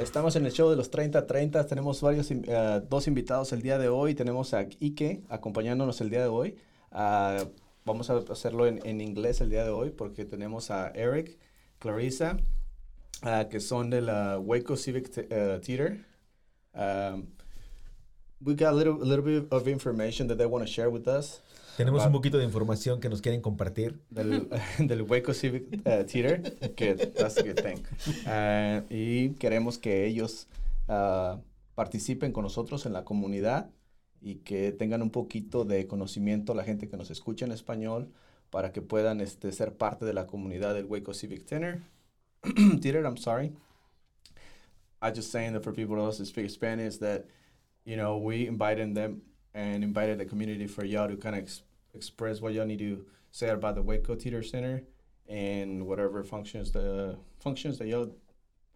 Estamos 0.00 0.34
en 0.34 0.46
el 0.46 0.52
show 0.52 0.70
de 0.70 0.76
los 0.76 0.90
30-30. 0.90 1.66
Tenemos 1.66 2.00
varios, 2.00 2.30
uh, 2.30 2.80
dos 2.88 3.06
invitados 3.06 3.52
el 3.52 3.60
día 3.60 3.76
de 3.76 3.90
hoy. 3.90 4.14
Tenemos 4.14 4.54
a 4.54 4.60
Ike 4.60 5.24
acompañándonos 5.28 6.00
el 6.00 6.08
día 6.08 6.22
de 6.22 6.28
hoy. 6.28 6.56
Uh, 6.90 7.44
vamos 7.84 8.08
a 8.08 8.16
hacerlo 8.16 8.66
en, 8.66 8.80
en, 8.86 9.02
inglés 9.02 9.42
el 9.42 9.50
día 9.50 9.62
de 9.62 9.68
hoy 9.68 9.90
porque 9.90 10.24
tenemos 10.24 10.70
a 10.70 10.88
Eric, 10.94 11.38
Clarissa, 11.78 12.38
uh, 13.24 13.46
que 13.50 13.60
son 13.60 13.90
de 13.90 14.00
la 14.00 14.38
Waco 14.38 14.74
Civic 14.74 15.10
Theater. 15.10 16.02
Um, 16.72 17.26
we 18.40 18.54
got 18.54 18.72
a 18.72 18.76
little, 18.76 19.02
a 19.02 19.04
little 19.04 19.22
bit 19.22 19.48
of 19.50 19.68
information 19.68 20.28
that 20.28 20.38
they 20.38 20.46
want 20.46 20.66
to 20.66 20.72
share 20.72 20.88
with 20.88 21.06
us. 21.08 21.42
Tenemos 21.80 22.04
un 22.04 22.12
poquito 22.12 22.36
de 22.36 22.44
información 22.44 23.00
que 23.00 23.08
nos 23.08 23.22
quieren 23.22 23.40
compartir. 23.40 23.98
Del, 24.10 24.50
del 24.78 25.00
Waco 25.00 25.32
Civic 25.32 25.64
uh, 25.86 26.04
Theater, 26.04 26.42
que 26.74 26.94
that's 26.94 27.38
a 27.38 27.42
good 27.42 27.54
thing. 27.54 27.82
Uh, 28.26 28.84
y 28.90 29.30
queremos 29.38 29.78
que 29.78 30.04
ellos 30.04 30.46
uh, 30.88 31.40
participen 31.74 32.32
con 32.32 32.44
nosotros 32.44 32.84
en 32.84 32.92
la 32.92 33.04
comunidad 33.04 33.70
y 34.20 34.36
que 34.36 34.72
tengan 34.72 35.00
un 35.00 35.08
poquito 35.08 35.64
de 35.64 35.86
conocimiento 35.86 36.52
la 36.52 36.64
gente 36.64 36.86
que 36.86 36.98
nos 36.98 37.10
escucha 37.10 37.46
en 37.46 37.52
español 37.52 38.10
para 38.50 38.72
que 38.72 38.82
puedan 38.82 39.22
este, 39.22 39.50
ser 39.50 39.72
parte 39.72 40.04
de 40.04 40.12
la 40.12 40.26
comunidad 40.26 40.74
del 40.74 40.84
Waco 40.84 41.14
Civic 41.14 41.46
Theater. 41.46 41.80
Theater, 42.82 43.06
I'm 43.06 43.16
sorry. 43.16 43.52
I 45.00 45.12
just 45.12 45.32
saying 45.32 45.54
that 45.54 45.64
for 45.64 45.72
people 45.72 45.96
who 45.96 46.02
also 46.02 46.24
speak 46.24 46.50
Spanish 46.50 46.98
that, 46.98 47.24
you 47.86 47.96
know, 47.96 48.18
we 48.18 48.46
invited 48.46 48.94
them 48.94 49.22
and 49.54 49.82
invited 49.82 50.18
the 50.18 50.26
community 50.26 50.66
for 50.66 50.84
y'all 50.84 51.08
to 51.08 51.16
kind 51.16 51.36
of 51.36 51.48
express 51.94 52.40
what 52.40 52.52
y'all 52.52 52.66
need 52.66 52.78
to 52.78 53.04
say 53.30 53.48
about 53.48 53.74
the 53.74 53.82
Waco 53.82 54.14
Theater 54.14 54.42
Center 54.42 54.82
and 55.28 55.86
whatever 55.86 56.22
functions 56.24 56.72
the 56.72 57.16
functions 57.38 57.78
that 57.78 57.88
y'all 57.88 58.10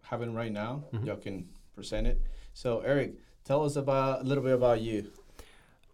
having 0.03 0.33
right 0.33 0.51
now. 0.51 0.83
Mm 0.91 0.99
-hmm. 0.99 1.05
Y'all 1.05 1.21
can 1.21 1.47
present 1.75 2.07
it. 2.07 2.21
So, 2.53 2.79
Eric, 2.79 3.13
tell 3.43 3.63
us 3.65 3.75
about 3.75 4.21
a 4.21 4.23
little 4.23 4.43
bit 4.43 4.53
about 4.53 4.81
you. 4.81 5.11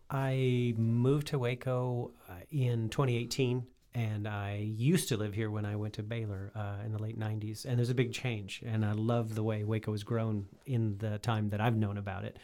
I 0.09 0.73
moved 0.78 1.28
to 1.28 1.39
Waco 1.39 2.11
uh, 2.30 2.33
in 2.50 2.89
2018 2.89 3.66
and 3.94 4.28
I 4.28 4.73
used 4.78 5.09
to 5.09 5.17
live 5.17 5.33
here 5.33 5.50
when 5.50 5.66
I 5.66 5.75
went 5.75 5.94
to 5.95 6.03
Baylor 6.03 6.52
uh, 6.56 6.85
in 6.85 6.91
the 6.91 7.02
late 7.02 7.19
90s. 7.19 7.66
And 7.66 7.78
there's 7.78 7.89
a 7.89 7.95
big 7.95 8.13
change, 8.13 8.61
and 8.66 8.85
I 8.85 8.94
love 8.94 9.35
the 9.35 9.44
way 9.44 9.63
Waco 9.63 9.91
has 9.91 10.03
grown 10.03 10.47
in 10.66 10.97
the 11.00 11.17
time 11.19 11.50
that 11.50 11.59
I've 11.59 11.75
known 11.75 11.97
about 11.97 12.23
it. 12.23 12.38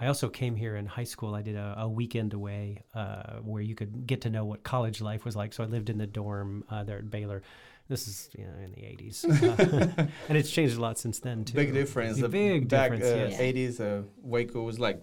I 0.00 0.06
also 0.06 0.28
came 0.28 0.54
here 0.54 0.76
in 0.76 0.86
high 0.86 1.04
school. 1.04 1.34
I 1.34 1.42
did 1.42 1.56
a, 1.56 1.74
a 1.78 1.88
weekend 1.88 2.32
away 2.32 2.84
uh, 2.94 3.38
where 3.42 3.62
you 3.62 3.74
could 3.74 4.06
get 4.06 4.20
to 4.22 4.30
know 4.30 4.44
what 4.44 4.62
college 4.62 5.00
life 5.00 5.24
was 5.24 5.34
like. 5.34 5.52
So 5.52 5.64
I 5.64 5.66
lived 5.66 5.90
in 5.90 5.98
the 5.98 6.06
dorm 6.06 6.64
uh, 6.70 6.84
there 6.84 6.98
at 6.98 7.10
Baylor. 7.10 7.42
This 7.88 8.06
is 8.06 8.28
you 8.38 8.44
know, 8.44 8.52
in 8.62 8.70
the 8.72 8.82
80s. 8.82 9.24
Uh, 9.24 10.06
and 10.28 10.38
it's 10.38 10.50
changed 10.50 10.76
a 10.76 10.80
lot 10.80 10.98
since 10.98 11.18
then, 11.18 11.44
too. 11.44 11.54
Big 11.54 11.72
difference. 11.72 12.20
A 12.20 12.28
big 12.28 12.68
back, 12.68 12.92
difference, 12.92 13.12
uh, 13.12 13.42
yes. 13.42 13.80
80s, 13.80 13.80
uh, 13.80 14.02
Waco 14.22 14.62
was 14.62 14.78
like 14.78 15.02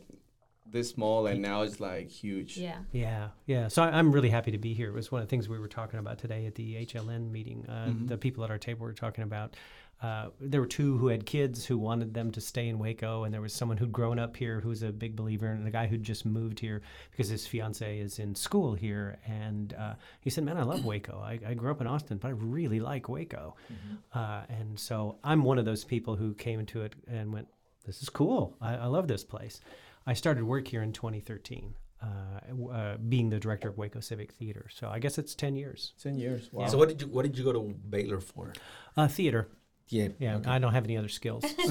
this 0.76 0.90
small 0.90 1.28
and 1.28 1.42
now 1.42 1.62
it's 1.62 1.80
like 1.80 2.10
huge. 2.10 2.58
Yeah. 2.58 2.78
Yeah. 2.92 3.30
Yeah. 3.46 3.68
So 3.70 3.82
I, 3.82 3.98
am 3.98 4.12
really 4.12 4.30
happy 4.30 4.52
to 4.52 4.58
be 4.58 4.74
here. 4.74 4.90
It 4.90 4.94
was 4.94 5.12
one 5.12 5.22
of 5.22 5.28
the 5.28 5.30
things 5.30 5.48
we 5.48 5.58
were 5.58 5.68
talking 5.68 6.00
about 6.00 6.20
today 6.20 6.46
at 6.46 6.56
the 6.56 6.86
HLN 6.86 7.32
meeting. 7.32 7.66
Uh, 7.68 7.88
mm-hmm. 7.88 8.08
The 8.08 8.18
people 8.18 8.44
at 8.44 8.52
our 8.52 8.58
table 8.58 8.86
were 8.86 8.94
talking 8.94 9.24
about. 9.24 9.56
Uh, 10.02 10.28
there 10.42 10.60
were 10.60 10.68
two 10.68 10.98
who 10.98 11.08
had 11.08 11.26
kids 11.26 11.66
who 11.66 11.78
wanted 11.78 12.14
them 12.14 12.30
to 12.32 12.42
stay 12.42 12.68
in 12.68 12.78
Waco, 12.78 13.24
and 13.24 13.34
there 13.34 13.42
was 13.42 13.54
someone 13.54 13.78
who'd 13.78 13.94
grown 13.94 14.20
up 14.20 14.36
here 14.36 14.60
who 14.60 14.70
was 14.70 14.84
a 14.84 14.92
big 14.92 15.16
believer, 15.16 15.48
and 15.48 15.66
a 15.66 15.72
guy 15.72 15.88
who'd 15.88 16.04
just 16.04 16.26
moved 16.26 16.60
here 16.60 16.82
because 17.12 17.30
his 17.30 17.48
fiance 17.48 18.00
is 18.00 18.20
in 18.20 18.36
school 18.36 18.74
here. 18.74 19.18
And 19.26 19.74
uh, 19.74 19.94
he 20.20 20.30
said, 20.30 20.44
"Man, 20.44 20.58
I 20.58 20.64
love 20.64 20.84
Waco. 20.84 21.20
I, 21.20 21.40
I, 21.48 21.54
grew 21.54 21.72
up 21.72 21.82
in 21.82 21.88
Austin, 21.88 22.18
but 22.18 22.28
I 22.28 22.32
really 22.32 22.80
like 22.80 23.08
Waco." 23.08 23.56
Mm-hmm. 23.72 24.20
Uh, 24.20 24.42
and 24.50 24.78
so 24.78 25.18
I'm 25.24 25.44
one 25.44 25.58
of 25.58 25.66
those 25.66 25.84
people 25.84 26.16
who 26.16 26.34
came 26.34 26.60
into 26.60 26.82
it 26.82 26.94
and 27.08 27.32
went, 27.32 27.48
"This 27.86 28.02
is 28.02 28.10
cool. 28.10 28.58
I, 28.62 28.76
I 28.76 28.86
love 28.88 29.08
this 29.08 29.24
place." 29.24 29.62
I 30.06 30.14
started 30.14 30.44
work 30.44 30.68
here 30.68 30.84
in 30.84 30.92
2013. 30.92 31.74
Uh, 32.04 32.72
uh, 32.72 32.98
being 32.98 33.30
the 33.30 33.40
director 33.40 33.70
of 33.70 33.78
Waco 33.78 34.00
Civic 34.00 34.32
Theater, 34.34 34.68
so 34.70 34.90
I 34.90 35.00
guess 35.00 35.18
it's 35.18 35.34
ten 35.34 35.56
years. 35.56 35.94
Ten 36.04 36.20
years. 36.20 36.50
Wow. 36.52 36.68
So 36.68 36.78
what 36.78 36.90
did 36.90 37.02
you 37.02 37.08
what 37.08 37.24
did 37.24 37.38
you 37.38 37.44
go 37.44 37.54
to 37.54 37.74
Baylor 37.90 38.20
for? 38.20 38.54
Uh, 38.96 39.08
theater. 39.08 39.48
Yeah. 39.90 40.10
Yeah. 40.20 40.38
Okay. 40.38 40.50
I 40.50 40.60
don't 40.60 40.74
have 40.74 40.86
any 40.86 40.98
other 40.98 41.10
skills. 41.10 41.44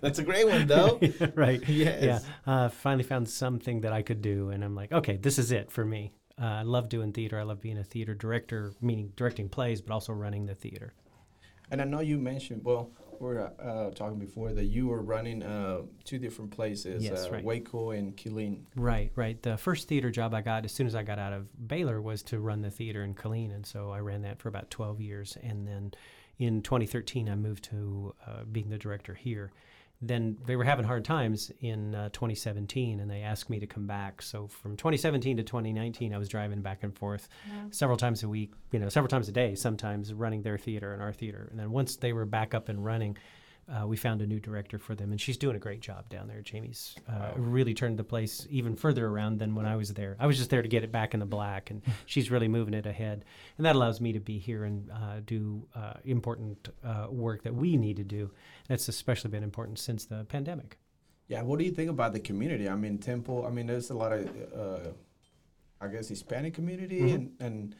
That's 0.00 0.18
a 0.18 0.22
great 0.22 0.46
one, 0.46 0.66
though. 0.66 1.00
right. 1.34 1.66
Yes. 1.68 2.02
Yeah. 2.02 2.20
Uh, 2.46 2.68
finally 2.68 3.04
found 3.04 3.28
something 3.28 3.80
that 3.82 3.92
I 3.92 4.02
could 4.02 4.22
do, 4.22 4.50
and 4.50 4.64
I'm 4.64 4.74
like, 4.74 4.92
okay, 4.92 5.16
this 5.16 5.38
is 5.38 5.52
it 5.52 5.70
for 5.70 5.84
me. 5.84 6.12
Uh, 6.40 6.46
I 6.46 6.62
love 6.62 6.88
doing 6.88 7.12
theater. 7.12 7.38
I 7.38 7.42
love 7.42 7.60
being 7.60 7.78
a 7.78 7.84
theater 7.84 8.14
director, 8.14 8.72
meaning 8.80 9.12
directing 9.16 9.48
plays, 9.48 9.80
but 9.80 9.92
also 9.92 10.12
running 10.12 10.46
the 10.46 10.54
theater. 10.54 10.94
And 11.70 11.80
I 11.80 11.84
know 11.84 12.00
you 12.00 12.18
mentioned 12.18 12.62
well 12.64 12.90
we 13.20 13.26
were 13.26 13.52
uh, 13.62 13.90
talking 13.90 14.18
before 14.18 14.52
that 14.52 14.64
you 14.64 14.88
were 14.88 15.02
running 15.02 15.42
uh, 15.42 15.82
two 16.04 16.18
different 16.18 16.50
places, 16.50 17.04
yes, 17.04 17.26
uh, 17.26 17.32
right. 17.32 17.44
Waco 17.44 17.90
and 17.90 18.16
Killeen. 18.16 18.62
Right, 18.74 19.12
right. 19.14 19.40
The 19.42 19.58
first 19.58 19.88
theater 19.88 20.10
job 20.10 20.32
I 20.32 20.40
got 20.40 20.64
as 20.64 20.72
soon 20.72 20.86
as 20.86 20.94
I 20.94 21.02
got 21.02 21.18
out 21.18 21.34
of 21.34 21.68
Baylor 21.68 22.00
was 22.00 22.22
to 22.24 22.40
run 22.40 22.62
the 22.62 22.70
theater 22.70 23.04
in 23.04 23.14
Killeen, 23.14 23.54
and 23.54 23.64
so 23.64 23.90
I 23.90 24.00
ran 24.00 24.22
that 24.22 24.40
for 24.40 24.48
about 24.48 24.70
12 24.70 25.02
years. 25.02 25.36
And 25.42 25.68
then 25.68 25.92
in 26.40 26.62
2013, 26.62 27.28
I 27.28 27.34
moved 27.36 27.64
to 27.64 28.14
uh, 28.26 28.44
being 28.50 28.70
the 28.70 28.78
director 28.78 29.14
here. 29.14 29.52
Then 30.02 30.38
they 30.46 30.56
were 30.56 30.64
having 30.64 30.86
hard 30.86 31.04
times 31.04 31.52
in 31.60 31.94
uh, 31.94 32.08
2017 32.08 33.00
and 33.00 33.10
they 33.10 33.20
asked 33.20 33.50
me 33.50 33.60
to 33.60 33.66
come 33.66 33.86
back. 33.86 34.22
So 34.22 34.46
from 34.46 34.74
2017 34.74 35.36
to 35.36 35.42
2019 35.42 36.14
i 36.14 36.18
was 36.18 36.30
driving 36.30 36.62
back 36.62 36.82
and 36.82 36.96
forth 36.96 37.28
yeah. 37.46 37.64
several 37.70 37.98
times 37.98 38.22
a 38.22 38.28
week 38.28 38.52
you 38.72 38.78
know 38.78 38.88
several 38.88 39.10
times 39.10 39.28
a 39.28 39.32
day 39.32 39.54
sometimes 39.54 40.14
running 40.14 40.40
their 40.40 40.56
theater 40.56 40.94
and 40.94 41.02
our 41.02 41.12
theater. 41.12 41.48
And 41.50 41.60
then 41.60 41.70
once 41.70 41.96
they 41.96 42.14
were 42.14 42.24
back 42.24 42.54
up 42.54 42.70
and 42.70 42.82
running 42.82 43.18
uh, 43.70 43.86
we 43.86 43.96
found 43.96 44.20
a 44.20 44.26
new 44.26 44.40
director 44.40 44.78
for 44.78 44.94
them, 44.94 45.12
and 45.12 45.20
she's 45.20 45.36
doing 45.36 45.54
a 45.54 45.58
great 45.58 45.80
job 45.80 46.08
down 46.08 46.26
there. 46.26 46.40
Jamie's 46.40 46.96
uh, 47.08 47.12
wow. 47.12 47.34
really 47.36 47.72
turned 47.72 47.98
the 47.98 48.04
place 48.04 48.46
even 48.50 48.74
further 48.74 49.06
around 49.06 49.38
than 49.38 49.54
when 49.54 49.66
I 49.66 49.76
was 49.76 49.94
there. 49.94 50.16
I 50.18 50.26
was 50.26 50.38
just 50.38 50.50
there 50.50 50.62
to 50.62 50.68
get 50.68 50.82
it 50.82 50.90
back 50.90 51.14
in 51.14 51.20
the 51.20 51.26
black, 51.26 51.70
and 51.70 51.82
she's 52.06 52.30
really 52.30 52.48
moving 52.48 52.74
it 52.74 52.86
ahead. 52.86 53.24
And 53.56 53.66
that 53.66 53.76
allows 53.76 54.00
me 54.00 54.12
to 54.12 54.20
be 54.20 54.38
here 54.38 54.64
and 54.64 54.90
uh, 54.90 55.20
do 55.24 55.66
uh, 55.74 55.94
important 56.04 56.68
uh, 56.84 57.06
work 57.10 57.42
that 57.44 57.54
we 57.54 57.76
need 57.76 57.96
to 57.96 58.04
do. 58.04 58.30
That's 58.68 58.88
especially 58.88 59.30
been 59.30 59.44
important 59.44 59.78
since 59.78 60.04
the 60.04 60.24
pandemic. 60.24 60.78
Yeah, 61.28 61.42
what 61.42 61.60
do 61.60 61.64
you 61.64 61.70
think 61.70 61.90
about 61.90 62.12
the 62.12 62.20
community? 62.20 62.68
I 62.68 62.74
mean, 62.74 62.98
Temple. 62.98 63.46
I 63.46 63.50
mean, 63.50 63.68
there's 63.68 63.90
a 63.90 63.94
lot 63.94 64.12
of, 64.12 64.28
uh, 64.52 64.90
I 65.80 65.86
guess, 65.86 66.08
Hispanic 66.08 66.54
community, 66.54 67.02
mm-hmm. 67.02 67.14
and 67.14 67.32
and 67.38 67.76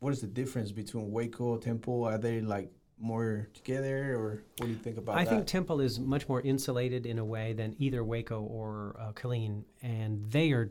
what 0.00 0.12
is 0.12 0.20
the 0.20 0.26
difference 0.26 0.72
between 0.72 1.10
Waco, 1.10 1.56
Temple? 1.56 2.04
Are 2.04 2.18
they 2.18 2.42
like 2.42 2.70
more 2.98 3.48
together, 3.54 4.14
or 4.14 4.42
what 4.58 4.66
do 4.66 4.72
you 4.72 4.78
think 4.78 4.96
about 4.96 5.16
I 5.16 5.24
that? 5.24 5.30
think 5.30 5.46
Temple 5.46 5.80
is 5.80 6.00
much 6.00 6.28
more 6.28 6.40
insulated 6.40 7.06
in 7.06 7.18
a 7.18 7.24
way 7.24 7.52
than 7.52 7.76
either 7.78 8.02
Waco 8.02 8.40
or 8.42 8.96
uh, 8.98 9.12
Killeen, 9.12 9.64
and 9.82 10.30
they 10.30 10.52
are 10.52 10.70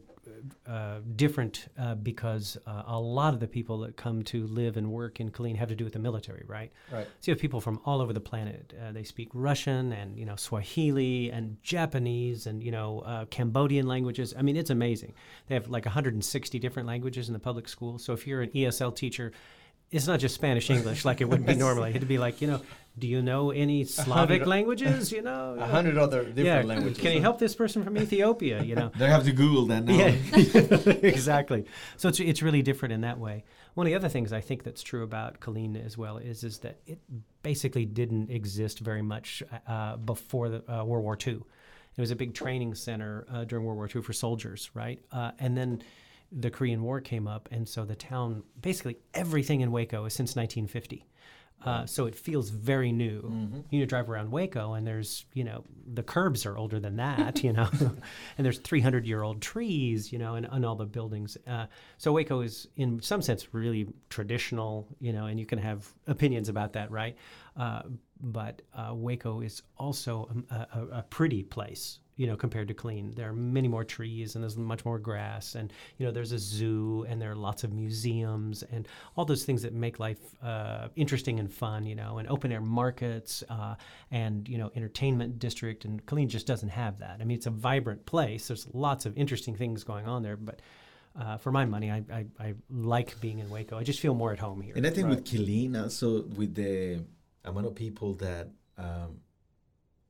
uh, 0.68 1.00
different 1.16 1.68
uh, 1.78 1.96
because 1.96 2.58
uh, 2.66 2.84
a 2.88 3.00
lot 3.00 3.34
of 3.34 3.40
the 3.40 3.48
people 3.48 3.80
that 3.80 3.96
come 3.96 4.24
to 4.24 4.48
live 4.48 4.78
and 4.78 4.92
work 4.92 5.20
in 5.20 5.30
Killeen 5.30 5.56
have 5.56 5.70
to 5.70 5.76
do 5.76 5.84
with 5.84 5.94
the 5.94 6.00
military, 6.00 6.44
right? 6.48 6.72
Right. 6.92 7.08
So 7.22 7.32
you 7.32 7.34
have 7.34 7.42
people 7.42 7.62
from 7.62 7.80
all 7.86 8.02
over 8.02 8.14
the 8.14 8.20
planet. 8.20 8.74
Uh, 8.80 8.92
they 8.92 9.04
speak 9.04 9.30
Russian 9.34 9.94
and 9.94 10.18
you 10.18 10.26
know 10.26 10.36
Swahili 10.36 11.32
and 11.32 11.58
Japanese 11.62 12.48
and 12.48 12.64
you 12.64 12.72
know 12.72 13.00
uh, 13.02 13.26
Cambodian 13.26 13.88
languages. 13.88 14.34
I 14.38 14.42
mean, 14.42 14.56
it's 14.56 14.72
amazing. 14.72 15.14
They 15.48 15.56
have 15.56 15.68
like 15.68 15.86
160 15.86 16.60
different 16.60 16.88
languages 16.88 17.28
in 17.28 17.34
the 17.34 17.40
public 17.40 17.68
school. 17.68 18.00
So 18.00 18.14
if 18.14 18.26
you're 18.26 18.42
an 18.42 18.50
ESL 18.50 18.96
teacher 18.96 19.32
it's 19.92 20.08
not 20.08 20.20
just 20.20 20.36
Spanish 20.36 20.70
English 20.70 21.06
like 21.06 21.22
it 21.22 21.26
would 21.26 21.46
be 21.46 21.56
normally. 21.66 21.92
It'd 21.92 22.08
be 22.08 22.18
like, 22.18 22.42
you 22.42 22.48
know, 22.48 22.62
do 22.98 23.08
you 23.08 23.22
know 23.22 23.52
any 23.52 23.84
Slavic 23.84 24.46
languages? 24.46 25.12
You 25.12 25.22
know, 25.22 25.56
a 25.60 25.68
hundred 25.68 25.98
other 25.98 26.24
different 26.24 26.46
yeah. 26.46 26.62
languages. 26.62 26.98
Can 26.98 27.12
you 27.14 27.22
help 27.22 27.40
this 27.40 27.56
person 27.56 27.84
from 27.84 27.98
Ethiopia? 27.98 28.64
You 28.64 28.76
know, 28.76 28.92
they 28.98 29.08
have 29.08 29.26
to 29.26 29.32
Google 29.32 29.66
that 29.68 29.84
now. 29.86 29.94
Yeah, 29.94 31.08
exactly. 31.08 31.66
So 31.98 32.10
it's 32.10 32.20
it's 32.20 32.42
really 32.42 32.62
different 32.62 32.94
in 32.94 33.02
that 33.02 33.20
way. 33.20 33.44
One 33.74 33.86
of 33.86 33.92
the 33.92 33.96
other 33.96 34.10
things 34.10 34.32
I 34.32 34.42
think 34.42 34.64
that's 34.64 34.82
true 34.82 35.04
about 35.04 35.40
Killeen 35.42 35.84
as 35.84 35.98
well 35.98 36.18
is 36.18 36.44
is 36.44 36.60
that 36.60 36.80
it 36.86 37.00
basically 37.44 37.86
didn't 37.86 38.32
exist 38.32 38.80
very 38.80 39.02
much 39.02 39.44
uh, 39.68 39.98
before 39.98 40.50
the, 40.50 40.72
uh, 40.72 40.84
World 40.84 41.04
War 41.04 41.18
II. 41.26 41.42
It 41.98 42.02
was 42.02 42.12
a 42.12 42.16
big 42.16 42.34
training 42.34 42.76
center 42.76 43.26
uh, 43.32 43.44
during 43.46 43.66
World 43.66 43.78
War 43.78 43.90
II 43.94 44.02
for 44.02 44.14
soldiers, 44.14 44.70
right? 44.74 45.00
Uh, 45.12 45.32
and 45.40 45.56
then 45.56 45.82
the 46.32 46.50
Korean 46.50 46.82
War 46.84 47.02
came 47.02 47.28
up, 47.28 47.50
and 47.52 47.68
so 47.68 47.86
the 47.86 47.96
town 47.96 48.44
basically 48.62 48.98
everything 49.14 49.62
in 49.62 49.72
Waco 49.72 50.06
is 50.06 50.14
since 50.14 50.36
1950. 50.36 51.06
Uh, 51.64 51.86
so 51.86 52.06
it 52.06 52.16
feels 52.16 52.50
very 52.50 52.92
new. 52.92 53.22
You 53.72 53.80
know, 53.80 53.86
drive 53.86 54.10
around 54.10 54.30
Waco, 54.30 54.74
and 54.74 54.86
there's 54.86 55.26
you 55.34 55.44
know 55.44 55.64
the 55.94 56.04
curbs 56.04 56.46
are 56.46 56.58
older 56.58 56.80
than 56.80 56.98
that, 56.98 57.44
you 57.44 57.54
know, 57.54 57.68
and 58.38 58.46
there's 58.46 58.60
300 58.60 59.08
year 59.08 59.24
old 59.24 59.42
trees, 59.42 60.12
you 60.12 60.20
know, 60.20 60.36
and, 60.36 60.48
and 60.52 60.66
all 60.66 60.76
the 60.76 60.86
buildings. 60.86 61.38
Uh, 61.48 61.66
so 61.98 62.12
Waco 62.12 62.42
is 62.42 62.68
in 62.76 63.02
some 63.02 63.22
sense 63.22 63.54
really 63.54 63.88
traditional, 64.10 64.88
you 65.00 65.12
know, 65.12 65.26
and 65.26 65.40
you 65.40 65.46
can 65.46 65.58
have 65.58 65.88
opinions 66.08 66.50
about 66.50 66.74
that, 66.74 66.92
right? 66.92 67.18
Uh, 67.58 67.82
but 68.22 68.62
uh, 68.74 68.94
Waco 68.94 69.42
is 69.42 69.64
also 69.78 70.30
a, 70.52 70.56
a, 70.56 70.88
a 71.00 71.02
pretty 71.04 71.42
place, 71.42 72.00
you 72.18 72.28
know, 72.28 72.36
compared 72.36 72.68
to 72.70 72.74
Killeen. 72.74 73.14
There 73.16 73.30
are 73.30 73.34
many 73.34 73.68
more 73.68 73.84
trees 73.84 74.36
and 74.36 74.44
there's 74.44 74.58
much 74.58 74.86
more 74.86 75.00
grass, 75.00 75.56
and 75.56 75.72
you 75.98 76.06
know, 76.06 76.12
there's 76.12 76.32
a 76.32 76.40
zoo 76.40 77.06
and 77.10 77.22
there 77.22 77.32
are 77.32 77.36
lots 77.36 77.64
of 77.64 77.74
museums 77.74 78.64
and 78.64 78.88
all 79.16 79.26
those 79.26 79.44
things 79.44 79.62
that 79.64 79.74
make 79.74 80.00
life 80.00 80.20
uh, 80.42 80.88
interesting 80.96 81.40
and 81.40 81.52
fun, 81.52 81.86
you 81.86 81.96
know, 81.96 82.18
and 82.18 82.28
open 82.30 82.52
air 82.52 82.62
markets 82.62 83.44
uh, 83.50 83.76
and 84.12 84.48
you 84.48 84.58
know, 84.58 84.72
entertainment 84.76 85.40
district. 85.40 85.86
And 85.86 86.06
Killeen 86.06 86.28
just 86.28 86.48
doesn't 86.48 86.70
have 86.70 87.00
that. 87.00 87.18
I 87.20 87.26
mean, 87.26 87.38
it's 87.38 87.48
a 87.48 87.52
vibrant 87.52 88.06
place. 88.06 88.48
There's 88.48 88.68
lots 88.74 89.06
of 89.06 89.18
interesting 89.18 89.56
things 89.56 89.84
going 89.84 90.08
on 90.08 90.24
there, 90.24 90.38
but. 90.38 90.62
Uh, 91.18 91.38
for 91.38 91.50
my 91.50 91.64
money, 91.64 91.90
I, 91.90 92.04
I, 92.12 92.26
I 92.38 92.54
like 92.70 93.18
being 93.22 93.40
in 93.40 93.50
Waco. 93.50 93.78
I 93.78 93.84
just 93.84 94.02
feel 94.02 94.14
more 94.14 94.34
at 94.34 94.40
home 94.40 94.60
here. 94.60 94.74
And 94.76 94.86
I 94.86 94.90
think 94.90 95.08
with 95.08 95.24
Killeen 95.24 95.82
also 95.82 96.24
with 96.24 96.56
the 96.56 97.06
amount 97.46 97.68
of 97.68 97.74
people 97.74 98.16
that 98.16 98.50
um, 98.78 99.22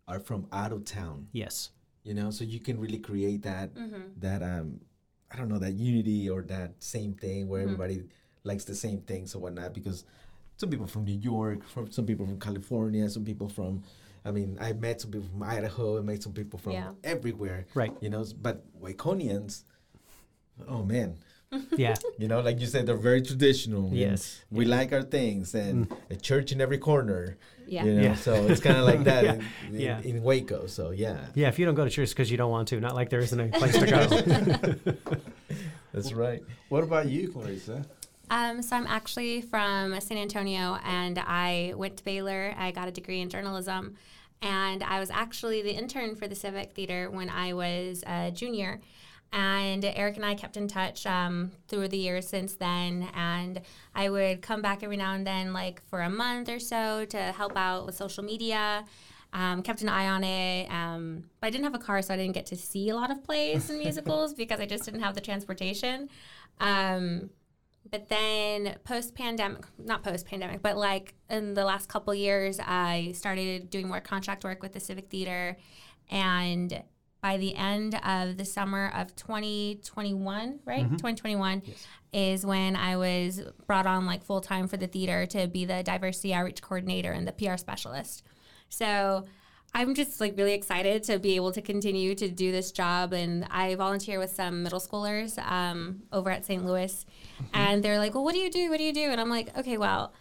are 0.08 0.20
from 0.20 0.48
out 0.52 0.72
of 0.72 0.84
town, 0.84 1.28
yes. 1.32 1.70
You 2.06 2.14
know, 2.14 2.30
so 2.32 2.44
you 2.46 2.60
can 2.60 2.80
really 2.80 3.00
create 3.00 3.42
that 3.44 3.74
Mm-hmm. 3.76 4.04
that 4.26 4.42
um 4.42 4.80
I 5.32 5.36
don't 5.38 5.50
know 5.50 5.60
that 5.60 5.74
unity 5.74 6.30
or 6.30 6.42
that 6.44 6.72
same 6.80 7.14
thing 7.14 7.50
where 7.50 7.62
everybody 7.62 8.04
likes 8.44 8.64
the 8.64 8.76
same 8.76 9.00
things 9.02 9.36
or 9.36 9.40
whatnot 9.40 9.74
because 9.74 10.06
some 10.58 10.70
people 10.70 10.88
from 10.88 11.04
New 11.04 11.20
York, 11.20 11.68
from 11.68 11.92
some 11.92 12.06
people 12.06 12.26
from 12.26 12.40
California, 12.40 13.10
some 13.10 13.26
people 13.26 13.50
from 13.50 13.84
I 14.24 14.32
mean, 14.32 14.58
I 14.62 14.74
met 14.74 15.02
some 15.02 15.12
people 15.12 15.28
from 15.34 15.44
Idaho, 15.44 15.98
I 15.98 16.02
met 16.02 16.24
some 16.24 16.34
people 16.34 16.58
from 16.60 16.72
Yeah. 16.74 16.92
everywhere. 17.04 17.66
Right. 17.74 17.94
You 18.02 18.10
know, 18.10 18.24
but 18.42 18.64
Waconians, 18.82 19.64
oh 20.68 20.84
man. 20.84 21.18
Yeah. 21.78 21.96
You 22.18 22.28
know, 22.30 22.40
like 22.42 22.60
you 22.62 22.66
said, 22.68 22.86
they're 22.86 22.96
very 22.96 23.22
traditional. 23.22 23.90
Yes. 23.94 24.44
We 24.50 24.66
like 24.66 24.94
our 24.94 25.04
things 25.04 25.54
and 25.54 25.92
a 26.10 26.16
church 26.16 26.52
in 26.52 26.62
every 26.62 26.78
corner. 26.78 27.38
Yeah. 27.68 27.84
You 27.86 27.94
know, 27.96 28.02
Yeah. 28.04 28.16
so 28.16 28.34
it's 28.48 28.62
kind 28.62 28.78
of 28.78 28.86
like 28.86 29.04
that 29.12 29.24
Yeah. 29.24 29.34
in, 29.34 29.76
in, 29.76 29.80
Yeah. 29.82 30.02
in 30.02 30.24
Waco. 30.24 30.68
So 30.68 30.92
yeah, 30.92 31.26
Yeah, 31.36 31.50
if 31.50 31.60
you 31.60 31.66
don't 31.66 31.76
go 31.76 31.84
to 31.84 31.90
church 31.92 32.10
because 32.10 32.30
you 32.32 32.38
don't 32.38 32.52
want 32.52 32.68
to, 32.70 32.80
not 32.80 32.96
like 32.96 33.10
there 33.10 33.20
isn't 33.22 33.40
a 33.40 33.48
place 33.60 33.78
to 33.78 33.86
go. 33.86 34.94
that's 35.94 36.14
right. 36.14 36.44
What 36.70 36.84
about 36.84 37.08
you, 37.10 37.30
Clarissa? 37.30 37.86
Um, 38.30 38.62
so 38.62 38.76
I'm 38.76 38.88
actually 38.88 39.42
from 39.42 40.00
San 40.02 40.18
Antonio, 40.18 40.78
and 40.84 41.20
I 41.20 41.74
went 41.76 41.98
to 41.98 42.04
Baylor. 42.04 42.54
I 42.58 42.72
got 42.72 42.88
a 42.88 42.92
degree 42.92 43.22
in 43.22 43.30
journalism, 43.30 43.96
and 44.42 44.84
I 44.84 45.00
was 45.00 45.10
actually 45.12 45.62
the 45.62 45.72
intern 45.72 46.16
for 46.16 46.28
the 46.28 46.34
Civic 46.36 46.74
Theater 46.74 47.10
when 47.12 47.30
I 47.30 47.54
was 47.54 48.04
a 48.08 48.32
junior. 48.32 48.82
And 49.34 49.84
Eric 49.84 50.16
and 50.16 50.26
I 50.26 50.36
kept 50.36 50.56
in 50.56 50.68
touch 50.68 51.06
um, 51.06 51.52
through 51.68 51.90
the 51.90 51.98
years 51.98 52.28
since 52.28 52.56
then. 52.56 53.10
And 53.14 53.62
I 53.94 54.10
would 54.10 54.42
come 54.42 54.62
back 54.62 54.84
every 54.84 54.98
now 54.98 55.14
and 55.14 55.28
then, 55.28 55.52
like 55.54 55.82
for 55.90 56.02
a 56.02 56.10
month 56.10 56.50
or 56.50 56.60
so, 56.60 57.06
to 57.06 57.18
help 57.18 57.58
out 57.58 57.86
with 57.86 57.96
social 57.96 58.24
media. 58.24 58.86
Um, 59.34 59.64
kept 59.64 59.82
an 59.82 59.90
eye 59.90 60.08
on 60.08 60.24
it. 60.24 60.72
Um, 60.72 61.26
but 61.42 61.48
I 61.48 61.50
didn't 61.50 61.66
have 61.66 61.76
a 61.76 61.80
car, 61.80 62.02
so 62.02 62.14
I 62.14 62.18
didn't 62.18 62.34
get 62.34 62.46
to 62.48 62.56
see 62.56 62.90
a 62.90 62.96
lot 62.96 63.12
of 63.12 63.22
plays 63.24 63.70
and 63.70 63.80
musicals 63.84 64.34
because 64.34 64.62
I 64.62 64.66
just 64.66 64.86
didn't 64.86 65.02
have 65.02 65.14
the 65.14 65.22
transportation. 65.22 66.08
Um, 66.62 67.30
but 67.92 68.10
then 68.10 68.78
post 68.84 69.14
pandemic, 69.14 69.66
not 69.78 70.04
post 70.04 70.26
pandemic, 70.26 70.62
but 70.62 70.78
like 70.78 71.14
in 71.30 71.54
the 71.54 71.66
last 71.66 71.88
couple 71.90 72.16
years, 72.16 72.60
I 72.60 73.12
started 73.14 73.70
doing 73.70 73.88
more 73.88 74.00
contract 74.00 74.44
work 74.44 74.64
with 74.64 74.74
the 74.74 74.80
Civic 74.80 75.10
Theater. 75.10 75.58
And 76.10 76.84
by 77.26 77.38
the 77.38 77.56
end 77.56 77.96
of 78.06 78.38
the 78.38 78.46
summer 78.46 78.92
of 78.96 79.16
2021, 79.16 80.60
right? 80.64 80.84
2021 80.92 81.64
is 82.14 82.46
when 82.46 82.76
I 82.76 82.98
was 82.98 83.42
brought 83.66 83.88
on 83.88 84.06
like 84.06 84.24
full 84.24 84.42
time 84.42 84.68
for 84.68 84.78
the 84.78 84.86
theater 84.86 85.26
to 85.26 85.48
be 85.48 85.66
the 85.66 85.82
diversity 85.82 86.36
outreach 86.36 86.62
coordinator 86.62 87.12
and 87.12 87.28
the 87.28 87.32
PR 87.32 87.58
specialist. 87.58 88.22
So 88.70 89.26
I'm 89.74 89.96
just 89.96 90.22
like 90.22 90.38
really 90.38 90.54
excited 90.54 91.02
to 91.06 91.18
be 91.18 91.36
able 91.36 91.52
to 91.54 91.64
continue 91.64 92.14
to 92.14 92.30
do 92.30 92.52
this 92.52 92.72
job. 92.72 93.12
And 93.12 93.48
I 93.50 93.74
volunteer 93.74 94.20
with 94.20 94.30
some 94.30 94.62
middle 94.62 94.80
schoolers 94.80 95.40
um, 95.50 96.04
over 96.14 96.30
at 96.30 96.46
St. 96.46 96.64
Louis. 96.64 97.08
And 97.56 97.82
they're 97.82 97.98
like, 97.98 98.14
well, 98.14 98.24
what 98.24 98.36
do 98.36 98.40
you 98.40 98.52
do? 98.52 98.70
What 98.70 98.78
do 98.78 98.84
you 98.84 98.94
do? 98.94 99.10
And 99.10 99.20
I'm 99.20 99.32
like, 99.32 99.58
okay, 99.58 99.80
well, 99.80 100.14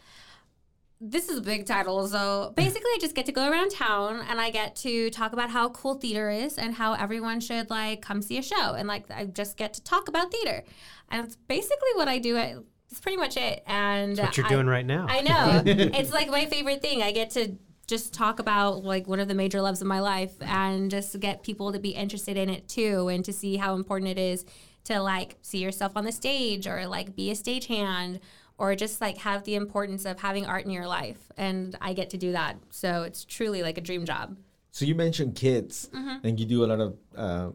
this 1.00 1.28
is 1.28 1.38
a 1.38 1.42
big 1.42 1.66
title. 1.66 2.06
So 2.08 2.52
basically, 2.56 2.90
I 2.94 2.98
just 3.00 3.14
get 3.14 3.26
to 3.26 3.32
go 3.32 3.50
around 3.50 3.70
town 3.70 4.24
and 4.28 4.40
I 4.40 4.50
get 4.50 4.76
to 4.76 5.10
talk 5.10 5.32
about 5.32 5.50
how 5.50 5.68
cool 5.70 5.94
theater 5.94 6.30
is 6.30 6.56
and 6.56 6.74
how 6.74 6.94
everyone 6.94 7.40
should 7.40 7.68
like 7.70 8.00
come 8.02 8.22
see 8.22 8.38
a 8.38 8.42
show. 8.42 8.74
And 8.74 8.88
like, 8.88 9.10
I 9.10 9.24
just 9.26 9.56
get 9.56 9.74
to 9.74 9.82
talk 9.82 10.08
about 10.08 10.30
theater. 10.30 10.62
And 11.10 11.24
it's 11.26 11.36
basically 11.36 11.90
what 11.96 12.08
I 12.08 12.18
do. 12.18 12.36
At, 12.36 12.56
it's 12.90 13.00
pretty 13.00 13.16
much 13.18 13.36
it. 13.36 13.62
And 13.66 14.16
What 14.18 14.36
you're 14.36 14.46
I- 14.46 14.48
doing 14.48 14.66
right 14.66 14.86
now. 14.86 15.06
I 15.08 15.20
know. 15.20 15.62
it's 15.66 16.12
like 16.12 16.28
my 16.30 16.46
favorite 16.46 16.80
thing. 16.80 17.02
I 17.02 17.12
get 17.12 17.30
to 17.30 17.56
just 17.86 18.14
talk 18.14 18.38
about 18.38 18.82
like 18.84 19.06
one 19.06 19.20
of 19.20 19.28
the 19.28 19.34
major 19.34 19.60
loves 19.60 19.82
of 19.82 19.86
my 19.86 20.00
life 20.00 20.32
and 20.40 20.90
just 20.90 21.18
get 21.20 21.42
people 21.42 21.72
to 21.72 21.78
be 21.78 21.90
interested 21.90 22.36
in 22.36 22.48
it 22.48 22.66
too 22.66 23.08
and 23.08 23.22
to 23.26 23.32
see 23.32 23.56
how 23.56 23.74
important 23.74 24.10
it 24.10 24.18
is 24.18 24.46
to 24.84 25.00
like 25.00 25.36
see 25.42 25.58
yourself 25.58 25.92
on 25.96 26.04
the 26.04 26.12
stage 26.12 26.66
or 26.66 26.86
like 26.86 27.14
be 27.14 27.30
a 27.30 27.34
stagehand 27.34 28.20
or 28.58 28.74
just 28.76 29.00
like 29.00 29.18
have 29.18 29.44
the 29.44 29.54
importance 29.56 30.04
of 30.04 30.20
having 30.20 30.46
art 30.46 30.64
in 30.64 30.70
your 30.70 30.86
life 30.86 31.18
and 31.36 31.76
I 31.80 31.92
get 31.92 32.10
to 32.10 32.16
do 32.16 32.32
that. 32.32 32.56
So 32.70 33.02
it's 33.02 33.24
truly 33.24 33.62
like 33.62 33.78
a 33.78 33.80
dream 33.80 34.04
job. 34.04 34.36
So 34.70 34.84
you 34.84 34.94
mentioned 34.94 35.34
kids, 35.36 35.88
Mm-hmm. 35.94 36.26
and 36.26 36.38
you 36.40 36.46
do 36.46 36.64
a 36.64 36.66
lot 36.72 36.80
of 36.80 36.96
uh, 37.16 37.50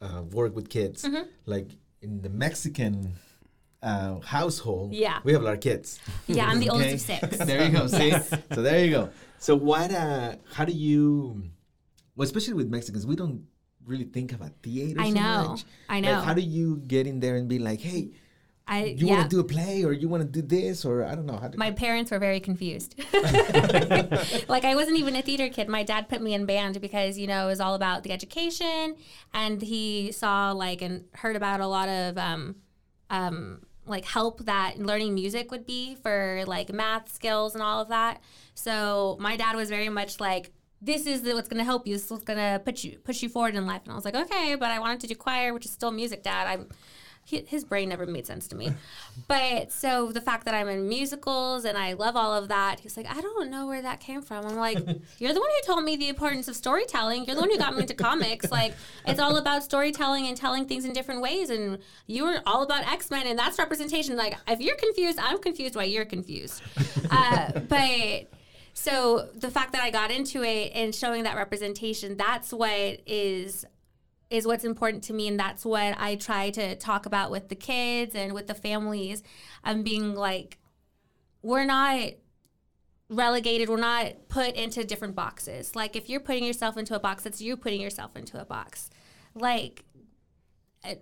uh, 0.00 0.22
work 0.30 0.54
with 0.54 0.68
kids. 0.68 1.02
Mm-hmm. 1.04 1.22
Like 1.46 1.70
in 2.00 2.22
the 2.22 2.28
Mexican 2.30 3.12
uh, 3.82 4.20
household, 4.20 4.92
Yeah. 4.94 5.18
we 5.24 5.32
have 5.32 5.42
a 5.42 5.44
lot 5.44 5.54
of 5.54 5.60
kids. 5.60 5.98
Yeah, 6.26 6.46
I'm 6.46 6.60
the 6.60 6.70
Okay. 6.74 6.84
oldest 6.90 7.10
of 7.10 7.20
six. 7.30 7.38
there 7.48 7.64
you 7.66 7.72
go. 7.72 7.86
See, 7.86 8.12
so 8.54 8.62
there 8.62 8.84
you 8.84 8.90
go. 8.90 9.10
So 9.38 9.54
what? 9.56 9.90
Uh, 9.92 10.36
how 10.52 10.64
do 10.64 10.72
you? 10.72 11.42
Well, 12.16 12.24
especially 12.24 12.54
with 12.54 12.68
Mexicans, 12.68 13.06
we 13.06 13.14
don't 13.16 13.44
really 13.86 14.04
think 14.04 14.32
about 14.32 14.50
theater. 14.62 15.00
I 15.00 15.08
so 15.10 15.14
know. 15.14 15.48
much. 15.50 15.64
I 15.88 15.94
Like, 16.00 16.04
know. 16.04 16.20
how 16.20 16.34
do 16.34 16.42
you 16.42 16.82
get 16.86 17.06
in 17.06 17.20
there 17.20 17.36
and 17.36 17.48
be 17.48 17.58
like, 17.58 17.80
hey, 17.80 18.10
I 18.68 18.84
you 18.84 19.06
yeah. 19.06 19.14
want 19.14 19.30
to 19.30 19.36
do 19.36 19.40
a 19.40 19.44
play 19.44 19.82
or 19.82 19.94
you 19.94 20.08
want 20.08 20.22
to 20.22 20.28
do 20.28 20.46
this 20.46 20.84
or 20.84 21.02
I 21.02 21.14
don't 21.14 21.24
know 21.24 21.38
how 21.38 21.48
to. 21.48 21.56
My 21.56 21.70
parents 21.70 22.10
were 22.10 22.18
very 22.18 22.38
confused. 22.38 22.94
like 24.48 24.64
I 24.64 24.74
wasn't 24.74 24.98
even 24.98 25.16
a 25.16 25.22
theater 25.22 25.48
kid. 25.48 25.68
My 25.68 25.82
dad 25.82 26.10
put 26.10 26.20
me 26.20 26.34
in 26.34 26.44
band 26.44 26.78
because 26.82 27.16
you 27.16 27.26
know 27.26 27.46
it 27.46 27.48
was 27.48 27.60
all 27.60 27.74
about 27.74 28.02
the 28.02 28.12
education, 28.12 28.96
and 29.32 29.62
he 29.62 30.12
saw 30.12 30.52
like 30.52 30.82
and 30.82 31.04
heard 31.14 31.34
about 31.34 31.60
a 31.60 31.66
lot 31.66 31.88
of 31.88 32.18
um, 32.18 32.56
um, 33.08 33.62
like 33.86 34.04
help 34.04 34.44
that 34.44 34.78
learning 34.78 35.14
music 35.14 35.50
would 35.50 35.64
be 35.64 35.94
for 35.94 36.44
like 36.46 36.70
math 36.70 37.10
skills 37.10 37.54
and 37.54 37.62
all 37.62 37.80
of 37.80 37.88
that. 37.88 38.20
So 38.52 39.16
my 39.18 39.36
dad 39.36 39.56
was 39.56 39.70
very 39.70 39.88
much 39.88 40.20
like. 40.20 40.52
This 40.80 41.08
is 41.08 41.22
what's 41.34 41.48
going 41.48 41.58
to 41.58 41.64
help 41.64 41.88
you. 41.88 41.94
This 41.94 42.04
is 42.04 42.10
what's 42.12 42.22
going 42.22 42.38
to 42.38 42.62
put 42.64 42.84
you 42.84 43.00
push 43.02 43.20
you 43.20 43.28
forward 43.28 43.56
in 43.56 43.66
life. 43.66 43.80
And 43.82 43.90
I 43.90 43.96
was 43.96 44.04
like, 44.04 44.14
okay, 44.14 44.54
but 44.54 44.70
I 44.70 44.78
wanted 44.78 45.00
to 45.00 45.08
do 45.08 45.16
choir, 45.16 45.52
which 45.52 45.64
is 45.64 45.72
still 45.72 45.90
music, 45.90 46.22
Dad. 46.22 46.46
I'm 46.46 46.68
he, 47.28 47.44
his 47.46 47.62
brain 47.62 47.90
never 47.90 48.06
made 48.06 48.26
sense 48.26 48.48
to 48.48 48.56
me. 48.56 48.72
But 49.26 49.70
so 49.70 50.12
the 50.12 50.20
fact 50.22 50.46
that 50.46 50.54
I'm 50.54 50.66
in 50.66 50.88
musicals 50.88 51.66
and 51.66 51.76
I 51.76 51.92
love 51.92 52.16
all 52.16 52.32
of 52.32 52.48
that, 52.48 52.80
he's 52.80 52.96
like, 52.96 53.06
I 53.06 53.20
don't 53.20 53.50
know 53.50 53.66
where 53.66 53.82
that 53.82 54.00
came 54.00 54.22
from. 54.22 54.46
I'm 54.46 54.56
like, 54.56 54.78
you're 55.18 55.34
the 55.34 55.40
one 55.40 55.50
who 55.50 55.66
told 55.66 55.84
me 55.84 55.96
the 55.96 56.08
importance 56.08 56.48
of 56.48 56.56
storytelling. 56.56 57.26
You're 57.26 57.34
the 57.34 57.42
one 57.42 57.50
who 57.50 57.58
got 57.58 57.74
me 57.74 57.82
into 57.82 57.92
comics. 57.92 58.50
Like, 58.50 58.74
it's 59.06 59.20
all 59.20 59.36
about 59.36 59.62
storytelling 59.62 60.26
and 60.26 60.38
telling 60.38 60.64
things 60.64 60.86
in 60.86 60.94
different 60.94 61.20
ways. 61.20 61.50
And 61.50 61.78
you 62.06 62.24
were 62.24 62.40
all 62.46 62.62
about 62.62 62.90
X 62.90 63.10
Men, 63.10 63.26
and 63.26 63.38
that's 63.38 63.58
representation. 63.58 64.16
Like, 64.16 64.34
if 64.48 64.60
you're 64.60 64.76
confused, 64.76 65.18
I'm 65.20 65.38
confused 65.38 65.76
why 65.76 65.84
you're 65.84 66.06
confused. 66.06 66.62
Uh, 67.10 67.60
but 67.68 68.28
so 68.74 69.28
the 69.34 69.50
fact 69.50 69.72
that 69.72 69.82
I 69.82 69.90
got 69.90 70.10
into 70.10 70.42
it 70.42 70.72
and 70.74 70.94
showing 70.94 71.24
that 71.24 71.36
representation, 71.36 72.16
that's 72.16 72.52
what 72.52 73.00
is 73.06 73.64
is 74.30 74.46
what's 74.46 74.64
important 74.64 75.02
to 75.04 75.12
me 75.12 75.26
and 75.26 75.38
that's 75.38 75.64
what 75.64 75.94
I 75.98 76.16
try 76.16 76.50
to 76.50 76.76
talk 76.76 77.06
about 77.06 77.30
with 77.30 77.48
the 77.48 77.54
kids 77.54 78.14
and 78.14 78.32
with 78.32 78.46
the 78.46 78.54
families. 78.54 79.22
I'm 79.64 79.82
being 79.82 80.14
like 80.14 80.58
we're 81.42 81.64
not 81.64 82.10
relegated, 83.08 83.68
we're 83.68 83.78
not 83.78 84.28
put 84.28 84.54
into 84.54 84.84
different 84.84 85.14
boxes. 85.14 85.74
Like 85.74 85.96
if 85.96 86.08
you're 86.08 86.20
putting 86.20 86.44
yourself 86.44 86.76
into 86.76 86.94
a 86.94 87.00
box, 87.00 87.24
that's 87.24 87.40
you 87.40 87.56
putting 87.56 87.80
yourself 87.80 88.16
into 88.16 88.40
a 88.40 88.44
box. 88.44 88.90
Like 89.34 89.84
uh, 90.84 90.96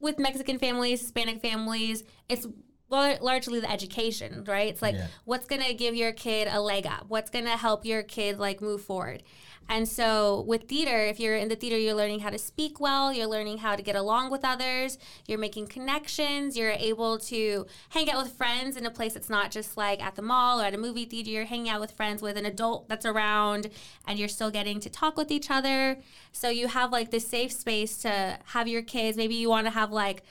with 0.00 0.18
Mexican 0.18 0.58
families, 0.58 1.00
Hispanic 1.00 1.40
families, 1.40 2.02
it's 2.28 2.46
lar- 2.88 3.18
largely 3.20 3.60
the 3.60 3.70
education, 3.70 4.44
right? 4.46 4.68
It's 4.68 4.82
like 4.82 4.94
Yeah. 4.94 5.06
what's 5.24 5.46
gonna 5.46 5.74
give 5.74 5.94
your 5.94 6.12
kid 6.12 6.48
a 6.50 6.60
leg 6.60 6.86
up? 6.86 7.06
What's 7.08 7.30
gonna 7.30 7.56
help 7.56 7.84
your 7.84 8.02
kid 8.02 8.38
like 8.38 8.60
move 8.60 8.82
forward? 8.82 9.22
And 9.68 9.88
so 9.88 10.44
with 10.46 10.68
theater, 10.68 10.96
if 11.06 11.18
you're 11.18 11.34
in 11.34 11.48
the 11.48 11.56
theater, 11.56 11.76
you're 11.76 11.92
learning 11.96 12.20
how 12.20 12.30
to 12.30 12.38
speak 12.38 12.78
well, 12.78 13.12
you're 13.12 13.26
learning 13.26 13.58
how 13.58 13.74
to 13.74 13.82
get 13.82 13.96
along 13.96 14.30
with 14.30 14.44
others, 14.44 14.96
you're 15.26 15.40
making 15.40 15.66
connections, 15.66 16.56
you're 16.56 16.70
able 16.70 17.18
to 17.18 17.66
hang 17.88 18.08
out 18.08 18.22
with 18.22 18.32
friends 18.36 18.76
in 18.76 18.86
a 18.86 18.92
place 18.92 19.14
that's 19.14 19.28
not 19.28 19.50
just 19.50 19.76
like 19.76 20.00
at 20.00 20.14
the 20.14 20.22
mall 20.22 20.60
or 20.60 20.64
at 20.66 20.74
a 20.74 20.78
movie 20.78 21.04
theater, 21.04 21.30
you're 21.30 21.46
hanging 21.46 21.68
out 21.68 21.80
with 21.80 21.90
friends 21.90 22.22
with 22.22 22.36
an 22.36 22.46
adult 22.46 22.88
that's 22.88 23.04
around 23.04 23.68
and 24.06 24.20
you're 24.20 24.28
still 24.28 24.52
getting 24.52 24.78
to 24.78 24.88
talk 24.88 25.16
with 25.16 25.32
each 25.32 25.50
other. 25.50 25.98
So 26.30 26.48
you 26.48 26.68
have 26.68 26.92
like 26.92 27.10
this 27.10 27.26
safe 27.26 27.50
space 27.50 27.96
to 27.98 28.38
have 28.44 28.68
your 28.68 28.82
kids. 28.82 29.16
Maybe 29.16 29.34
you 29.34 29.48
want 29.48 29.66
to 29.66 29.72
have 29.72 29.90
like 29.90 30.22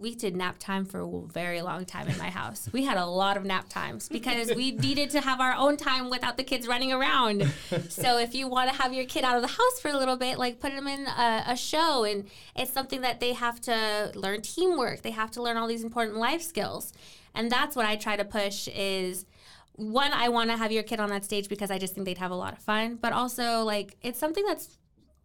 we 0.00 0.14
did 0.14 0.34
nap 0.34 0.56
time 0.58 0.86
for 0.86 1.00
a 1.00 1.32
very 1.32 1.60
long 1.60 1.84
time 1.84 2.08
in 2.08 2.16
my 2.16 2.30
house. 2.30 2.68
We 2.72 2.84
had 2.84 2.96
a 2.96 3.04
lot 3.04 3.36
of 3.36 3.44
nap 3.44 3.68
times 3.68 4.08
because 4.08 4.52
we 4.54 4.72
needed 4.86 5.10
to 5.10 5.20
have 5.20 5.40
our 5.40 5.52
own 5.52 5.76
time 5.76 6.08
without 6.08 6.38
the 6.38 6.42
kids 6.42 6.66
running 6.66 6.90
around. 6.92 7.52
So 7.90 8.18
if 8.18 8.34
you 8.34 8.48
want 8.48 8.70
to 8.70 8.82
have 8.82 8.94
your 8.94 9.04
kid 9.04 9.24
out 9.24 9.36
of 9.36 9.42
the 9.42 9.48
house 9.48 9.80
for 9.80 9.88
a 9.88 9.96
little 9.96 10.16
bit, 10.16 10.38
like 10.38 10.58
put 10.58 10.74
them 10.74 10.88
in 10.88 11.06
a, 11.06 11.44
a 11.48 11.56
show, 11.56 12.04
and 12.04 12.24
it's 12.56 12.72
something 12.72 13.02
that 13.02 13.20
they 13.20 13.34
have 13.34 13.60
to 13.62 14.10
learn 14.14 14.40
teamwork. 14.40 15.02
They 15.02 15.10
have 15.10 15.30
to 15.32 15.42
learn 15.42 15.58
all 15.58 15.68
these 15.68 15.84
important 15.84 16.16
life 16.16 16.40
skills, 16.40 16.94
and 17.34 17.50
that's 17.50 17.76
what 17.76 17.84
I 17.84 17.96
try 17.96 18.16
to 18.16 18.24
push 18.24 18.68
is 18.68 19.26
one 19.76 20.12
i 20.12 20.28
want 20.28 20.50
to 20.50 20.56
have 20.58 20.70
your 20.70 20.82
kid 20.82 21.00
on 21.00 21.08
that 21.08 21.24
stage 21.24 21.48
because 21.48 21.70
i 21.70 21.78
just 21.78 21.94
think 21.94 22.04
they'd 22.04 22.18
have 22.18 22.32
a 22.32 22.34
lot 22.34 22.52
of 22.52 22.58
fun 22.58 22.98
but 23.00 23.14
also 23.14 23.62
like 23.62 23.96
it's 24.02 24.18
something 24.18 24.44
that's 24.44 24.76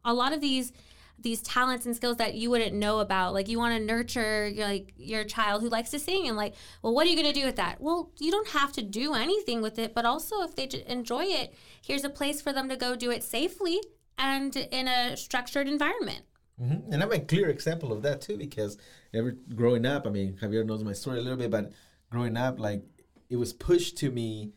a 0.06 0.14
lot 0.14 0.32
of 0.32 0.40
these 0.40 0.72
these 1.20 1.42
talents 1.42 1.86
and 1.86 1.96
skills 1.96 2.18
that 2.18 2.36
you 2.36 2.50
wouldn't 2.50 2.76
know 2.76 3.00
about. 3.00 3.34
Like 3.34 3.48
you 3.48 3.58
want 3.58 3.78
to 3.78 3.84
nurture 3.84 4.48
your 4.48 4.66
like 4.66 4.94
your 4.98 5.24
child 5.24 5.62
who 5.62 5.70
likes 5.70 5.90
to 5.92 6.00
sing 6.00 6.28
and 6.28 6.38
like 6.38 6.54
well 6.82 6.94
what 6.94 7.08
are 7.08 7.10
you 7.10 7.16
going 7.16 7.34
to 7.34 7.40
do 7.40 7.46
with 7.46 7.56
that? 7.56 7.82
Well 7.82 8.12
you 8.20 8.32
don't 8.32 8.50
have 8.50 8.72
to 8.74 8.82
do 8.82 9.14
anything 9.14 9.62
with 9.62 9.80
it 9.80 9.94
but 9.94 10.06
also 10.06 10.42
if 10.44 10.56
they 10.56 10.68
j- 10.68 10.84
enjoy 10.88 11.24
it 11.24 11.54
here's 11.82 12.04
a 12.04 12.10
place 12.10 12.42
for 12.42 12.54
them 12.54 12.70
to 12.70 12.76
go 12.76 12.96
do 12.96 13.12
it 13.12 13.24
safely 13.24 13.80
and 14.18 14.56
in 14.56 14.88
a 14.88 15.18
structured 15.18 15.68
environment. 15.68 16.24
Hmm 16.58 16.76
And 16.92 17.04
I'm 17.04 17.12
a 17.12 17.20
clear 17.20 17.50
example 17.50 17.92
of 17.92 18.02
that 18.04 18.22
too, 18.22 18.38
because 18.38 18.78
ever 19.14 19.36
growing 19.56 19.86
up, 19.86 20.08
I 20.08 20.10
mean, 20.10 20.38
Javier 20.42 20.66
knows 20.66 20.84
my 20.84 20.94
story 20.94 21.20
a 21.20 21.22
little 21.22 21.38
bit, 21.38 21.52
but 21.52 21.72
growing 22.10 22.38
up, 22.38 22.60
like 22.60 22.84
it 23.30 23.36
was 23.36 23.52
pushed 23.54 23.98
to 23.98 24.12
me 24.12 24.52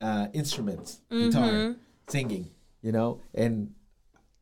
uh, 0.00 0.28
instruments, 0.34 1.00
guitar, 1.10 1.74
singing, 2.08 2.50
you 2.82 2.92
know, 2.92 3.20
and 3.34 3.74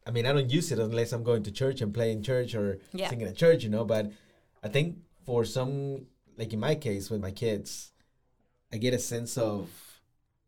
I 0.07 0.11
mean, 0.11 0.27
I 0.27 0.33
don't 0.33 0.51
use 0.51 0.71
it 0.73 0.79
unless 0.79 1.13
I'm 1.13 1.23
going 1.25 1.43
to 1.45 1.51
church 1.51 1.81
and 1.81 1.93
playing 1.95 2.23
church 2.23 2.55
or 2.55 2.79
Yeah. 2.93 3.09
singing 3.09 3.27
at 3.27 3.37
church, 3.37 3.65
you 3.65 3.71
know. 3.71 3.85
But 3.85 4.13
I 4.63 4.69
think 4.69 4.99
for 5.25 5.45
some, 5.45 6.07
like 6.37 6.53
in 6.53 6.61
my 6.61 6.75
case 6.75 7.09
with 7.11 7.21
my 7.21 7.31
kids, 7.31 7.93
I 8.73 8.77
get 8.77 8.93
a 8.95 8.99
sense 8.99 9.39
of 9.39 9.71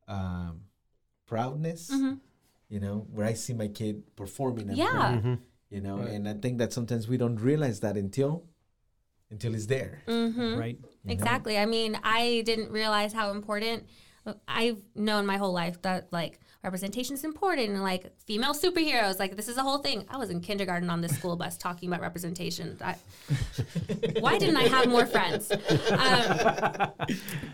um, 0.09 0.63
proudness, 1.27 1.91
you 2.69 2.81
know, 2.81 3.07
where 3.13 3.27
I 3.27 3.33
see 3.35 3.55
my 3.55 3.69
kid 3.69 4.15
performing. 4.17 4.69
and 4.69 4.79
Yeah. 4.79 4.91
playing 4.91 5.19
Mm-hmm. 5.21 5.35
you 5.71 5.81
know 5.81 5.97
Right. 5.99 6.11
and 6.15 6.29
i 6.29 6.35
think 6.35 6.59
that 6.59 6.73
sometimes 6.73 7.09
we 7.09 7.17
don't 7.17 7.39
realize 7.51 7.81
that 7.81 7.97
until 7.97 8.45
until 9.33 9.53
it's 9.53 9.67
there 9.67 10.03
mm-hmm. 10.07 10.55
Right. 10.57 10.79
you 10.81 11.09
know? 11.09 11.13
Exactly. 11.13 11.59
I 11.59 11.67
mean, 11.67 11.99
I 12.05 12.43
didn't 12.47 12.71
realize 12.71 13.13
how 13.13 13.33
important. 13.33 13.87
I've 14.49 14.83
known 14.95 15.27
my 15.27 15.37
whole 15.37 15.53
life 15.53 15.81
that 15.83 16.13
like 16.13 16.41
representation 16.63 17.15
is 17.15 17.23
important 17.23 17.69
and 17.71 17.83
like 17.83 18.13
female 18.25 18.53
superheroes. 18.53 19.19
Like 19.19 19.37
this 19.37 19.49
is 19.49 19.57
a 19.57 19.63
whole 19.63 19.79
thing. 19.79 20.05
I 20.09 20.17
was 20.17 20.31
in 20.31 20.41
kindergarten 20.41 20.91
on 20.91 21.01
this 21.01 21.17
school 21.17 21.37
bus 21.37 21.57
talking 21.57 21.89
about 21.89 22.01
representation. 22.01 22.77
I, 22.83 22.97
why 24.21 24.39
didn't 24.39 24.57
I 24.57 24.65
have 24.65 24.89
more 24.89 25.07
friends? 25.07 25.51
Um, 25.53 25.59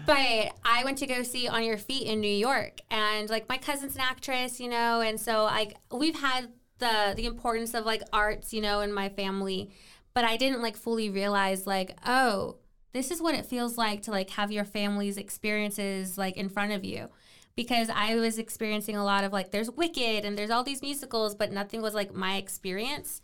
but 0.07 0.53
I 0.65 0.83
went 0.85 0.99
to 0.99 1.07
go 1.07 1.23
see 1.23 1.47
On 1.47 1.63
Your 1.63 1.77
Feet 1.77 2.07
in 2.07 2.21
New 2.21 2.33
York, 2.33 2.81
and 2.91 3.29
like 3.29 3.49
my 3.49 3.59
cousin's 3.59 3.95
an 3.95 4.01
actress, 4.01 4.59
you 4.59 4.69
know, 4.69 5.01
and 5.01 5.21
so 5.21 5.45
like 5.45 5.77
we've 5.93 6.19
had 6.19 6.49
the 6.79 7.13
the 7.17 7.27
importance 7.27 7.75
of 7.75 7.85
like 7.85 8.03
arts, 8.13 8.53
you 8.53 8.63
know, 8.63 8.81
in 8.81 8.93
my 8.93 9.09
family, 9.11 9.71
but 10.15 10.25
I 10.25 10.37
didn't 10.37 10.63
like 10.63 10.77
fully 10.77 11.11
realize 11.11 11.67
like 11.67 11.97
oh 12.07 12.57
this 12.93 13.11
is 13.11 13.21
what 13.21 13.35
it 13.35 13.47
feels 13.47 13.79
like 13.79 14.03
to 14.03 14.11
like 14.11 14.31
have 14.31 14.53
your 14.53 14.65
family's 14.65 15.17
experiences 15.17 16.19
like 16.19 16.37
in 16.37 16.49
front 16.49 16.73
of 16.73 16.85
you 16.85 17.09
because 17.57 17.91
I 17.95 18.17
was 18.17 18.39
experiencing 18.39 18.97
a 18.97 19.05
lot 19.05 19.25
of 19.25 19.33
like 19.33 19.51
there's 19.51 19.71
Wicked 19.71 20.25
and 20.25 20.37
there's 20.39 20.51
all 20.51 20.65
these 20.65 20.83
musicals, 20.83 21.35
but 21.35 21.53
nothing 21.53 21.83
was 21.83 21.95
like 21.95 22.15
my 22.15 22.37
experience. 22.37 23.21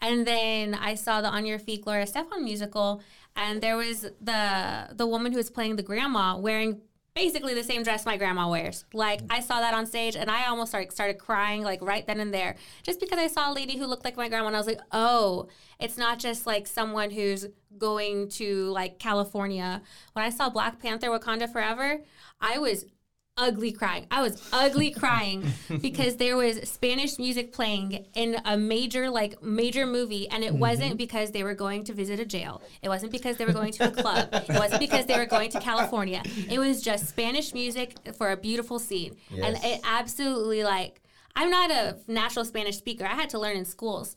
And 0.00 0.26
then 0.26 0.74
I 0.74 0.94
saw 0.94 1.20
the 1.20 1.28
On 1.28 1.46
Your 1.46 1.58
Feet 1.58 1.84
Gloria 1.84 2.06
Estefan 2.06 2.42
musical, 2.42 3.02
and 3.36 3.60
there 3.60 3.76
was 3.76 4.02
the 4.20 4.88
the 4.92 5.06
woman 5.06 5.32
who 5.32 5.38
was 5.38 5.50
playing 5.50 5.76
the 5.76 5.82
grandma 5.82 6.36
wearing 6.36 6.80
basically 7.14 7.54
the 7.54 7.62
same 7.62 7.82
dress 7.82 8.06
my 8.06 8.16
grandma 8.16 8.48
wears. 8.48 8.84
Like 8.92 9.22
mm. 9.22 9.26
I 9.30 9.40
saw 9.40 9.60
that 9.60 9.74
on 9.74 9.86
stage, 9.86 10.16
and 10.16 10.30
I 10.30 10.46
almost 10.46 10.70
started 10.70 10.92
started 10.92 11.18
crying 11.18 11.62
like 11.62 11.82
right 11.82 12.06
then 12.06 12.20
and 12.20 12.32
there, 12.32 12.56
just 12.82 13.00
because 13.00 13.18
I 13.18 13.26
saw 13.26 13.52
a 13.52 13.54
lady 13.54 13.76
who 13.76 13.86
looked 13.86 14.04
like 14.04 14.16
my 14.16 14.28
grandma, 14.28 14.48
and 14.48 14.56
I 14.56 14.60
was 14.60 14.66
like, 14.66 14.80
oh, 14.92 15.48
it's 15.78 15.98
not 15.98 16.18
just 16.18 16.46
like 16.46 16.66
someone 16.66 17.10
who's 17.10 17.46
going 17.78 18.28
to 18.30 18.66
like 18.70 18.98
California. 18.98 19.82
When 20.12 20.24
I 20.24 20.30
saw 20.30 20.48
Black 20.48 20.80
Panther: 20.80 21.08
Wakanda 21.08 21.50
Forever, 21.50 22.02
I 22.40 22.58
was 22.58 22.86
ugly 23.36 23.72
crying. 23.72 24.06
I 24.10 24.20
was 24.20 24.48
ugly 24.52 24.90
crying 24.90 25.44
because 25.80 26.16
there 26.16 26.36
was 26.36 26.68
Spanish 26.68 27.18
music 27.18 27.52
playing 27.52 28.06
in 28.14 28.36
a 28.44 28.56
major 28.56 29.08
like 29.08 29.42
major 29.42 29.86
movie 29.86 30.28
and 30.28 30.44
it 30.44 30.50
mm-hmm. 30.50 30.58
wasn't 30.58 30.98
because 30.98 31.30
they 31.30 31.42
were 31.42 31.54
going 31.54 31.84
to 31.84 31.92
visit 31.92 32.20
a 32.20 32.24
jail. 32.24 32.62
It 32.82 32.88
wasn't 32.88 33.12
because 33.12 33.36
they 33.36 33.46
were 33.46 33.52
going 33.52 33.72
to 33.72 33.88
a 33.88 33.90
club. 33.90 34.28
It 34.32 34.50
wasn't 34.50 34.80
because 34.80 35.06
they 35.06 35.16
were 35.16 35.26
going 35.26 35.50
to 35.50 35.60
California. 35.60 36.22
It 36.50 36.58
was 36.58 36.82
just 36.82 37.08
Spanish 37.08 37.54
music 37.54 37.96
for 38.16 38.32
a 38.32 38.36
beautiful 38.36 38.78
scene. 38.78 39.16
And 39.30 39.56
it 39.62 39.80
absolutely 39.84 40.62
like 40.64 41.00
I'm 41.34 41.50
not 41.50 41.70
a 41.70 41.96
natural 42.06 42.44
Spanish 42.44 42.76
speaker. 42.76 43.06
I 43.06 43.14
had 43.14 43.30
to 43.30 43.38
learn 43.38 43.56
in 43.56 43.64
schools. 43.64 44.16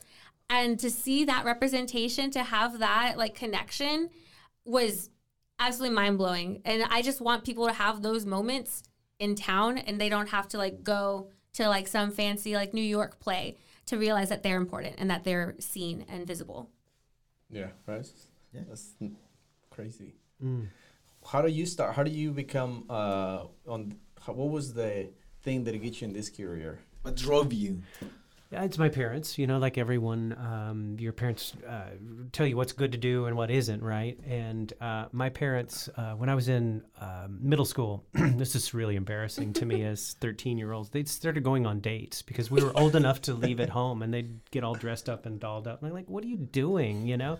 And 0.50 0.78
to 0.80 0.90
see 0.90 1.24
that 1.24 1.44
representation, 1.44 2.30
to 2.32 2.42
have 2.42 2.78
that 2.78 3.16
like 3.16 3.34
connection 3.34 4.10
was 4.64 5.10
absolutely 5.58 5.94
mind 5.94 6.18
blowing. 6.18 6.60
And 6.64 6.84
I 6.90 7.02
just 7.02 7.20
want 7.20 7.44
people 7.44 7.66
to 7.66 7.72
have 7.72 8.02
those 8.02 8.26
moments 8.26 8.82
in 9.18 9.34
town 9.34 9.78
and 9.78 10.00
they 10.00 10.08
don't 10.08 10.28
have 10.28 10.48
to 10.48 10.58
like 10.58 10.82
go 10.82 11.28
to 11.54 11.68
like 11.68 11.88
some 11.88 12.10
fancy 12.10 12.54
like 12.54 12.74
New 12.74 12.82
York 12.82 13.18
play 13.18 13.56
to 13.86 13.96
realize 13.96 14.28
that 14.28 14.42
they're 14.42 14.56
important 14.56 14.96
and 14.98 15.10
that 15.10 15.24
they're 15.24 15.54
seen 15.58 16.04
and 16.08 16.26
visible. 16.26 16.70
Yeah, 17.50 17.68
right. 17.86 18.06
Yeah. 18.52 18.62
That's 18.68 18.94
n- 19.00 19.16
crazy. 19.70 20.14
How 21.26 21.42
do 21.42 21.48
you 21.48 21.66
start? 21.66 21.94
How 21.94 22.02
do 22.02 22.10
you 22.10 22.30
become 22.32 22.84
uh 22.90 23.44
on? 23.66 23.96
How, 24.20 24.32
what 24.32 24.50
was 24.50 24.74
the 24.74 25.08
thing 25.42 25.64
that 25.64 25.80
get 25.82 26.00
you 26.00 26.08
in 26.08 26.12
this 26.12 26.28
career? 26.30 26.78
what 27.02 27.14
drove 27.14 27.52
you 27.52 27.82
Yeah, 28.00 28.08
it's 28.52 28.78
my 28.78 28.88
parents. 28.88 29.38
You 29.38 29.46
know, 29.46 29.58
like 29.58 29.76
everyone, 29.78 30.36
um, 30.38 30.96
your 30.98 31.12
parents 31.12 31.54
uh, 31.68 31.90
tell 32.32 32.46
you 32.46 32.56
what's 32.56 32.72
good 32.72 32.92
to 32.92 32.98
do 32.98 33.26
and 33.26 33.36
what 33.36 33.50
isn't, 33.50 33.82
right? 33.82 34.18
And 34.26 34.72
uh, 34.80 35.06
my 35.12 35.28
parents, 35.28 35.88
uh, 35.96 36.12
when 36.12 36.28
I 36.28 36.34
was 36.34 36.48
in 36.48 36.82
um 37.00 37.38
middle 37.40 37.64
school, 37.64 38.04
this 38.14 38.54
is 38.54 38.72
really 38.72 38.96
embarrassing 38.96 39.52
to 39.54 39.66
me 39.66 39.84
as 39.84 40.14
13 40.20 40.58
year 40.58 40.72
olds, 40.72 40.90
they 40.90 41.04
started 41.04 41.42
going 41.42 41.66
on 41.66 41.80
dates 41.80 42.22
because 42.22 42.50
we 42.50 42.62
were 42.62 42.76
old 42.76 42.96
enough 42.96 43.20
to 43.22 43.34
leave 43.34 43.60
at 43.60 43.68
home 43.68 44.02
and 44.02 44.12
they'd 44.12 44.38
get 44.50 44.64
all 44.64 44.74
dressed 44.74 45.08
up 45.08 45.26
and 45.26 45.40
dolled 45.40 45.66
up. 45.66 45.82
And 45.82 45.88
I'm 45.88 45.94
like, 45.94 46.08
what 46.08 46.24
are 46.24 46.28
you 46.28 46.36
doing? 46.38 47.06
You 47.06 47.16
know? 47.16 47.38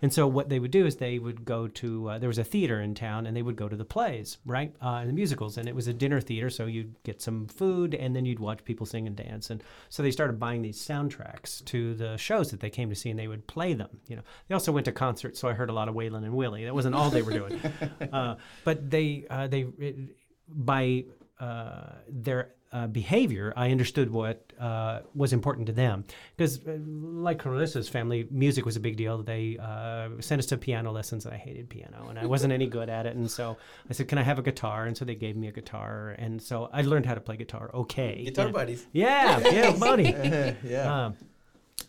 And 0.00 0.12
so 0.12 0.26
what 0.26 0.48
they 0.48 0.58
would 0.58 0.70
do 0.70 0.86
is 0.86 0.96
they 0.96 1.18
would 1.18 1.44
go 1.44 1.66
to 1.68 2.10
uh, 2.10 2.18
there 2.18 2.28
was 2.28 2.38
a 2.38 2.44
theater 2.44 2.80
in 2.80 2.94
town 2.94 3.26
and 3.26 3.36
they 3.36 3.42
would 3.42 3.56
go 3.56 3.68
to 3.68 3.76
the 3.76 3.84
plays, 3.84 4.38
right, 4.46 4.74
uh, 4.82 4.98
and 5.00 5.08
the 5.08 5.12
musicals, 5.12 5.58
and 5.58 5.68
it 5.68 5.74
was 5.74 5.88
a 5.88 5.92
dinner 5.92 6.20
theater, 6.20 6.50
so 6.50 6.66
you'd 6.66 6.94
get 7.02 7.20
some 7.20 7.46
food 7.48 7.94
and 7.94 8.14
then 8.14 8.24
you'd 8.24 8.38
watch 8.38 8.64
people 8.64 8.86
sing 8.86 9.06
and 9.06 9.16
dance, 9.16 9.50
and 9.50 9.62
so 9.88 10.02
they 10.02 10.10
started 10.10 10.38
buying 10.38 10.62
these 10.62 10.78
soundtracks 10.78 11.64
to 11.64 11.94
the 11.94 12.16
shows 12.16 12.50
that 12.50 12.60
they 12.60 12.70
came 12.70 12.88
to 12.88 12.94
see, 12.94 13.10
and 13.10 13.18
they 13.18 13.28
would 13.28 13.46
play 13.46 13.74
them. 13.74 14.00
You 14.06 14.16
know, 14.16 14.22
they 14.48 14.54
also 14.54 14.72
went 14.72 14.84
to 14.84 14.92
concerts, 14.92 15.40
so 15.40 15.48
I 15.48 15.52
heard 15.52 15.70
a 15.70 15.72
lot 15.72 15.88
of 15.88 15.94
Waylon 15.94 16.24
and 16.24 16.34
Willie. 16.34 16.64
That 16.64 16.74
wasn't 16.74 16.94
all 16.94 17.10
they 17.10 17.22
were 17.22 17.32
doing, 17.32 17.60
uh, 18.12 18.36
but 18.64 18.90
they 18.90 19.26
uh, 19.28 19.48
they 19.48 19.66
it, 19.78 19.96
by 20.48 21.04
uh, 21.40 21.92
their 22.08 22.52
uh, 22.70 22.86
behavior, 22.86 23.52
I 23.56 23.70
understood 23.70 24.10
what 24.10 24.52
uh, 24.58 25.00
was 25.14 25.32
important 25.32 25.66
to 25.68 25.72
them. 25.72 26.04
Because, 26.36 26.58
uh, 26.66 26.76
like 26.80 27.38
Clarissa's 27.38 27.88
family, 27.88 28.26
music 28.30 28.64
was 28.66 28.76
a 28.76 28.80
big 28.80 28.96
deal. 28.96 29.22
They 29.22 29.56
uh, 29.58 30.10
sent 30.20 30.38
us 30.38 30.46
to 30.46 30.58
piano 30.58 30.92
lessons, 30.92 31.24
and 31.24 31.34
I 31.34 31.38
hated 31.38 31.68
piano, 31.70 32.08
and 32.10 32.18
I 32.18 32.26
wasn't 32.26 32.52
any 32.52 32.66
good 32.66 32.88
at 32.88 33.06
it. 33.06 33.16
And 33.16 33.30
so 33.30 33.56
I 33.88 33.92
said, 33.92 34.08
"Can 34.08 34.18
I 34.18 34.22
have 34.22 34.38
a 34.38 34.42
guitar?" 34.42 34.84
And 34.84 34.96
so 34.96 35.04
they 35.04 35.14
gave 35.14 35.36
me 35.36 35.48
a 35.48 35.52
guitar, 35.52 36.14
and 36.18 36.42
so 36.42 36.68
I 36.72 36.82
learned 36.82 37.06
how 37.06 37.14
to 37.14 37.20
play 37.20 37.36
guitar. 37.36 37.70
Okay, 37.72 38.24
guitar 38.24 38.50
buddies 38.50 38.86
Yeah, 38.92 39.38
yeah, 39.40 39.70
buddy. 39.78 40.14
yeah. 40.64 41.06
Um, 41.06 41.16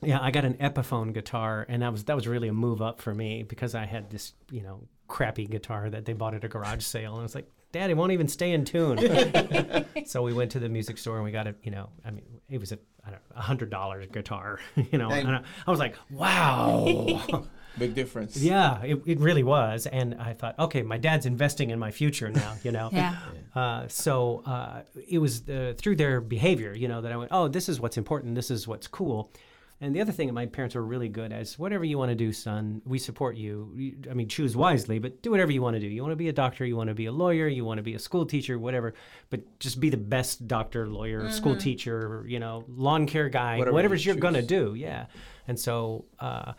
yeah, 0.02 0.20
I 0.22 0.32
got 0.32 0.46
an 0.46 0.54
Epiphone 0.56 1.14
guitar, 1.14 1.66
and 1.68 1.82
that 1.82 1.92
was 1.92 2.06
that 2.06 2.16
was 2.16 2.28
really 2.28 2.48
a 2.48 2.54
move 2.54 2.82
up 2.82 3.02
for 3.02 3.14
me 3.14 3.44
because 3.44 3.76
I 3.76 3.86
had 3.86 4.10
this, 4.10 4.34
you 4.50 4.62
know, 4.62 4.88
crappy 5.08 5.46
guitar 5.46 5.90
that 5.90 6.06
they 6.06 6.14
bought 6.14 6.36
at 6.36 6.44
a 6.44 6.48
garage 6.48 6.84
sale, 6.84 7.14
and 7.14 7.20
I 7.20 7.24
was 7.24 7.36
like, 7.36 7.52
Dad, 7.72 7.90
it 7.90 7.98
won't 7.98 8.12
even 8.12 8.28
stay 8.28 8.52
in 8.52 8.66
tune. 8.66 8.98
so 10.06 10.24
we 10.24 10.34
went 10.34 10.52
to 10.52 10.60
the 10.60 10.70
music 10.70 10.98
store 10.98 11.16
and 11.16 11.24
we 11.24 11.32
got 11.32 11.48
it. 11.48 11.56
You 11.64 11.72
know, 11.72 11.90
I 12.04 12.12
mean, 12.12 12.26
it 12.50 12.60
was 12.60 12.72
a 12.72 12.80
I 13.06 13.12
don't 13.12 13.30
know, 13.30 13.36
a 13.38 13.42
hundred 13.42 13.70
dollar 13.70 14.06
guitar. 14.06 14.60
You 14.92 14.98
know, 14.98 15.10
and 15.12 15.28
I, 15.30 15.44
I 15.68 15.72
was 15.72 15.80
like, 15.80 15.96
wow. 16.10 17.46
Big 17.78 17.94
difference. 17.94 18.38
Yeah, 18.38 18.82
it, 18.82 19.02
it 19.06 19.20
really 19.20 19.44
was. 19.44 19.86
And 19.86 20.16
I 20.16 20.34
thought, 20.34 20.58
okay, 20.58 20.82
my 20.82 20.98
dad's 20.98 21.26
investing 21.26 21.70
in 21.70 21.78
my 21.78 21.92
future 21.92 22.30
now, 22.30 22.56
you 22.64 22.72
know? 22.72 22.90
Yeah. 22.92 23.16
Uh, 23.54 23.88
so 23.88 24.42
uh, 24.46 24.82
it 25.08 25.20
was 25.20 25.48
uh, 25.48 25.74
through 25.78 25.98
their 25.98 26.22
behavior, 26.22 26.74
you 26.74 26.88
know, 26.88 27.02
that 27.02 27.12
I 27.12 27.18
went, 27.18 27.32
oh, 27.32 27.48
this 27.48 27.70
is 27.70 27.80
what's 27.80 27.98
important. 27.98 28.36
This 28.36 28.50
is 28.50 28.68
what's 28.68 28.88
cool. 28.88 29.32
And 29.82 29.96
the 29.96 30.02
other 30.02 30.12
thing 30.12 30.28
that 30.28 30.34
my 30.34 30.46
parents 30.46 30.76
were 30.76 30.84
really 30.84 31.08
good 31.08 31.32
at 31.32 31.42
is 31.42 31.58
whatever 31.58 31.86
you 31.86 31.98
want 31.98 32.10
to 32.10 32.16
do, 32.16 32.34
son, 32.34 32.82
we 32.86 33.00
support 33.00 33.38
you. 33.38 33.72
You- 33.76 33.98
I 34.12 34.14
mean, 34.14 34.28
choose 34.28 34.56
wisely, 34.56 35.00
but 35.00 35.22
do 35.22 35.32
whatever 35.32 35.52
you 35.54 35.62
want 35.62 35.76
to 35.76 35.80
do. 35.80 35.88
You 35.88 36.02
want 36.02 36.12
to 36.12 36.18
be 36.18 36.28
a 36.28 36.34
doctor, 36.34 36.66
you 36.66 36.76
want 36.76 36.90
to 36.90 36.94
be 36.94 37.06
a 37.06 37.12
lawyer, 37.14 37.48
you 37.48 37.64
want 37.64 37.78
to 37.78 37.84
be 37.84 37.94
a 37.94 38.00
school 38.00 38.26
teacher, 38.26 38.60
whatever. 38.60 38.94
But 39.30 39.60
just 39.60 39.80
be 39.80 39.90
the 39.90 39.96
best 39.98 40.48
doctor, 40.48 40.88
lawyer, 40.88 41.30
school 41.32 41.56
teacher, 41.56 42.26
you 42.28 42.40
know, 42.40 42.66
lawn 42.68 43.06
care 43.06 43.30
guy, 43.30 43.58
Whatever 43.58 43.70
you 43.70 43.76
whatever's 43.76 44.06
you're 44.06 44.16
going 44.16 44.34
to 44.34 44.42
do. 44.42 44.76
Yeah. 44.76 45.06
And 45.48 45.58
so 45.58 46.06
uh, 46.20 46.54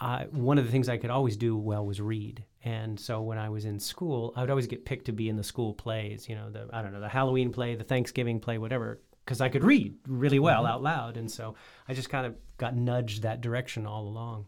I, 0.00 0.26
one 0.30 0.58
of 0.58 0.64
the 0.64 0.70
things 0.70 0.88
I 0.88 0.98
could 0.98 1.10
always 1.10 1.36
do 1.36 1.56
well 1.56 1.84
was 1.84 2.00
read. 2.00 2.44
And 2.64 2.98
so 2.98 3.22
when 3.22 3.38
I 3.38 3.48
was 3.48 3.64
in 3.64 3.80
school, 3.80 4.32
I 4.36 4.40
would 4.40 4.50
always 4.50 4.68
get 4.68 4.84
picked 4.84 5.06
to 5.06 5.12
be 5.12 5.28
in 5.28 5.36
the 5.36 5.42
school 5.44 5.74
plays, 5.74 6.28
you 6.28 6.36
know, 6.36 6.48
the 6.48 6.68
I 6.72 6.80
don't 6.80 6.92
know, 6.92 7.00
the 7.00 7.08
Halloween 7.08 7.52
play, 7.52 7.74
the 7.74 7.82
Thanksgiving 7.84 8.38
play, 8.38 8.58
whatever, 8.58 9.00
because 9.24 9.40
I 9.40 9.48
could 9.48 9.64
read 9.64 9.94
really 10.06 10.38
well 10.38 10.64
out 10.66 10.82
loud. 10.82 11.16
And 11.16 11.30
so 11.30 11.54
I 11.88 11.94
just 11.94 12.08
kind 12.08 12.26
of 12.26 12.34
got 12.64 12.74
nudged 12.76 13.18
that 13.22 13.38
direction 13.46 13.86
all 13.86 14.04
along. 14.12 14.46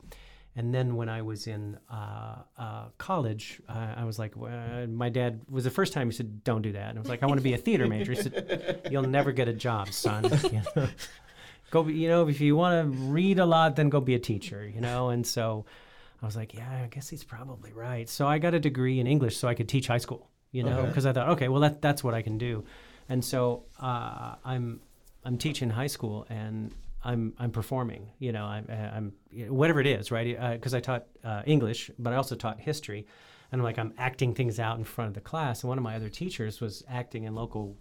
And 0.56 0.72
then 0.72 0.94
when 0.94 1.08
I 1.08 1.20
was 1.22 1.48
in 1.48 1.76
uh, 1.90 2.36
uh, 2.56 2.84
college, 2.96 3.60
uh, 3.68 3.94
I 4.02 4.04
was 4.04 4.16
like, 4.22 4.36
well, 4.36 4.86
my 4.86 5.08
dad 5.08 5.40
was 5.50 5.64
the 5.64 5.70
first 5.78 5.92
time 5.92 6.08
he 6.08 6.14
said, 6.16 6.44
"Don't 6.44 6.62
do 6.62 6.72
that." 6.78 6.88
And 6.90 6.98
I 6.98 7.00
was 7.04 7.08
like, 7.14 7.24
"I 7.24 7.26
want 7.26 7.38
to 7.40 7.48
be 7.50 7.54
a 7.54 7.62
theater 7.66 7.86
major." 7.88 8.12
He 8.12 8.22
said, 8.22 8.34
"You'll 8.90 9.10
never 9.18 9.32
get 9.32 9.48
a 9.48 9.52
job, 9.52 9.86
son." 9.88 10.22
You 10.54 10.62
know? 10.76 10.88
go 11.72 11.82
be, 11.82 11.92
you 11.94 12.08
know 12.08 12.28
if 12.28 12.40
you 12.40 12.54
want 12.54 12.74
to 12.76 12.84
read 13.18 13.38
a 13.40 13.46
lot 13.56 13.74
then 13.74 13.88
go 13.88 14.00
be 14.00 14.14
a 14.14 14.18
teacher 14.32 14.60
you 14.74 14.80
know 14.80 15.08
and 15.14 15.26
so 15.26 15.64
i 16.22 16.26
was 16.26 16.36
like 16.36 16.54
yeah 16.54 16.70
i 16.84 16.86
guess 16.94 17.08
he's 17.08 17.24
probably 17.24 17.72
right 17.72 18.08
so 18.08 18.28
i 18.28 18.38
got 18.38 18.54
a 18.54 18.60
degree 18.60 19.00
in 19.00 19.06
english 19.08 19.36
so 19.36 19.48
i 19.48 19.54
could 19.58 19.68
teach 19.68 19.88
high 19.88 19.98
school 20.06 20.22
you 20.52 20.62
know 20.62 20.78
Okay. 20.80 20.88
because 20.88 21.04
i 21.06 21.12
thought 21.12 21.30
okay 21.34 21.48
well 21.48 21.62
that, 21.62 21.82
that's 21.82 22.04
what 22.04 22.14
i 22.14 22.22
can 22.22 22.38
do 22.38 22.62
and 23.08 23.24
so 23.24 23.64
uh, 23.80 24.36
i'm 24.44 24.66
i'm 25.24 25.36
teaching 25.36 25.68
high 25.70 25.88
school 25.96 26.26
and 26.30 26.70
i'm 27.04 27.32
i'm 27.38 27.50
performing 27.50 28.10
you 28.18 28.32
know 28.32 28.44
i'm, 28.44 28.66
I'm 28.68 29.12
whatever 29.52 29.80
it 29.80 29.86
is 29.86 30.10
right 30.10 30.52
because 30.54 30.74
i 30.74 30.80
taught 30.80 31.06
uh, 31.22 31.42
english 31.46 31.90
but 31.98 32.12
i 32.12 32.16
also 32.16 32.34
taught 32.34 32.60
history 32.60 33.06
and 33.54 33.60
I'm 33.60 33.64
like 33.64 33.78
I'm 33.78 33.94
acting 33.98 34.34
things 34.34 34.58
out 34.58 34.78
in 34.78 34.84
front 34.84 35.06
of 35.06 35.14
the 35.14 35.20
class. 35.20 35.62
And 35.62 35.68
one 35.68 35.78
of 35.78 35.84
my 35.84 35.94
other 35.94 36.08
teachers 36.08 36.60
was 36.60 36.82
acting 36.88 37.22
in 37.22 37.36
local 37.36 37.76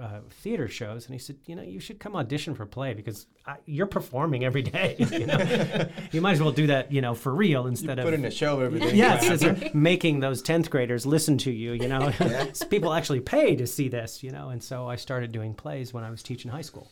uh, 0.00 0.20
theater 0.30 0.68
shows, 0.68 1.04
and 1.04 1.14
he 1.14 1.18
said, 1.18 1.36
you 1.44 1.54
know, 1.54 1.60
you 1.60 1.80
should 1.80 2.00
come 2.00 2.16
audition 2.16 2.54
for 2.54 2.62
a 2.62 2.66
play 2.66 2.94
because 2.94 3.26
I, 3.46 3.56
you're 3.66 3.86
performing 3.86 4.44
every 4.44 4.62
day. 4.62 4.96
You, 5.18 5.26
know? 5.26 5.88
you 6.12 6.20
might 6.20 6.32
as 6.32 6.42
well 6.42 6.52
do 6.52 6.66
that, 6.68 6.92
you 6.92 7.00
know, 7.00 7.14
for 7.14 7.34
real 7.34 7.66
instead 7.66 7.98
Put 7.98 8.08
of 8.08 8.14
in 8.14 8.24
a 8.24 8.30
show 8.30 8.60
every 8.60 8.78
day. 8.78 8.94
Yes, 8.94 9.42
a- 9.42 9.70
making 9.74 10.20
those 10.20 10.42
tenth 10.42 10.70
graders 10.70 11.06
listen 11.06 11.38
to 11.38 11.50
you. 11.50 11.72
You 11.72 11.88
know, 11.88 12.12
yeah. 12.20 12.46
people 12.70 12.92
actually 12.92 13.20
pay 13.20 13.56
to 13.56 13.66
see 13.66 13.88
this. 13.88 14.22
You 14.22 14.30
know, 14.30 14.50
and 14.50 14.62
so 14.62 14.88
I 14.88 14.96
started 14.96 15.32
doing 15.32 15.54
plays 15.54 15.92
when 15.92 16.04
I 16.04 16.10
was 16.10 16.22
teaching 16.22 16.50
high 16.50 16.62
school, 16.62 16.90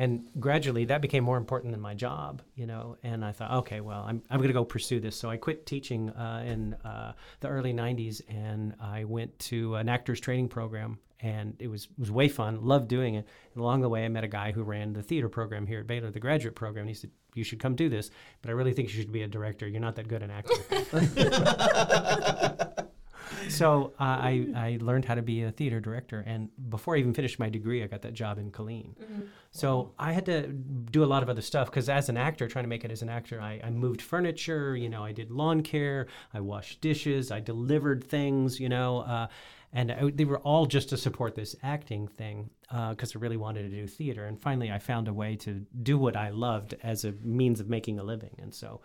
and 0.00 0.26
gradually 0.40 0.86
that 0.86 1.02
became 1.02 1.22
more 1.22 1.36
important 1.36 1.72
than 1.72 1.80
my 1.82 1.92
job. 1.92 2.40
You 2.54 2.66
know, 2.66 2.96
and 3.02 3.22
I 3.22 3.32
thought, 3.32 3.50
okay, 3.58 3.82
well, 3.82 4.02
I'm 4.08 4.22
I'm 4.30 4.38
going 4.38 4.48
to 4.48 4.54
go 4.54 4.64
pursue 4.64 4.98
this. 4.98 5.14
So 5.14 5.28
I 5.28 5.36
quit 5.36 5.66
teaching 5.66 6.08
uh, 6.10 6.42
in 6.46 6.72
uh, 6.84 7.12
the 7.40 7.48
early 7.48 7.74
'90s, 7.74 8.22
and 8.26 8.74
I 8.80 9.04
went 9.04 9.38
to 9.50 9.74
an 9.74 9.90
actors 9.90 10.18
training 10.18 10.48
program. 10.48 10.98
And 11.22 11.54
it 11.58 11.68
was 11.68 11.88
was 11.98 12.10
way 12.10 12.28
fun. 12.28 12.64
Loved 12.64 12.88
doing 12.88 13.14
it. 13.16 13.26
And 13.52 13.60
along 13.60 13.82
the 13.82 13.90
way, 13.90 14.06
I 14.06 14.08
met 14.08 14.24
a 14.24 14.28
guy 14.28 14.52
who 14.52 14.62
ran 14.62 14.94
the 14.94 15.02
theater 15.02 15.28
program 15.28 15.66
here 15.66 15.80
at 15.80 15.86
Baylor, 15.86 16.10
the 16.10 16.18
graduate 16.18 16.54
program. 16.54 16.84
And 16.84 16.88
he 16.88 16.94
said, 16.94 17.10
"You 17.34 17.44
should 17.44 17.60
come 17.60 17.76
do 17.76 17.90
this, 17.90 18.10
but 18.40 18.48
I 18.48 18.54
really 18.54 18.72
think 18.72 18.88
you 18.88 18.94
should 18.94 19.12
be 19.12 19.20
a 19.20 19.28
director. 19.28 19.68
You're 19.68 19.82
not 19.82 19.96
that 19.96 20.08
good 20.08 20.22
an 20.22 20.30
actor." 20.30 20.54
so 23.48 23.92
uh, 23.98 24.02
I, 24.02 24.46
I 24.54 24.78
learned 24.80 25.04
how 25.04 25.14
to 25.14 25.22
be 25.22 25.42
a 25.42 25.50
theater 25.50 25.80
director 25.80 26.24
and 26.26 26.48
before 26.68 26.96
i 26.96 26.98
even 26.98 27.14
finished 27.14 27.38
my 27.38 27.48
degree 27.48 27.82
i 27.82 27.86
got 27.86 28.02
that 28.02 28.14
job 28.14 28.38
in 28.38 28.50
Killeen 28.50 28.94
so 29.50 29.92
i 29.98 30.12
had 30.12 30.26
to 30.26 30.48
do 30.48 31.04
a 31.04 31.06
lot 31.06 31.22
of 31.22 31.28
other 31.28 31.42
stuff 31.42 31.70
because 31.70 31.88
as 31.88 32.08
an 32.08 32.16
actor 32.16 32.48
trying 32.48 32.64
to 32.64 32.68
make 32.68 32.84
it 32.84 32.90
as 32.90 33.02
an 33.02 33.08
actor 33.08 33.40
I, 33.40 33.60
I 33.62 33.70
moved 33.70 34.02
furniture 34.02 34.76
you 34.76 34.88
know 34.88 35.04
i 35.04 35.12
did 35.12 35.30
lawn 35.30 35.62
care 35.62 36.06
i 36.34 36.40
washed 36.40 36.80
dishes 36.80 37.30
i 37.30 37.40
delivered 37.40 38.04
things 38.04 38.60
you 38.60 38.68
know 38.68 39.00
uh, 39.00 39.26
and 39.72 39.92
I, 39.92 40.10
they 40.10 40.24
were 40.24 40.40
all 40.40 40.66
just 40.66 40.88
to 40.88 40.96
support 40.96 41.34
this 41.34 41.54
acting 41.62 42.08
thing 42.08 42.50
because 42.90 43.14
I 43.14 43.18
really 43.18 43.36
wanted 43.36 43.62
to 43.62 43.68
do 43.68 43.86
theater. 43.86 44.26
And 44.26 44.40
finally, 44.40 44.70
I 44.70 44.78
found 44.78 45.08
a 45.08 45.12
way 45.12 45.36
to 45.36 45.64
do 45.82 45.96
what 45.96 46.16
I 46.16 46.30
loved 46.30 46.74
as 46.82 47.04
a 47.04 47.12
means 47.22 47.60
of 47.60 47.68
making 47.68 47.98
a 47.98 48.02
living. 48.02 48.36
And 48.40 48.52
so 48.52 48.80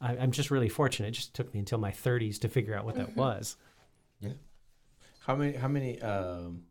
I, 0.00 0.16
I'm 0.16 0.32
just 0.32 0.50
really 0.50 0.68
fortunate. 0.68 1.08
It 1.08 1.12
just 1.12 1.34
took 1.34 1.52
me 1.54 1.60
until 1.60 1.78
my 1.78 1.90
30s 1.90 2.38
to 2.40 2.48
figure 2.48 2.74
out 2.74 2.84
what 2.84 2.96
that 2.96 3.16
was. 3.16 3.56
How 5.26 5.34
many? 5.34 5.56
How 5.56 5.68
many? 5.68 6.00
Um, 6.00 6.62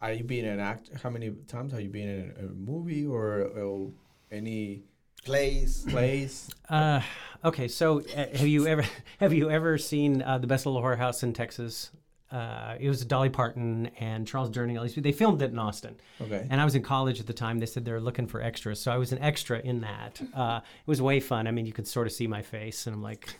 are 0.00 0.12
you 0.12 0.24
being 0.24 0.46
an 0.46 0.60
actor? 0.60 0.98
How 1.02 1.10
many 1.10 1.30
times 1.46 1.72
have 1.72 1.82
you 1.82 1.90
been 1.90 2.08
in 2.08 2.34
a, 2.38 2.46
a 2.46 2.48
movie 2.48 3.06
or, 3.06 3.42
or 3.42 3.90
any 4.30 4.84
Plays. 5.24 5.86
plays? 5.88 6.50
Uh, 6.68 7.00
okay, 7.44 7.68
so 7.68 8.00
uh, 8.00 8.26
have 8.36 8.46
you 8.46 8.66
ever 8.66 8.84
have 9.20 9.32
you 9.32 9.50
ever 9.50 9.78
seen 9.78 10.22
uh, 10.22 10.38
the 10.38 10.46
Best 10.46 10.66
Little 10.66 10.82
Whorehouse 10.82 11.22
in 11.22 11.32
Texas? 11.32 11.90
Uh, 12.30 12.76
it 12.80 12.88
was 12.88 13.04
Dolly 13.04 13.28
Parton 13.28 13.90
and 14.00 14.26
Charles 14.26 14.50
Durning. 14.50 14.74
At 14.76 14.82
least 14.82 15.00
they 15.00 15.12
filmed 15.12 15.40
it 15.40 15.52
in 15.52 15.58
Austin. 15.58 15.96
Okay. 16.20 16.46
And 16.50 16.60
I 16.60 16.64
was 16.64 16.74
in 16.74 16.82
college 16.82 17.20
at 17.20 17.26
the 17.26 17.32
time. 17.32 17.60
They 17.60 17.66
said 17.66 17.84
they 17.84 17.92
were 17.92 18.00
looking 18.00 18.26
for 18.26 18.42
extras, 18.42 18.80
so 18.80 18.90
I 18.90 18.96
was 18.96 19.12
an 19.12 19.18
extra 19.20 19.60
in 19.60 19.82
that. 19.82 20.20
Uh, 20.34 20.60
it 20.64 20.90
was 20.90 21.00
way 21.00 21.20
fun. 21.20 21.46
I 21.46 21.52
mean, 21.52 21.64
you 21.64 21.72
could 21.72 21.86
sort 21.86 22.06
of 22.08 22.12
see 22.12 22.26
my 22.26 22.42
face, 22.42 22.86
and 22.86 22.96
I'm 22.96 23.02
like, 23.02 23.34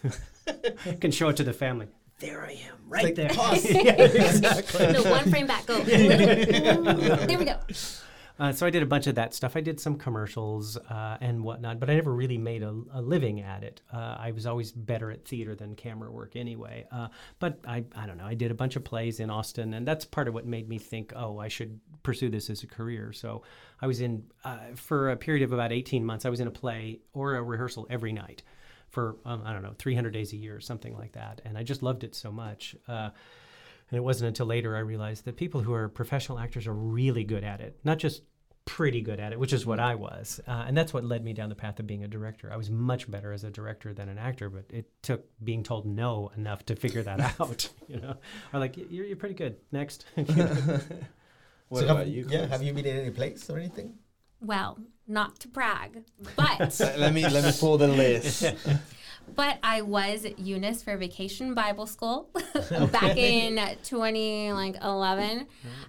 can 1.00 1.11
show 1.11 1.28
it 1.28 1.37
to 1.38 1.44
the 1.44 1.52
family. 1.52 1.88
There 2.24 2.42
I 2.42 2.52
am, 2.52 2.78
right 2.88 3.04
like, 3.04 3.14
there. 3.16 3.28
pause. 3.28 3.64
yeah, 3.70 3.92
exactly. 4.00 4.92
no, 4.92 5.02
one 5.02 5.30
frame 5.30 5.46
back. 5.46 5.66
Go. 5.66 5.78
there 5.84 7.38
we 7.38 7.44
go. 7.44 7.58
Uh, 8.38 8.50
so 8.50 8.66
I 8.66 8.70
did 8.70 8.82
a 8.82 8.87
bunch 8.87 9.06
of 9.06 9.16
that 9.16 9.34
stuff. 9.34 9.56
I 9.56 9.60
did 9.60 9.78
some 9.78 9.96
commercials 9.96 10.78
uh, 10.78 11.18
and 11.20 11.44
whatnot, 11.44 11.78
but 11.78 11.90
I 11.90 11.94
never 11.94 12.14
really 12.14 12.38
made 12.38 12.62
a, 12.62 12.74
a 12.94 13.02
living 13.02 13.42
at 13.42 13.62
it. 13.62 13.82
Uh, 13.92 14.16
I 14.18 14.30
was 14.30 14.46
always 14.46 14.72
better 14.72 15.10
at 15.10 15.26
theater 15.26 15.54
than 15.54 15.76
camera 15.76 16.10
work 16.10 16.34
anyway. 16.34 16.87
Uh, 16.90 17.08
but 17.40 17.60
I, 17.68 17.84
I 17.94 18.06
don't 18.06 18.16
know. 18.16 18.24
I 18.24 18.34
did 18.34 18.50
a 18.50 18.54
bunch 18.54 18.74
of 18.76 18.84
plays 18.84 19.20
in 19.20 19.28
Austin, 19.28 19.74
and 19.74 19.87
that's 19.87 20.06
part 20.06 20.26
of 20.26 20.32
what 20.32 20.46
made 20.46 20.66
me 20.66 20.78
think, 20.78 21.12
oh, 21.14 21.38
I 21.38 21.48
should 21.48 21.78
pursue 22.02 22.30
this 22.30 22.48
as 22.48 22.62
a 22.62 22.66
career. 22.66 23.12
So 23.12 23.42
I 23.82 23.87
was 23.87 24.00
in 24.00 24.24
uh, 24.44 24.58
for 24.76 25.10
a 25.10 25.16
period 25.16 25.44
of 25.44 25.52
about 25.52 25.72
18 25.72 26.02
months. 26.06 26.24
I 26.24 26.30
was 26.30 26.40
in 26.40 26.48
a 26.48 26.52
play 26.52 27.00
or 27.12 27.34
a 27.34 27.42
rehearsal 27.42 27.87
every 27.90 28.12
night 28.12 28.42
for 28.94 29.16
um, 29.26 29.42
I 29.44 29.52
don't 29.52 29.62
know 29.62 29.74
300 29.78 30.11
days 30.12 30.33
a 30.33 30.37
year 30.37 30.57
or 30.57 30.61
something 30.61 30.96
like 30.96 31.12
that, 31.12 31.42
and 31.44 31.59
I 31.59 31.62
just 31.62 31.83
loved 31.83 32.04
it 32.04 32.14
so 32.14 32.33
much. 32.33 32.74
Uh, 32.88 33.11
and 33.90 33.98
it 33.98 34.02
wasn't 34.02 34.28
until 34.28 34.46
later 34.46 34.74
I 34.76 34.80
realized 34.80 35.26
that 35.26 35.37
people 35.37 35.61
who 35.61 35.74
are 35.74 35.88
professional 35.88 36.38
actors 36.38 36.66
are 36.66 36.72
really 36.72 37.24
good 37.24 37.44
at 37.44 37.61
it, 37.61 37.78
not 37.85 37.98
just 37.98 38.22
pretty 38.64 39.02
good 39.02 39.20
at 39.20 39.30
it, 39.33 39.38
which 39.38 39.52
is 39.52 39.66
what 39.66 39.78
I 39.78 39.94
was. 39.94 40.40
Uh, 40.48 40.64
and 40.66 40.74
that's 40.74 40.94
what 40.94 41.04
led 41.04 41.22
me 41.22 41.35
down 41.35 41.50
the 41.50 41.54
path 41.54 41.78
of 41.78 41.87
being 41.87 42.02
a 42.02 42.09
director. 42.09 42.50
I 42.50 42.57
was 42.57 42.70
much 42.70 43.11
better 43.11 43.30
as 43.30 43.44
a 43.44 43.50
director 43.50 43.92
than 43.92 44.09
an 44.09 44.16
actor, 44.16 44.48
but 44.48 44.64
it 44.70 44.87
took 45.02 45.26
being 45.44 45.62
told 45.62 45.85
no 45.85 46.30
enough 46.35 46.64
to 46.66 46.76
figure 46.76 47.02
that 47.02 47.20
out. 47.40 47.68
You 47.88 48.00
know, 48.00 48.16
or 48.54 48.61
like 48.61 48.78
you're, 48.78 49.04
you're 49.04 49.16
pretty 49.18 49.35
good. 49.35 49.57
Next. 49.70 50.07
What 51.68 51.80
So 51.80 51.85
about 51.87 51.98
have, 51.98 52.09
you? 52.09 52.26
Yeah, 52.28 52.38
Chris? 52.40 52.50
have 52.50 52.62
you 52.62 52.72
been 52.72 52.87
in 52.87 52.96
any 52.98 53.11
plays 53.11 53.48
or 53.50 53.59
anything? 53.59 53.94
Well, 54.40 54.79
not 55.07 55.40
to 55.40 55.49
brag, 55.49 56.05
but 56.37 56.81
let, 56.81 56.99
let 56.99 57.12
me 57.12 57.29
let 57.29 57.44
me 57.44 57.53
pull 57.59 57.79
the 57.79 57.88
list. 57.88 58.44
but 59.35 59.59
I 59.62 59.83
was 59.83 60.25
at 60.25 60.38
Eunice 60.38 60.83
for 60.83 60.97
Vacation 60.97 61.55
Bible 61.55 61.87
School 61.87 62.31
back 62.92 63.16
in 63.16 63.61
20 63.85 64.53
like 64.53 64.77
11. 64.83 65.47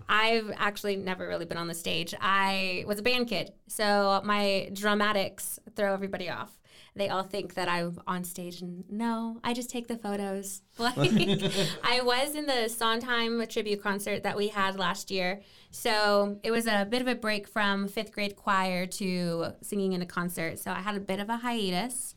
I've 0.10 0.52
actually 0.56 0.96
never 0.96 1.28
really 1.28 1.46
been 1.46 1.58
on 1.58 1.68
the 1.68 1.74
stage. 1.74 2.14
I 2.20 2.84
was 2.88 3.00
a 3.00 3.04
band 3.04 3.28
kid, 3.28 3.54
so 3.68 4.22
my 4.24 4.70
dramatics 4.74 5.60
throw 5.76 5.94
everybody 5.94 6.30
off. 6.30 6.58
They 6.98 7.10
all 7.10 7.24
think 7.24 7.56
that 7.56 7.68
I'm 7.68 8.00
on 8.08 8.24
stage, 8.24 8.62
and 8.62 8.86
no, 8.90 9.40
I 9.44 9.54
just 9.54 9.70
take 9.70 9.88
the 9.88 9.98
photos. 9.98 10.62
Like 10.80 10.98
I 11.84 12.02
was 12.02 12.36
in 12.36 12.46
the 12.46 12.70
Sondheim 12.70 13.46
tribute 13.48 13.82
concert 13.82 14.24
that 14.24 14.38
we 14.38 14.48
had 14.48 14.78
last 14.78 15.12
year, 15.12 15.42
so 15.72 16.38
it 16.44 16.52
was 16.52 16.68
a 16.68 16.86
bit 16.90 17.02
of 17.02 17.08
a 17.08 17.16
break 17.16 17.48
from 17.48 17.88
fifth 17.88 18.12
grade 18.14 18.36
choir 18.36 18.86
to 18.86 19.48
singing 19.62 19.94
in 19.94 20.02
a 20.02 20.06
concert. 20.06 20.60
So 20.60 20.72
I 20.72 20.80
had 20.80 20.96
a 20.96 21.00
bit 21.00 21.20
of 21.20 21.30
a 21.30 21.38
hiatus. 21.38 22.16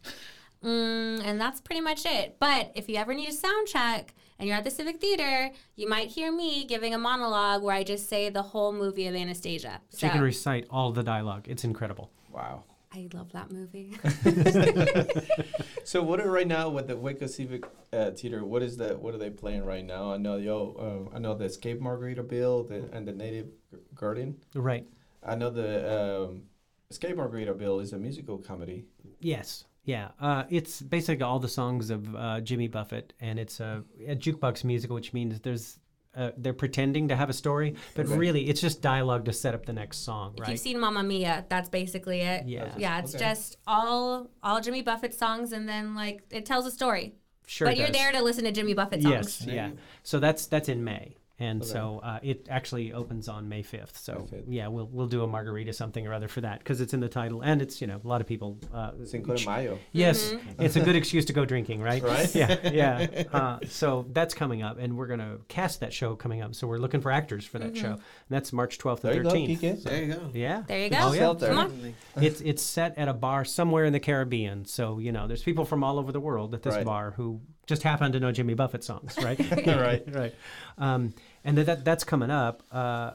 Mm, 0.64 1.22
and 1.24 1.40
that's 1.40 1.60
pretty 1.60 1.80
much 1.80 2.04
it. 2.04 2.36
But 2.40 2.72
if 2.74 2.88
you 2.88 2.96
ever 2.96 3.14
need 3.14 3.28
a 3.28 3.32
sound 3.32 3.68
check 3.68 4.14
and 4.38 4.48
you're 4.48 4.56
at 4.56 4.64
the 4.64 4.70
Civic 4.70 5.00
Theater, 5.00 5.50
you 5.76 5.88
might 5.88 6.08
hear 6.08 6.32
me 6.32 6.64
giving 6.64 6.94
a 6.94 6.98
monologue 6.98 7.62
where 7.62 7.74
I 7.76 7.84
just 7.84 8.08
say 8.08 8.28
the 8.28 8.42
whole 8.42 8.72
movie 8.72 9.06
of 9.06 9.14
Anastasia. 9.14 9.80
so 9.90 10.06
you 10.06 10.12
can 10.12 10.20
recite 10.22 10.66
all 10.70 10.90
the 10.92 11.02
dialogue. 11.04 11.46
It's 11.48 11.64
incredible. 11.64 12.10
Wow. 12.32 12.64
I 12.92 13.08
love 13.12 13.32
that 13.32 13.50
movie. 13.50 13.96
So 15.88 16.02
what 16.02 16.20
are 16.20 16.30
right 16.30 16.46
now 16.46 16.68
with 16.68 16.86
the 16.86 16.98
Waco 16.98 17.26
Civic 17.26 17.64
uh, 17.94 18.10
Theater? 18.10 18.44
What 18.44 18.62
is 18.62 18.76
the 18.76 18.98
what 18.98 19.14
are 19.14 19.16
they 19.16 19.30
playing 19.30 19.64
right 19.64 19.82
now? 19.82 20.12
I 20.12 20.18
know 20.18 20.36
yo, 20.36 21.08
uh, 21.10 21.16
I 21.16 21.18
know 21.18 21.34
the 21.34 21.46
Escape 21.46 21.80
Margaritaville 21.80 22.68
the, 22.68 22.94
and 22.94 23.08
the 23.08 23.14
Native 23.14 23.46
G- 23.70 23.78
Garden. 23.94 24.36
Right. 24.54 24.86
I 25.22 25.34
know 25.34 25.48
the 25.48 26.26
um, 26.28 26.42
Escape 26.90 27.16
Margaritaville 27.16 27.80
is 27.82 27.94
a 27.94 27.98
musical 27.98 28.36
comedy. 28.36 28.84
Yes. 29.20 29.64
Yeah. 29.84 30.08
Uh, 30.20 30.44
it's 30.50 30.82
basically 30.82 31.22
all 31.22 31.38
the 31.38 31.48
songs 31.48 31.88
of 31.88 32.14
uh, 32.14 32.42
Jimmy 32.42 32.68
Buffett, 32.68 33.14
and 33.18 33.38
it's 33.38 33.58
a, 33.58 33.82
a 34.06 34.14
jukebox 34.14 34.64
musical, 34.64 34.94
which 34.94 35.14
means 35.14 35.40
there's 35.40 35.78
uh, 36.16 36.30
they're 36.36 36.52
pretending 36.54 37.08
to 37.08 37.16
have 37.16 37.28
a 37.30 37.32
story, 37.32 37.74
but 37.94 38.08
Right. 38.08 38.18
really 38.18 38.48
it's 38.48 38.60
just 38.60 38.80
dialogue 38.82 39.24
to 39.26 39.32
set 39.32 39.54
up 39.54 39.66
the 39.66 39.72
next 39.72 39.98
song, 39.98 40.34
If 40.40 40.48
you've 40.48 40.58
seen 40.58 40.80
Mamma 40.80 41.02
Mia, 41.02 41.44
that's 41.48 41.68
basically 41.68 42.20
it. 42.22 42.46
Yeah. 42.46 42.72
Yeah, 42.76 42.98
it's 43.00 43.14
Okay. 43.14 43.24
just 43.24 43.58
all 43.66 44.30
all 44.42 44.60
Jimmy 44.60 44.82
Buffett 44.82 45.14
songs, 45.14 45.52
and 45.52 45.68
then 45.68 45.94
like 45.94 46.22
it 46.30 46.46
tells 46.46 46.66
a 46.66 46.70
story. 46.70 47.14
Sure. 47.46 47.66
but 47.66 47.74
it 47.76 47.78
you're 47.78 47.88
there 47.88 48.12
to 48.12 48.22
listen 48.22 48.44
to 48.44 48.52
Jimmy 48.52 48.74
Buffett 48.74 49.02
songs. 49.02 49.40
Yes. 49.40 49.46
Yeah. 49.46 49.70
So 50.02 50.18
that's 50.18 50.46
that's 50.46 50.68
in 50.68 50.84
May. 50.84 51.16
And 51.40 51.64
so 51.64 52.00
uh, 52.02 52.18
it 52.22 52.48
actually 52.50 52.92
opens 52.92 53.28
on 53.28 53.48
May 53.48 53.62
5th. 53.62 53.96
So 53.96 54.26
May 54.32 54.38
5th. 54.38 54.44
yeah, 54.48 54.66
we'll 54.68 54.88
we'll 54.90 55.06
do 55.06 55.22
a 55.22 55.26
margarita 55.28 55.72
something 55.72 56.04
or 56.06 56.12
other 56.12 56.26
for 56.26 56.40
that 56.40 56.58
because 56.58 56.80
it's 56.80 56.94
in 56.94 57.00
the 57.00 57.08
title 57.08 57.42
and 57.42 57.62
it's 57.62 57.80
you 57.80 57.86
know 57.86 58.00
a 58.02 58.08
lot 58.08 58.20
of 58.20 58.26
people. 58.26 58.58
Uh, 58.74 58.90
Cinco 59.04 59.36
de 59.36 59.46
Mayo. 59.46 59.78
Yes, 59.92 60.34
it's 60.58 60.74
a 60.74 60.80
good 60.80 60.96
excuse 60.96 61.24
to 61.26 61.32
go 61.32 61.44
drinking, 61.44 61.80
right? 61.80 62.02
Right. 62.02 62.34
Yeah, 62.34 62.70
yeah. 62.72 63.24
Uh, 63.32 63.58
so 63.68 64.06
that's 64.12 64.34
coming 64.34 64.62
up, 64.62 64.78
and 64.78 64.96
we're 64.96 65.06
going 65.06 65.20
to 65.20 65.38
cast 65.48 65.78
that 65.80 65.92
show 65.92 66.16
coming 66.16 66.42
up. 66.42 66.54
So 66.56 66.66
we're 66.66 66.78
looking 66.78 67.00
for 67.00 67.12
actors 67.12 67.44
for 67.44 67.58
that 67.60 67.76
show. 67.76 67.92
And 67.92 68.00
that's 68.30 68.52
March 68.52 68.78
12th 68.78 69.00
There 69.02 69.14
you 69.14 69.20
and 69.20 69.28
go, 69.28 69.34
13th. 69.36 69.58
Kike. 69.60 69.82
There 69.84 70.02
you 70.02 70.14
go. 70.14 70.30
Yeah. 70.34 70.62
There 70.66 70.78
you 70.80 70.90
go. 70.90 70.96
Oh, 71.00 71.12
yeah. 71.12 71.34
Come 71.48 71.58
on. 71.58 71.94
It's 72.20 72.40
it's 72.40 72.62
set 72.62 72.98
at 72.98 73.06
a 73.08 73.14
bar 73.14 73.44
somewhere 73.44 73.84
in 73.84 73.92
the 73.92 74.00
Caribbean. 74.00 74.64
So, 74.64 74.98
you 74.98 75.12
know, 75.12 75.28
there's 75.28 75.42
people 75.42 75.64
from 75.64 75.84
all 75.84 75.98
over 76.00 76.10
the 76.10 76.20
world 76.20 76.54
at 76.54 76.62
this 76.62 76.74
Right. 76.74 76.84
bar 76.84 77.12
who 77.12 77.40
just 77.66 77.82
happen 77.82 78.12
to 78.12 78.20
know 78.20 78.32
Jimmy 78.32 78.54
Buffett 78.54 78.82
songs, 78.82 79.16
right? 79.22 79.38
right. 79.66 80.02
right. 80.14 80.34
Um, 80.78 81.12
and 81.44 81.56
that, 81.58 81.66
that 81.66 81.84
that's 81.84 82.04
coming 82.04 82.30
up. 82.30 82.62
Uh, 82.70 83.12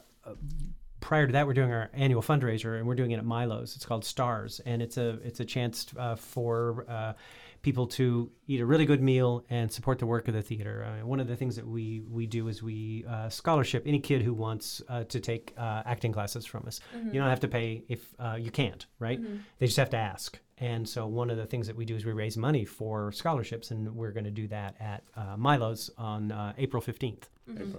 prior 1.00 1.28
to 1.28 1.34
that, 1.34 1.46
we're 1.46 1.54
doing 1.54 1.72
our 1.72 1.90
annual 1.94 2.22
fundraiser, 2.22 2.78
and 2.78 2.88
we're 2.88 2.96
doing 2.96 3.12
it 3.12 3.18
at 3.18 3.26
Milo's. 3.26 3.76
It's 3.76 3.86
called 3.86 4.06
Stars, 4.06 4.62
and 4.66 4.82
it's 4.82 4.98
a 4.98 5.20
it's 5.24 5.40
a 5.40 5.46
chance 5.46 5.88
uh, 5.98 6.16
for 6.16 6.86
uh, 6.88 7.14
people 7.62 7.88
to 7.88 8.30
eat 8.48 8.60
a 8.60 8.66
really 8.66 8.86
good 8.86 9.02
meal 9.02 9.46
and 9.50 9.72
support 9.72 9.98
the 9.98 10.06
work 10.06 10.28
of 10.28 10.34
the 10.34 10.42
theater. 10.42 10.86
Uh, 10.86 11.06
one 11.06 11.22
of 11.22 11.28
the 11.28 11.36
things 11.36 11.56
that 11.56 11.66
we 11.66 12.02
we 12.10 12.26
do 12.28 12.48
is 12.48 12.64
we 12.64 13.06
uh, 13.10 13.30
scholarship 13.30 13.84
any 13.86 14.00
kid 14.00 14.22
who 14.22 14.34
wants 14.34 14.82
uh, 14.90 15.04
to 15.06 15.20
take 15.20 15.54
uh, 15.58 15.84
acting 15.86 16.12
classes 16.12 16.46
from 16.46 16.66
us. 16.68 16.80
You 17.14 17.20
don't 17.20 17.30
have 17.30 17.40
to 17.42 17.48
pay 17.48 17.84
if 17.88 18.14
uh, 18.20 18.38
you 18.40 18.52
can't, 18.52 18.86
right? 19.00 19.20
They 19.60 19.66
just 19.66 19.78
have 19.78 19.90
to 19.92 19.98
ask. 19.98 20.40
And 20.60 20.88
so 20.88 21.08
one 21.08 21.30
of 21.30 21.38
the 21.38 21.46
things 21.46 21.68
that 21.68 21.76
we 21.76 21.84
do 21.84 21.96
is 21.96 22.06
we 22.06 22.14
raise 22.14 22.38
money 22.38 22.64
for 22.64 23.12
scholarships, 23.12 23.72
and 23.72 23.94
we're 23.96 24.12
going 24.12 24.24
to 24.24 24.32
do 24.32 24.48
that 24.50 24.76
at 24.80 25.04
uh, 25.18 25.36
Milo's 25.36 25.90
on 25.98 26.32
uh, 26.32 26.54
April 26.58 26.82
fifteenth. 26.82 27.28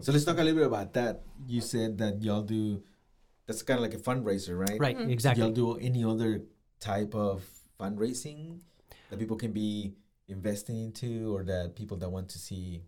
So 0.01 0.13
let's 0.13 0.25
talk 0.25 0.39
a 0.39 0.43
little 0.45 0.59
bit 0.59 0.67
about 0.67 0.93
that. 0.95 1.23
You 1.47 1.61
said 1.61 1.99
that 1.99 2.23
y'all 2.23 2.43
do. 2.43 2.83
That's 3.47 3.63
kind 3.63 3.79
of 3.79 3.83
like 3.83 3.95
a 3.95 3.99
fundraiser, 4.03 4.59
right? 4.59 4.79
Right, 4.81 4.97
Mm-hmm. 4.97 5.11
exactly. 5.11 5.43
Y'all 5.45 5.53
do 5.53 5.77
any 5.79 6.05
other 6.05 6.43
type 6.81 7.15
of 7.15 7.45
fundraising 7.81 8.61
that 9.11 9.19
people 9.19 9.37
can 9.37 9.53
be 9.53 9.95
investing 10.29 10.81
into, 10.81 11.35
or 11.37 11.45
that 11.45 11.77
people 11.77 11.97
that 11.99 12.09
want 12.09 12.29
to 12.31 12.39
see, 12.39 12.83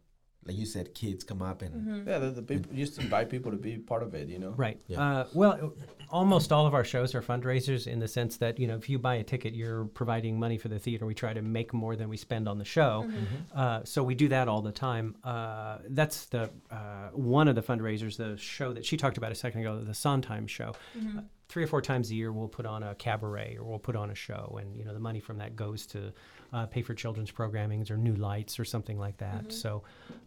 like 0.47 0.57
you 0.57 0.67
said, 0.67 0.95
kids 0.95 1.25
come 1.25 1.43
up 1.43 1.63
and 1.63 1.75
Mm-hmm. 1.75 2.09
Yeah, 2.09 2.19
the, 2.19 2.31
the 2.31 2.43
people 2.43 2.73
used 2.75 2.95
to 2.97 3.01
invite 3.03 3.29
people 3.31 3.51
to 3.51 3.57
be 3.59 3.77
part 3.79 4.03
of 4.03 4.15
it. 4.15 4.29
You 4.29 4.39
know. 4.39 4.51
Right. 4.51 4.81
Yeah. 4.87 5.01
Uh, 5.03 5.27
well, 5.35 5.73
almost 6.11 6.53
all 6.53 6.67
of 6.67 6.75
our 6.75 6.85
shows 6.85 7.15
are 7.15 7.23
fundraisers 7.23 7.87
in 7.87 7.99
the 7.99 8.09
sense 8.09 8.37
that 8.39 8.59
you 8.59 8.67
know 8.67 8.77
if 8.77 8.89
you 8.89 8.99
buy 8.99 9.17
a 9.17 9.23
ticket, 9.25 9.55
you're 9.55 9.85
providing 9.87 10.39
money 10.39 10.59
for 10.59 10.69
the 10.69 10.79
theater. 10.79 11.05
We 11.07 11.15
try 11.15 11.33
to 11.35 11.43
make 11.43 11.73
more 11.75 11.97
than 11.97 12.09
we 12.09 12.17
spend 12.17 12.49
on 12.49 12.59
the 12.59 12.65
show, 12.65 13.05
Mm-hmm. 13.07 13.59
uh, 13.59 13.85
so 13.85 14.03
we 14.03 14.15
do 14.15 14.29
that 14.29 14.49
all 14.49 14.63
the 14.63 14.73
time. 14.73 15.17
Uh, 15.25 15.79
that's 15.91 16.27
the 16.27 16.51
uh, 16.71 17.09
one 17.13 17.49
of 17.49 17.55
the 17.55 17.63
fundraisers. 17.63 18.17
The 18.17 18.37
show 18.37 18.73
that 18.73 18.85
she 18.85 18.97
talked 18.97 19.17
about 19.19 19.33
a 19.33 19.35
second 19.35 19.61
ago, 19.61 19.81
the 19.81 19.95
Sondheim 19.95 20.47
show. 20.47 20.75
Mm-hmm. 20.97 21.19
Uh, 21.19 21.23
three 21.49 21.63
or 21.63 21.67
four 21.69 21.81
times 21.81 22.11
a 22.11 22.15
year, 22.15 22.33
we'll 22.33 22.49
put 22.49 22.67
on 22.67 22.83
a 22.83 22.93
cabaret 22.97 23.57
or 23.59 23.65
we'll 23.65 23.79
put 23.79 23.95
on 23.95 24.11
a 24.11 24.15
show, 24.15 24.59
and 24.61 24.77
you 24.77 24.85
know 24.85 24.93
the 24.93 25.01
money 25.01 25.21
from 25.21 25.39
that 25.39 25.55
goes 25.57 25.87
to 25.87 26.13
uh, 26.53 26.67
pay 26.67 26.83
for 26.83 26.95
children's 26.95 27.31
programmings 27.31 27.91
or 27.91 27.97
new 27.97 28.15
lights 28.15 28.59
or 28.59 28.65
something 28.65 28.99
like 28.99 29.17
that. 29.19 29.43
Mm-hmm. 29.43 29.51
So 29.51 29.83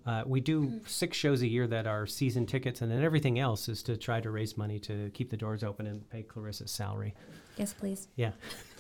uh, 0.06 0.24
we 0.26 0.42
do 0.42 0.82
six 0.86 1.18
shows 1.18 1.42
a 1.42 1.48
year 1.48 1.68
that 1.68 1.88
are 1.88 2.06
season 2.06 2.46
tickets, 2.46 2.82
and 2.82 2.92
then 2.92 3.04
everything 3.04 3.40
else 3.40 3.70
is 3.70 3.84
to 3.84 3.98
try 3.98 4.22
to 4.22 4.30
raise 4.32 4.58
money 4.58 4.80
to 4.80 5.10
keep 5.14 5.30
the 5.30 5.38
doors 5.38 5.64
open 5.64 5.88
and 5.88 6.10
pay 6.10 6.24
Clarissa's 6.24 6.72
salary. 6.72 7.14
Yes, 7.58 7.74
please. 7.74 8.08
Yeah. 8.16 8.32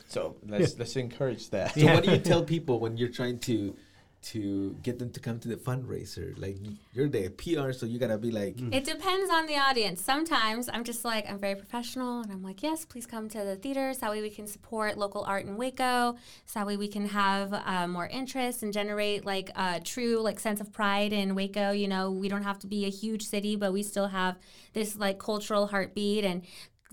So 0.07 0.35
let's 0.47 0.77
let's 0.77 0.95
encourage 0.95 1.49
that. 1.51 1.75
So 1.75 1.85
what 1.85 2.03
do 2.03 2.11
you 2.11 2.17
tell 2.17 2.43
people 2.43 2.79
when 2.79 2.97
you're 2.97 3.09
trying 3.09 3.39
to 3.39 3.75
to 4.21 4.75
get 4.83 4.99
them 4.99 5.09
to 5.11 5.19
come 5.19 5.39
to 5.39 5.47
the 5.47 5.55
fundraiser? 5.55 6.39
Like 6.39 6.57
you're 6.93 7.07
the 7.07 7.29
PR, 7.29 7.71
so 7.71 7.85
you 7.85 7.99
gotta 7.99 8.17
be 8.17 8.31
like, 8.31 8.59
It 8.71 8.83
depends 8.85 9.31
on 9.31 9.45
the 9.45 9.57
audience. 9.57 10.01
Sometimes 10.01 10.69
I'm 10.71 10.83
just 10.83 11.05
like, 11.05 11.29
I'm 11.29 11.39
very 11.39 11.55
professional 11.55 12.21
and 12.21 12.31
I'm 12.31 12.43
like, 12.43 12.61
yes, 12.63 12.85
please 12.85 13.05
come 13.05 13.29
to 13.29 13.39
the 13.39 13.55
theaters. 13.55 13.99
That 13.99 14.11
way 14.11 14.21
we 14.21 14.29
can 14.29 14.47
support 14.47 14.97
local 14.97 15.23
art 15.23 15.45
in 15.45 15.57
Waco. 15.57 16.15
So 16.45 16.59
that 16.59 16.67
way 16.67 16.77
we 16.77 16.87
can 16.87 17.07
have 17.07 17.53
uh, 17.53 17.87
more 17.87 18.07
interest 18.07 18.63
and 18.63 18.73
generate 18.73 19.25
like 19.25 19.49
a 19.55 19.79
true 19.79 20.19
like 20.19 20.39
sense 20.39 20.61
of 20.61 20.71
pride 20.71 21.13
in 21.13 21.35
Waco. 21.35 21.71
You 21.71 21.87
know, 21.87 22.11
we 22.11 22.29
don't 22.29 22.43
have 22.43 22.59
to 22.59 22.67
be 22.67 22.85
a 22.85 22.89
huge 22.89 23.25
city, 23.25 23.55
but 23.55 23.73
we 23.73 23.83
still 23.83 24.07
have 24.07 24.37
this 24.73 24.97
like 24.97 25.19
cultural 25.19 25.67
heartbeat 25.67 26.23
and 26.23 26.43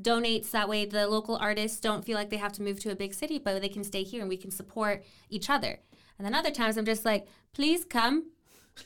donates 0.00 0.50
that 0.50 0.68
way 0.68 0.84
the 0.84 1.06
local 1.06 1.36
artists 1.36 1.80
don't 1.80 2.04
feel 2.04 2.16
like 2.16 2.28
they 2.28 2.36
have 2.36 2.52
to 2.52 2.62
move 2.62 2.78
to 2.78 2.90
a 2.90 2.94
big 2.94 3.14
city 3.14 3.38
but 3.38 3.60
they 3.62 3.68
can 3.68 3.82
stay 3.82 4.02
here 4.02 4.20
and 4.20 4.28
we 4.28 4.36
can 4.36 4.50
support 4.50 5.02
each 5.30 5.48
other 5.48 5.78
and 6.18 6.26
then 6.26 6.34
other 6.34 6.50
times 6.50 6.76
i'm 6.76 6.84
just 6.84 7.04
like 7.04 7.26
please 7.52 7.84
come 7.84 8.30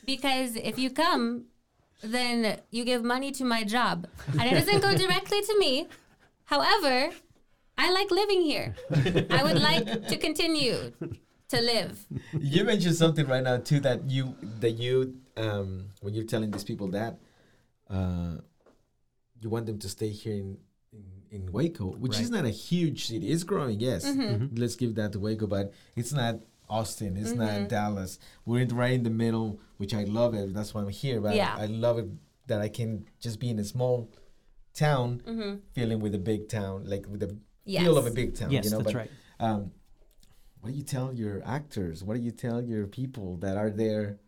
because 0.05 0.55
if 0.55 0.77
you 0.79 0.89
come 0.89 1.45
then 2.03 2.59
you 2.71 2.83
give 2.83 3.03
money 3.03 3.31
to 3.31 3.43
my 3.43 3.63
job. 3.63 4.07
And 4.39 4.43
it 4.43 4.51
doesn't 4.51 4.81
go 4.81 4.95
directly 5.05 5.41
to 5.41 5.59
me. 5.59 5.87
However 6.45 7.11
i 7.77 7.91
like 7.91 8.11
living 8.11 8.41
here. 8.41 8.75
I 9.29 9.43
would 9.43 9.59
like 9.59 10.07
to 10.07 10.17
continue 10.17 10.91
to 11.49 11.61
live. 11.61 12.05
You 12.37 12.63
mentioned 12.63 12.95
something 12.95 13.25
right 13.27 13.43
now 13.43 13.57
too 13.57 13.79
that 13.81 14.09
you 14.09 14.35
that 14.59 14.71
you 14.71 15.15
um 15.37 15.87
when 16.01 16.13
you're 16.13 16.25
telling 16.25 16.51
these 16.51 16.63
people 16.63 16.89
that 16.89 17.17
uh 17.89 18.35
you 19.39 19.49
want 19.49 19.65
them 19.65 19.79
to 19.79 19.89
stay 19.89 20.09
here 20.09 20.33
in 20.33 20.57
in, 20.91 21.05
in 21.31 21.51
Waco, 21.51 21.85
which 21.85 22.19
is 22.19 22.29
not 22.29 22.45
a 22.45 22.49
huge 22.49 23.07
city. 23.07 23.31
It's 23.31 23.43
growing, 23.43 23.79
yes. 23.79 24.05
Let's 24.53 24.75
give 24.75 24.95
that 24.95 25.13
to 25.13 25.19
Waco, 25.19 25.47
but 25.47 25.71
it's 25.95 26.11
not 26.11 26.35
Austin. 26.71 27.17
It's 27.17 27.33
not 27.33 27.69
Dallas. 27.69 28.17
We're 28.45 28.61
in, 28.61 28.69
right 28.69 28.93
in 28.93 29.03
the 29.03 29.09
middle, 29.09 29.59
which 29.77 29.93
I 29.93 30.05
love 30.05 30.33
it. 30.33 30.53
That's 30.53 30.73
why 30.73 30.81
I'm 30.81 30.89
here. 30.89 31.19
But 31.21 31.35
Yeah. 31.35 31.55
I 31.57 31.65
love 31.65 31.99
it 31.99 32.07
that 32.47 32.61
I 32.61 32.69
can 32.69 33.05
just 33.19 33.39
be 33.39 33.49
in 33.49 33.59
a 33.59 33.63
small 33.63 34.09
town, 34.73 35.61
feeling 35.73 35.99
with 35.99 36.15
a 36.15 36.19
big 36.19 36.49
town, 36.49 36.85
like 36.85 37.05
with 37.07 37.19
the 37.19 37.37
feel 37.65 37.97
of 37.97 38.07
a 38.07 38.11
big 38.11 38.35
town. 38.35 38.51
Yes, 38.51 38.65
you 38.65 38.71
know? 38.71 38.77
that's 38.77 38.93
but, 38.93 38.95
right. 38.95 39.11
Um, 39.39 39.71
what 40.61 40.71
do 40.71 40.75
you 40.77 40.83
tell 40.83 41.13
your 41.13 41.41
actors? 41.45 42.03
What 42.03 42.15
do 42.15 42.21
you 42.21 42.31
tell 42.31 42.61
your 42.61 42.87
people 42.87 43.37
that 43.37 43.57
are 43.57 43.69
there 43.69 44.19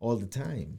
all 0.00 0.16
the 0.16 0.26
time? 0.26 0.78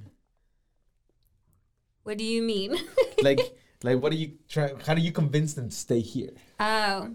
what 2.05 2.19
do 2.19 2.23
you 2.23 2.41
mean 2.41 2.77
like, 3.23 3.39
like, 3.83 4.01
what 4.01 4.11
do 4.11 4.17
you 4.17 4.33
try? 4.47 4.71
How 4.85 4.93
do 4.93 5.01
you 5.01 5.11
convince 5.11 5.55
them 5.55 5.69
to 5.69 5.75
stay 5.75 5.99
here? 5.99 6.31
oh 6.59 7.09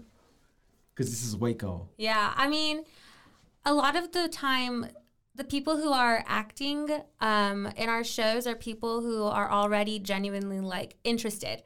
Because 0.93 1.09
this 1.09 1.23
is 1.23 1.35
Waco. 1.35 1.89
Yeah, 1.97 2.33
I 2.35 2.47
mean, 2.49 2.83
a 3.65 3.73
lot 3.73 3.95
of 3.95 4.11
the 4.11 4.27
time, 4.27 4.87
the 5.35 5.43
people 5.43 5.77
who 5.77 5.91
are 5.91 6.23
acting 6.27 6.89
um, 7.19 7.67
in 7.77 7.89
our 7.89 8.03
shows 8.03 8.47
are 8.47 8.55
people 8.55 9.01
who 9.01 9.23
are 9.23 9.49
already 9.49 9.99
genuinely 9.99 10.59
like 10.59 10.95
interested 11.03 11.63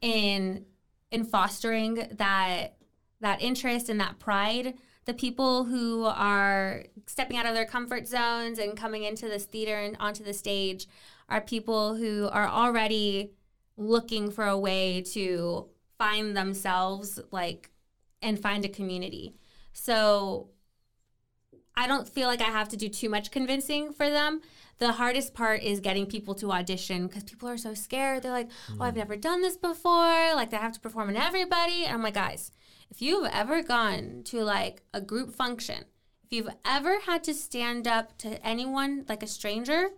in 0.00 0.64
in 1.10 1.24
fostering 1.24 2.06
that 2.12 2.76
that 3.20 3.42
interest 3.42 3.88
and 3.88 4.00
that 4.00 4.18
pride. 4.18 4.74
The 5.04 5.14
people 5.14 5.64
who 5.64 6.04
are 6.04 6.84
stepping 7.06 7.36
out 7.36 7.46
of 7.46 7.54
their 7.54 7.66
comfort 7.66 8.06
zones 8.06 8.58
and 8.58 8.76
coming 8.76 9.02
into 9.02 9.26
this 9.28 9.44
theater 9.44 9.76
and 9.76 9.96
onto 9.98 10.22
the 10.22 10.32
stage 10.32 10.86
are 11.28 11.40
people 11.40 11.96
who 11.96 12.28
are 12.30 12.48
already 12.48 13.32
looking 13.76 14.30
for 14.30 14.46
a 14.46 14.58
way 14.58 15.02
to 15.12 15.68
find 15.98 16.36
themselves 16.36 17.20
like 17.30 17.70
and 18.20 18.40
find 18.40 18.64
a 18.64 18.68
community. 18.68 19.34
So 19.72 20.51
I 21.76 21.86
don't 21.86 22.08
feel 22.08 22.28
like 22.28 22.40
I 22.40 22.50
have 22.50 22.68
to 22.70 22.76
do 22.76 22.88
too 22.88 23.08
much 23.08 23.30
convincing 23.30 23.92
for 23.92 24.10
them. 24.10 24.42
The 24.78 24.92
hardest 24.92 25.32
part 25.32 25.62
is 25.62 25.80
getting 25.80 26.06
people 26.06 26.34
to 26.36 26.52
audition 26.52 27.06
because 27.06 27.24
people 27.24 27.48
are 27.48 27.56
so 27.56 27.72
scared. 27.72 28.22
They're 28.22 28.32
like, 28.32 28.50
oh, 28.70 28.82
I've 28.82 28.94
mm. 28.94 28.98
never 28.98 29.16
done 29.16 29.42
this 29.42 29.56
before. 29.56 30.34
Like, 30.34 30.50
they 30.50 30.56
have 30.56 30.72
to 30.72 30.80
perform 30.80 31.10
in 31.10 31.16
everybody. 31.16 31.84
And 31.84 31.94
I'm 31.94 32.02
like, 32.02 32.14
guys, 32.14 32.50
if 32.90 33.00
you've 33.00 33.28
ever 33.32 33.62
gone 33.62 34.22
to 34.24 34.42
like 34.42 34.82
a 34.92 35.00
group 35.00 35.34
function, 35.34 35.84
if 36.24 36.32
you've 36.32 36.54
ever 36.64 37.00
had 37.00 37.24
to 37.24 37.34
stand 37.34 37.86
up 37.86 38.18
to 38.18 38.44
anyone 38.46 39.04
like 39.08 39.22
a 39.22 39.26
stranger, 39.26 39.90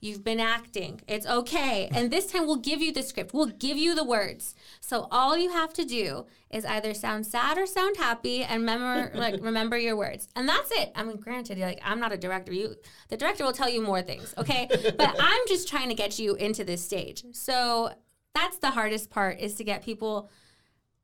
You've 0.00 0.22
been 0.22 0.38
acting. 0.38 1.00
It's 1.08 1.26
okay. 1.26 1.88
And 1.92 2.10
this 2.10 2.26
time 2.26 2.46
we'll 2.46 2.56
give 2.56 2.80
you 2.80 2.92
the 2.92 3.02
script. 3.02 3.34
We'll 3.34 3.46
give 3.46 3.76
you 3.76 3.96
the 3.96 4.04
words. 4.04 4.54
So 4.80 5.08
all 5.10 5.36
you 5.36 5.50
have 5.50 5.72
to 5.72 5.84
do 5.84 6.26
is 6.50 6.64
either 6.64 6.94
sound 6.94 7.26
sad 7.26 7.58
or 7.58 7.66
sound 7.66 7.96
happy 7.96 8.44
and 8.44 8.60
remember 8.60 9.10
like 9.18 9.42
remember 9.42 9.76
your 9.76 9.96
words. 9.96 10.28
And 10.36 10.48
that's 10.48 10.70
it. 10.70 10.92
I 10.94 11.02
mean, 11.02 11.16
granted, 11.16 11.58
like 11.58 11.80
I'm 11.84 11.98
not 11.98 12.12
a 12.12 12.16
director. 12.16 12.52
You 12.52 12.76
the 13.08 13.16
director 13.16 13.44
will 13.44 13.52
tell 13.52 13.68
you 13.68 13.82
more 13.82 14.02
things, 14.02 14.32
okay? 14.38 14.68
but 14.70 15.16
I'm 15.18 15.42
just 15.48 15.68
trying 15.68 15.88
to 15.88 15.94
get 15.94 16.18
you 16.18 16.36
into 16.36 16.62
this 16.62 16.84
stage. 16.84 17.24
So 17.32 17.90
that's 18.34 18.58
the 18.58 18.70
hardest 18.70 19.10
part 19.10 19.40
is 19.40 19.56
to 19.56 19.64
get 19.64 19.82
people 19.82 20.30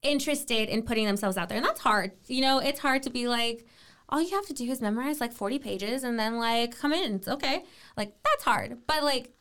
interested 0.02 0.68
in 0.68 0.82
putting 0.82 1.06
themselves 1.06 1.36
out 1.36 1.48
there. 1.48 1.56
And 1.56 1.66
that's 1.66 1.80
hard. 1.80 2.12
You 2.28 2.42
know, 2.42 2.58
it's 2.58 2.78
hard 2.78 3.02
to 3.04 3.10
be 3.10 3.26
like, 3.26 3.66
all 4.14 4.22
you 4.22 4.30
have 4.30 4.46
to 4.46 4.52
do 4.54 4.70
is 4.70 4.80
memorize 4.80 5.20
like 5.20 5.32
40 5.32 5.58
pages 5.58 6.04
and 6.04 6.16
then 6.18 6.36
like 6.38 6.78
come 6.78 6.92
in. 6.92 7.16
It's 7.16 7.26
okay. 7.26 7.64
Like 7.96 8.14
that's 8.22 8.44
hard. 8.44 8.78
But 8.86 9.02
like 9.02 9.32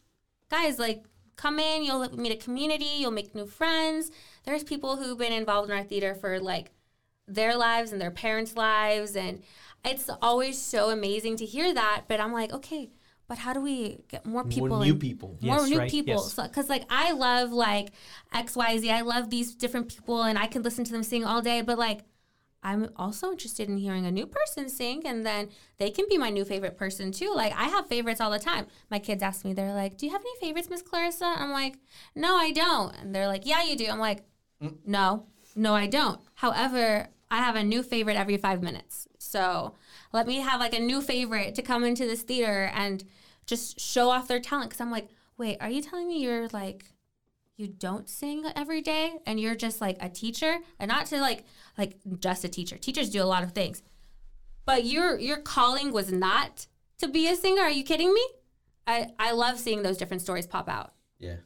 guys, 0.50 0.80
like 0.80 1.06
come 1.36 1.60
in, 1.60 1.84
you'll 1.84 2.10
meet 2.18 2.32
a 2.32 2.36
community, 2.44 2.90
you'll 2.98 3.12
make 3.12 3.36
new 3.36 3.46
friends. 3.46 4.10
There's 4.46 4.64
people 4.64 4.98
who've 4.98 5.18
been 5.18 5.32
involved 5.32 5.70
in 5.70 5.78
our 5.78 5.84
theater 5.84 6.16
for 6.16 6.40
like 6.40 6.72
their 7.28 7.56
lives 7.56 7.92
and 7.92 8.02
their 8.02 8.12
parents' 8.12 8.56
lives 8.56 9.16
and 9.16 9.44
it's 9.86 10.10
always 10.22 10.60
so 10.62 10.90
amazing 10.90 11.38
to 11.38 11.46
hear 11.46 11.74
that, 11.74 12.06
but 12.08 12.20
I'm 12.20 12.34
like, 12.34 12.52
okay, 12.54 12.90
but 13.28 13.38
how 13.38 13.54
do 13.54 13.62
we 13.62 14.00
get 14.08 14.26
more 14.26 14.44
people 14.44 14.70
More 14.70 14.86
new 14.86 14.96
people. 14.96 15.38
more 15.42 15.58
Yes, 15.58 15.70
new 15.70 15.80
right, 15.80 15.92
people 15.92 16.14
yes. 16.16 16.36
because 16.36 16.70
like 16.70 16.84
i 16.90 17.14
love 17.14 17.52
like 17.52 17.90
xyz 18.34 18.90
i 18.90 19.02
love 19.02 19.30
these 19.30 19.56
different 19.56 19.88
people 19.88 20.22
and 20.24 20.38
i 20.38 20.46
can 20.46 20.62
listen 20.62 20.84
to 20.84 20.92
them 20.92 21.04
sing 21.04 21.24
all 21.26 21.42
day 21.42 21.62
but 21.62 21.78
like 21.78 22.02
i'm 22.63 22.89
also 22.95 23.32
interested 23.32 23.69
in 23.69 23.78
hearing 23.78 24.06
a 24.06 24.12
new 24.12 24.26
person 24.26 24.69
sing 24.69 25.06
and 25.06 25.26
then 25.26 25.49
they 25.78 25.89
can 25.89 26.06
be 26.10 26.17
my 26.17 26.30
new 26.30 26.45
favorite 26.45 26.78
person 26.78 27.12
too. 27.12 27.32
Like 27.36 27.54
i 27.54 27.65
have 27.65 27.88
favorites 27.88 28.21
all 28.21 28.32
the 28.32 28.39
time. 28.39 28.67
My 28.89 28.99
kids 28.99 29.21
ask 29.21 29.43
me 29.45 29.54
they're 29.54 29.73
like 29.73 29.97
do 29.97 30.06
you 30.06 30.12
have 30.12 30.21
any 30.21 30.47
favorites 30.47 30.69
miss 30.69 30.82
clarissa? 30.82 31.26
I'm 31.26 31.52
like 31.52 31.76
no 32.15 32.36
i 32.36 32.52
don't. 32.52 32.95
And 32.97 33.13
they're 33.13 33.28
like 33.28 33.45
yeah 33.45 33.63
you 33.63 33.76
do. 33.76 33.88
I'm 33.88 33.99
like 33.99 34.23
no 34.86 35.28
no 35.56 35.76
i 35.76 35.88
don't. 35.88 36.19
However 36.36 37.10
i 37.30 37.38
have 37.38 37.56
a 37.56 37.63
new 37.63 37.84
favorite 37.84 38.17
every 38.17 38.38
five 38.38 38.62
minutes. 38.63 39.08
So 39.17 39.76
let 40.12 40.28
me 40.28 40.39
have 40.39 40.60
like 40.60 40.73
a 40.73 40.80
new 40.80 41.02
favorite 41.02 41.56
to 41.56 41.62
come 41.62 41.84
into 41.84 42.06
this 42.06 42.21
theater 42.21 42.71
and 42.73 43.04
just 43.45 43.80
show 43.80 44.10
off 44.10 44.28
their 44.28 44.39
talent 44.39 44.69
because 44.69 44.80
i'm 44.80 44.91
like 44.91 45.10
wait 45.38 45.58
are 45.60 45.69
you 45.69 45.82
telling 45.82 46.08
me 46.08 46.19
you're 46.19 46.47
like 46.49 46.86
you 47.63 47.69
don't 47.69 48.10
sing 48.10 48.43
every 48.56 48.82
day 48.82 49.13
and 49.26 49.39
you're 49.39 49.56
just 49.56 49.80
like 49.80 49.97
a 50.02 50.10
teacher 50.10 50.58
and 50.80 50.89
not 50.89 51.06
to 51.08 51.19
like 51.21 51.45
like 51.78 51.97
just 52.19 52.43
a 52.43 52.49
teacher. 52.49 52.78
Teachers 52.78 53.10
do 53.10 53.23
a 53.23 53.26
lot 53.26 53.43
of 53.43 53.54
things. 53.54 53.82
But 54.65 54.86
your 54.86 55.17
your 55.17 55.38
calling 55.38 55.91
was 55.93 56.12
not 56.12 56.67
to 56.97 57.08
be 57.08 57.28
a 57.30 57.36
singer. 57.36 57.62
Are 57.62 57.71
you 57.71 57.84
kidding 57.84 58.13
me? 58.13 58.26
I 58.86 59.12
i 59.17 59.32
love 59.32 59.60
seeing 59.60 59.82
those 59.82 59.97
different 59.97 60.21
stories 60.21 60.45
pop 60.45 60.67
out. 60.67 60.93
Yeah. 61.19 61.38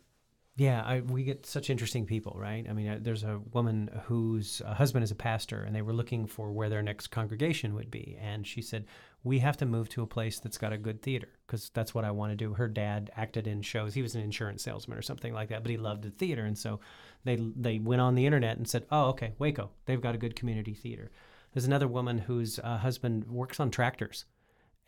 Yeah, 0.58 0.82
I, 0.84 1.02
we 1.02 1.24
get 1.24 1.46
such 1.46 1.70
interesting 1.70 2.08
people, 2.08 2.36
right? 2.36 2.65
I 2.67 2.74
mean, 2.74 2.88
uh, 2.88 2.98
there's 3.00 3.24
a 3.24 3.39
woman 3.54 3.91
whose 4.06 4.60
uh, 4.65 4.74
husband 4.74 5.04
is 5.04 5.12
a 5.12 5.15
pastor, 5.15 5.62
and 5.62 5.76
they 5.76 5.84
were 5.84 5.93
looking 5.93 6.26
for 6.26 6.52
where 6.52 6.67
their 6.67 6.82
next 6.82 7.10
congregation 7.10 7.76
would 7.76 7.91
be. 7.91 8.17
And 8.20 8.46
she 8.46 8.63
said, 8.63 8.86
We 9.24 9.38
have 9.38 9.56
to 9.58 9.67
move 9.67 9.88
to 9.89 10.02
a 10.02 10.08
place 10.08 10.39
that's 10.39 10.58
got 10.58 10.74
a 10.74 10.78
good 10.80 11.04
theater 11.04 11.30
because 11.46 11.70
that's 11.76 11.93
what 11.93 12.06
I 12.06 12.10
want 12.10 12.32
to 12.32 12.36
do. 12.36 12.56
Her 12.56 12.67
dad 12.67 13.12
acted 13.15 13.46
in 13.46 13.62
shows. 13.62 13.93
He 13.93 14.02
was 14.02 14.15
an 14.15 14.22
insurance 14.22 14.63
salesman 14.63 14.98
or 14.98 15.04
something 15.04 15.32
like 15.32 15.50
that, 15.50 15.62
but 15.62 15.70
he 15.70 15.78
loved 15.78 16.02
the 16.02 16.10
theater. 16.10 16.46
And 16.46 16.58
so 16.58 16.80
they, 17.24 17.36
they 17.36 17.78
went 17.78 18.02
on 18.02 18.15
the 18.15 18.26
internet 18.26 18.58
and 18.58 18.67
said, 18.67 18.88
Oh, 18.91 19.10
okay, 19.10 19.34
Waco, 19.38 19.70
they've 19.86 20.02
got 20.02 20.15
a 20.15 20.20
good 20.20 20.36
community 20.36 20.74
theater. 20.74 21.12
There's 21.54 21.65
another 21.65 21.88
woman 21.88 22.17
whose 22.17 22.60
uh, 22.63 22.78
husband 22.78 23.26
works 23.26 23.60
on 23.60 23.70
tractors 23.70 24.26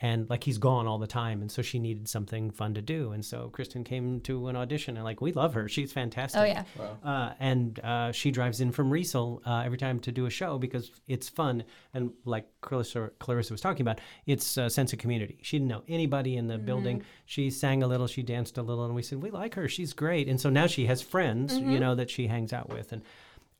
and 0.01 0.29
like 0.29 0.43
he's 0.43 0.57
gone 0.57 0.87
all 0.87 0.97
the 0.97 1.07
time 1.07 1.41
and 1.41 1.51
so 1.51 1.61
she 1.61 1.77
needed 1.77 2.07
something 2.07 2.51
fun 2.51 2.73
to 2.73 2.81
do. 2.81 3.11
And 3.11 3.23
so 3.23 3.49
kristen 3.49 3.83
came 3.83 4.21
to 4.21 4.47
an 4.47 4.55
audition 4.55 4.95
and 4.95 5.03
like 5.03 5.19
we 5.21 5.33
love 5.33 5.53
her. 5.53 5.67
She's 5.67 5.91
fantastic. 5.91 6.39
Oh 6.39 6.45
yeah. 6.45 6.63
Uh, 7.03 7.33
and 7.39 7.79
uh, 7.79 8.11
she 8.11 8.31
drives 8.31 8.61
in 8.61 8.71
from 8.71 8.89
Riesel 8.89 9.41
uh, 9.45 9.63
every 9.65 9.77
time 9.77 9.99
to 10.01 10.11
do 10.11 10.25
a 10.25 10.29
show 10.29 10.57
because 10.57 10.91
it's 11.07 11.27
fun. 11.27 11.63
And 11.93 12.11
like 12.23 12.47
Clarissa, 12.61 13.11
Clarissa 13.19 13.53
was 13.53 13.61
talking 13.61 13.81
about, 13.81 13.99
it's 14.25 14.57
a 14.57 14.69
sense 14.69 14.93
of 14.93 14.99
community. 14.99 15.39
She 15.41 15.57
didn't 15.57 15.69
know 15.69 15.83
anybody 15.87 16.37
in 16.37 16.47
the 16.47 16.57
building. 16.57 17.03
She 17.25 17.49
sang 17.49 17.83
a 17.83 17.87
little, 17.87 18.07
she 18.07 18.23
danced 18.23 18.57
a 18.57 18.61
little, 18.61 18.85
and 18.85 18.95
we 18.95 19.01
said 19.01 19.21
we 19.21 19.31
like 19.31 19.55
her. 19.55 19.67
She's 19.67 19.93
great, 19.93 20.27
and 20.27 20.39
so 20.39 20.49
now 20.49 20.67
she 20.67 20.85
has 20.85 21.01
friends, 21.01 21.57
you 21.57 21.79
know, 21.79 21.95
that 21.95 22.09
she 22.09 22.27
hangs 22.27 22.53
out 22.53 22.69
with. 22.69 22.91
And 22.91 23.01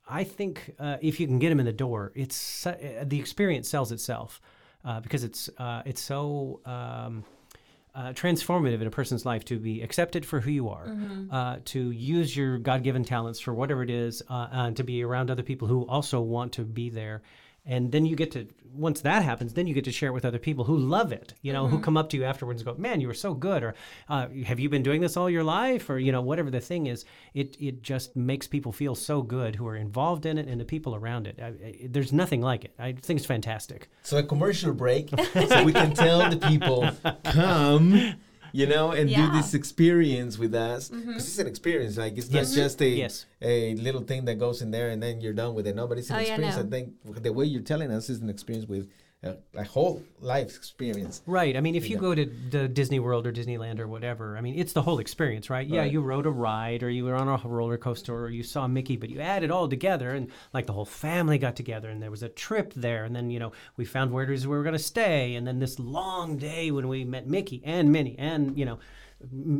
I 0.08 0.23
think 0.23 0.73
uh, 0.80 0.97
if 1.02 1.19
you 1.19 1.28
can 1.28 1.39
get 1.39 1.49
them 1.49 1.60
in 1.60 1.65
the 1.65 1.73
door, 1.73 2.12
it's 2.15 2.65
uh, 2.65 3.04
the 3.06 3.19
experience 3.19 3.69
sells 3.69 3.91
itself 3.91 4.41
uh, 4.86 5.00
because 5.00 5.24
it's 5.24 5.50
uh, 5.58 5.84
it's 5.86 6.02
so. 6.02 6.62
Um, 6.65 7.24
uh, 7.96 8.13
transformative 8.13 8.82
in 8.82 8.88
a 8.88 8.92
person's 8.92 9.26
life 9.26 9.44
to 9.44 9.58
be 9.58 9.82
accepted 9.82 10.24
for 10.24 10.39
who 10.39 10.52
you 10.52 10.70
are, 10.70 10.96
uh, 11.32 11.58
to 11.65 11.89
use 11.89 12.38
your 12.38 12.60
God 12.60 12.84
given 12.84 13.04
talents 13.04 13.39
for 13.39 13.54
whatever 13.54 13.82
it 13.82 13.89
is, 13.89 14.22
uh, 14.30 14.48
and 14.52 14.78
to 14.78 14.84
be 14.84 15.04
around 15.04 15.32
other 15.32 15.42
people 15.42 15.68
who 15.68 15.88
also 15.88 16.22
want 16.22 16.54
to 16.54 16.63
be 16.63 16.92
there. 16.92 17.24
And 17.69 17.91
then 17.91 18.03
you 18.08 18.15
get 18.15 18.32
to, 18.32 18.47
once 18.73 19.01
that 19.01 19.21
happens, 19.21 19.53
then 19.53 19.67
you 19.67 19.75
get 19.75 19.84
to 19.84 19.91
share 19.91 20.10
it 20.10 20.13
with 20.13 20.25
other 20.25 20.39
people 20.39 20.65
who 20.65 20.75
love 20.75 21.12
it, 21.12 21.36
you 21.43 21.53
know, 21.53 21.67
who 21.67 21.79
come 21.79 21.97
up 21.97 22.10
to 22.10 22.17
you 22.17 22.23
afterwards 22.23 22.62
and 22.62 22.65
go, 22.65 22.82
man, 22.82 22.99
you 22.99 23.08
were 23.08 23.13
so 23.13 23.36
good. 23.36 23.62
Or 23.62 23.75
uh, 24.10 24.27
have 24.43 24.60
you 24.60 24.69
been 24.69 24.82
doing 24.82 25.01
this 25.01 25.15
all 25.15 25.29
your 25.29 25.43
life? 25.43 25.88
Or, 25.88 25.99
you 25.99 26.12
know, 26.12 26.19
whatever 26.21 26.49
the 26.49 26.62
thing 26.62 26.88
is, 26.88 27.05
it, 27.36 27.55
it 27.60 27.84
just 27.84 28.15
makes 28.15 28.47
people 28.47 28.71
feel 28.71 28.95
so 28.95 29.21
good 29.21 29.55
who 29.55 29.67
are 29.67 29.75
involved 29.75 30.25
in 30.25 30.39
it 30.39 30.47
and 30.47 30.60
the 30.60 30.65
people 30.65 30.95
around 30.95 31.27
it. 31.27 31.39
I, 31.39 31.45
I, 31.45 31.88
there's 31.88 32.12
nothing 32.12 32.41
like 32.41 32.65
it. 32.65 32.73
I 32.79 32.93
think 32.93 33.19
it's 33.19 33.27
fantastic. 33.27 33.88
So 34.01 34.17
a 34.17 34.23
commercial 34.23 34.73
break, 34.73 35.12
so 35.34 35.63
we 35.63 35.71
can 35.71 35.93
tell 35.93 36.27
the 36.27 36.38
people 36.38 36.89
come, 37.25 38.15
you 38.51 38.65
know, 38.67 38.91
and 38.91 39.09
Yeah. 39.09 39.27
do 39.31 39.38
this 39.38 39.53
experience 39.53 40.38
with 40.38 40.53
us 40.55 40.89
mm-hmm. 40.89 41.07
because 41.07 41.27
it's 41.27 41.39
an 41.39 41.47
experience. 41.47 41.97
Like 41.97 42.17
it's 42.17 42.29
Yes. 42.29 42.49
not 42.49 42.55
just 42.55 42.81
a 42.81 42.89
Yes. 42.89 43.25
a 43.41 43.75
little 43.75 44.01
thing 44.01 44.25
that 44.25 44.39
goes 44.39 44.62
in 44.62 44.71
there 44.71 44.89
and 44.89 45.01
then 45.01 45.21
you're 45.21 45.33
done 45.33 45.53
with 45.55 45.67
it. 45.67 45.75
No, 45.75 45.88
but 45.88 45.97
it's 45.97 46.12
oh, 46.12 46.15
an 46.15 46.19
Oh, 46.21 46.23
yeah, 46.23 46.33
experience. 46.33 46.55
no. 46.57 46.63
I 46.63 46.69
think 46.69 47.23
the 47.23 47.33
way 47.33 47.45
you're 47.45 47.62
telling 47.62 47.91
us 47.91 48.09
is 48.09 48.19
an 48.19 48.29
experience 48.29 48.67
with 48.67 48.88
a, 49.21 49.36
a 49.53 49.63
whole 49.65 50.01
life 50.21 50.55
experience. 50.55 51.21
Right. 51.25 51.58
I 51.58 51.62
mean, 51.62 51.75
if 51.75 51.89
you 51.89 51.97
go 51.97 52.15
to 52.15 52.25
the 52.25 52.67
Disney 52.69 52.99
World 52.99 53.27
or 53.27 53.34
Disneyland 53.34 53.79
or 53.79 53.88
whatever, 53.88 54.38
I 54.38 54.41
mean, 54.41 54.58
it's 54.58 54.71
the 54.73 54.82
whole 54.82 54.99
experience, 54.99 55.49
right? 55.49 55.67
Yeah, 55.67 55.82
Right. 55.82 55.91
you 55.91 56.01
rode 56.01 56.25
a 56.25 56.29
ride 56.29 56.84
or 56.84 56.89
you 56.89 57.03
were 57.03 57.15
on 57.15 57.27
a 57.27 57.38
roller 57.47 57.77
coaster 57.77 58.15
or 58.15 58.29
you 58.29 58.43
saw 58.43 58.67
Mickey, 58.67 58.95
but 58.95 59.10
you 59.10 59.19
add 59.19 59.43
it 59.43 59.51
all 59.51 59.67
together 59.67 60.12
and 60.12 60.29
like 60.53 60.67
the 60.67 60.73
whole 60.73 60.86
family 60.86 61.38
got 61.38 61.55
together 61.58 61.89
and 61.89 62.01
there 62.01 62.12
was 62.12 62.23
a 62.23 62.29
trip 62.29 62.73
there. 62.75 63.03
And 63.03 63.13
then, 63.15 63.29
you 63.29 63.39
know, 63.39 63.51
we 63.75 63.84
found 63.84 64.12
where 64.12 64.23
it 64.23 64.29
is 64.29 64.47
we 64.47 64.55
were 64.55 64.63
going 64.63 64.73
to 64.73 64.79
stay. 64.79 65.36
And 65.36 65.45
then 65.45 65.60
this 65.60 65.79
long 65.79 66.38
day 66.38 66.71
when 66.71 66.88
we 66.88 67.03
met 67.03 67.27
Mickey 67.27 67.62
and 67.65 67.91
Minnie 67.91 68.15
and, 68.17 68.58
you 68.58 68.63
know, 68.65 68.79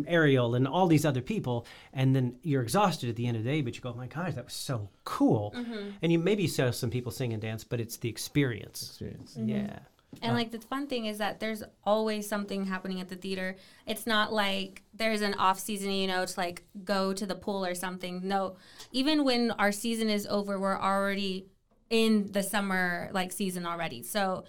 Ariel 0.08 0.56
and 0.56 0.68
all 0.68 0.88
these 0.88 1.06
other 1.06 1.22
people, 1.22 1.66
and 1.94 2.16
then 2.16 2.38
you're 2.44 2.62
exhausted 2.62 3.10
at 3.10 3.16
the 3.16 3.28
end 3.28 3.38
of 3.38 3.44
the 3.44 3.50
day, 3.50 3.62
but 3.62 3.76
you 3.76 3.82
go, 3.82 3.90
oh 3.90 3.98
"My 3.98 4.08
gosh, 4.08 4.36
that 4.36 4.46
was 4.46 4.54
so 4.54 4.90
cool!" 5.04 5.54
Mm-hmm. 5.56 5.90
And 6.02 6.12
you 6.12 6.20
maybe 6.20 6.48
saw 6.48 6.72
some 6.72 6.90
people 6.90 7.12
sing 7.12 7.34
and 7.34 7.42
dance, 7.42 7.64
but 7.64 7.80
it's 7.80 7.98
the 7.98 8.10
experience. 8.10 8.84
Experience. 8.84 9.36
Mm-hmm. 9.36 9.50
Yeah. 9.50 9.80
And 10.22 10.36
like 10.36 10.52
the 10.52 10.60
fun 10.60 10.88
thing 10.88 11.06
is 11.06 11.20
that 11.20 11.40
there's 11.40 11.64
always 11.84 12.28
something 12.28 12.66
happening 12.66 13.00
at 13.00 13.10
the 13.10 13.16
theater. 13.16 13.56
It's 13.86 14.08
not 14.08 14.34
like 14.34 14.82
there's 14.94 15.22
an 15.22 15.36
off 15.36 15.60
season, 15.60 15.92
you 15.92 16.08
know, 16.08 16.26
to 16.26 16.40
like 16.40 16.64
go 16.84 17.14
to 17.14 17.26
the 17.26 17.36
pool 17.36 17.64
or 17.66 17.76
something. 17.76 18.22
No, 18.28 18.56
even 18.92 19.24
when 19.24 19.52
our 19.52 19.72
season 19.72 20.10
is 20.10 20.26
over, 20.26 20.60
we're 20.60 20.80
already 20.80 21.46
in 21.90 22.32
the 22.32 22.44
summer 22.44 23.10
like 23.14 23.32
season 23.32 23.66
already. 23.66 24.04
So 24.04 24.46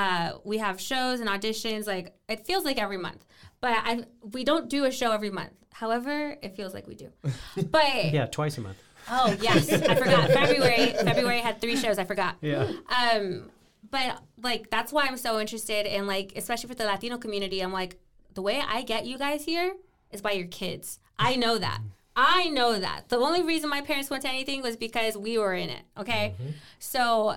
uh, 0.00 0.32
we 0.44 0.58
have 0.58 0.80
shows 0.80 1.20
and 1.20 1.28
auditions. 1.28 1.86
Like 1.86 2.14
it 2.28 2.46
feels 2.46 2.64
like 2.64 2.78
every 2.78 2.98
month, 2.98 3.24
but 3.60 3.72
I 3.90 4.04
we 4.32 4.44
don't 4.44 4.68
do 4.68 4.84
a 4.84 4.92
show 4.92 5.10
every 5.12 5.30
month. 5.30 5.52
However, 5.72 6.36
it 6.42 6.54
feels 6.56 6.72
like 6.74 6.86
we 6.86 6.94
do. 6.94 7.08
But 7.70 8.12
Yeah, 8.12 8.26
twice 8.26 8.58
a 8.58 8.60
month. 8.60 8.78
oh 9.10 9.36
yes, 9.40 9.70
I 9.72 9.94
forgot 9.94 10.30
February. 10.30 10.86
February 11.10 11.40
had 11.40 11.60
three 11.60 11.76
shows. 11.76 11.98
I 11.98 12.04
forgot. 12.04 12.36
Yeah. 12.40 12.70
Um, 13.02 13.50
but 13.90 14.22
like 14.42 14.68
that's 14.70 14.92
why 14.92 15.06
I'm 15.08 15.16
so 15.16 15.40
interested 15.40 15.86
in 15.86 16.06
like, 16.06 16.32
especially 16.36 16.68
for 16.68 16.74
the 16.74 16.84
Latino 16.84 17.16
community. 17.18 17.60
I'm 17.60 17.72
like, 17.72 17.96
the 18.34 18.42
way 18.42 18.60
I 18.66 18.82
get 18.82 19.06
you 19.06 19.16
guys 19.18 19.44
here 19.44 19.74
is 20.10 20.20
by 20.20 20.32
your 20.32 20.46
kids. 20.48 20.98
I 21.18 21.36
know 21.36 21.56
that. 21.58 21.80
I 22.18 22.48
know 22.48 22.78
that. 22.78 23.08
The 23.10 23.16
only 23.18 23.42
reason 23.42 23.68
my 23.70 23.82
parents 23.82 24.08
went 24.10 24.22
to 24.22 24.28
anything 24.28 24.62
was 24.62 24.76
because 24.76 25.16
we 25.16 25.36
were 25.38 25.54
in 25.54 25.68
it. 25.70 25.82
Okay, 25.98 26.34
so 26.78 27.36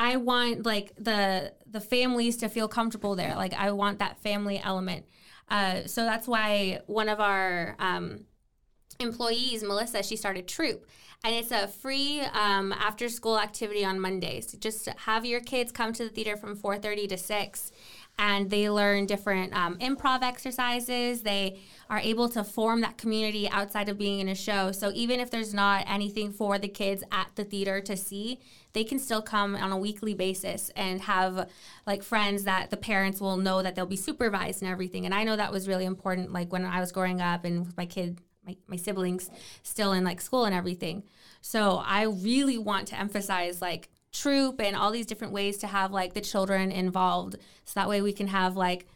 I 0.00 0.16
want 0.16 0.64
like 0.64 0.94
the 0.96 1.52
the 1.66 1.80
families 1.80 2.38
to 2.38 2.48
feel 2.48 2.68
comfortable 2.68 3.14
there. 3.16 3.34
Like 3.36 3.52
I 3.52 3.70
want 3.72 3.98
that 3.98 4.18
family 4.18 4.58
element. 4.58 5.04
Uh, 5.46 5.86
so 5.86 6.04
that's 6.04 6.26
why 6.26 6.80
one 6.86 7.10
of 7.10 7.20
our 7.20 7.76
um, 7.78 8.24
employees, 8.98 9.62
Melissa, 9.62 10.02
she 10.02 10.16
started 10.16 10.48
Troop. 10.48 10.86
And 11.22 11.34
it's 11.34 11.50
a 11.50 11.68
free 11.68 12.20
um, 12.32 12.72
after 12.72 13.10
school 13.10 13.38
activity 13.38 13.84
on 13.84 14.00
Mondays. 14.00 14.52
Just 14.54 14.88
have 15.04 15.26
your 15.26 15.40
kids 15.40 15.70
come 15.70 15.92
to 15.92 16.04
the 16.04 16.08
theater 16.08 16.34
from 16.34 16.56
4.30 16.56 17.10
to 17.10 17.18
6. 17.18 17.72
And 18.20 18.50
they 18.50 18.68
learn 18.68 19.06
different 19.06 19.56
um, 19.56 19.78
improv 19.78 20.22
exercises. 20.22 21.22
They 21.22 21.58
are 21.88 21.98
able 21.98 22.28
to 22.28 22.44
form 22.44 22.82
that 22.82 22.98
community 22.98 23.48
outside 23.48 23.88
of 23.88 23.96
being 23.96 24.20
in 24.20 24.28
a 24.28 24.34
show. 24.34 24.72
So 24.72 24.92
even 24.94 25.20
if 25.20 25.30
there's 25.30 25.54
not 25.54 25.84
anything 25.88 26.30
for 26.30 26.58
the 26.58 26.68
kids 26.68 27.02
at 27.10 27.30
the 27.34 27.44
theater 27.44 27.80
to 27.80 27.96
see, 27.96 28.38
they 28.74 28.84
can 28.84 28.98
still 28.98 29.22
come 29.22 29.56
on 29.56 29.72
a 29.72 29.78
weekly 29.78 30.12
basis 30.12 30.70
and 30.76 31.00
have 31.00 31.48
like 31.86 32.02
friends 32.02 32.44
that 32.44 32.68
the 32.68 32.76
parents 32.76 33.22
will 33.22 33.38
know 33.38 33.62
that 33.62 33.74
they'll 33.74 33.86
be 33.86 33.96
supervised 33.96 34.60
and 34.60 34.70
everything. 34.70 35.06
And 35.06 35.14
I 35.14 35.24
know 35.24 35.36
that 35.36 35.50
was 35.50 35.66
really 35.66 35.86
important, 35.86 36.30
like 36.30 36.52
when 36.52 36.66
I 36.66 36.78
was 36.78 36.92
growing 36.92 37.22
up 37.22 37.46
and 37.46 37.64
with 37.64 37.76
my 37.78 37.86
kid, 37.86 38.20
my, 38.46 38.54
my 38.66 38.76
siblings 38.76 39.30
still 39.62 39.92
in 39.92 40.04
like 40.04 40.20
school 40.20 40.44
and 40.44 40.54
everything. 40.54 41.04
So 41.40 41.82
I 41.82 42.02
really 42.02 42.58
want 42.58 42.88
to 42.88 43.00
emphasize 43.00 43.62
like 43.62 43.88
troop 44.12 44.60
and 44.60 44.76
all 44.76 44.90
these 44.90 45.06
different 45.06 45.32
ways 45.32 45.58
to 45.58 45.66
have 45.66 45.92
like 45.92 46.14
the 46.14 46.20
children 46.20 46.72
involved. 46.72 47.36
So 47.64 47.72
that 47.74 47.88
way 47.88 48.02
we 48.02 48.12
can 48.12 48.28
have 48.28 48.56
like 48.56 48.86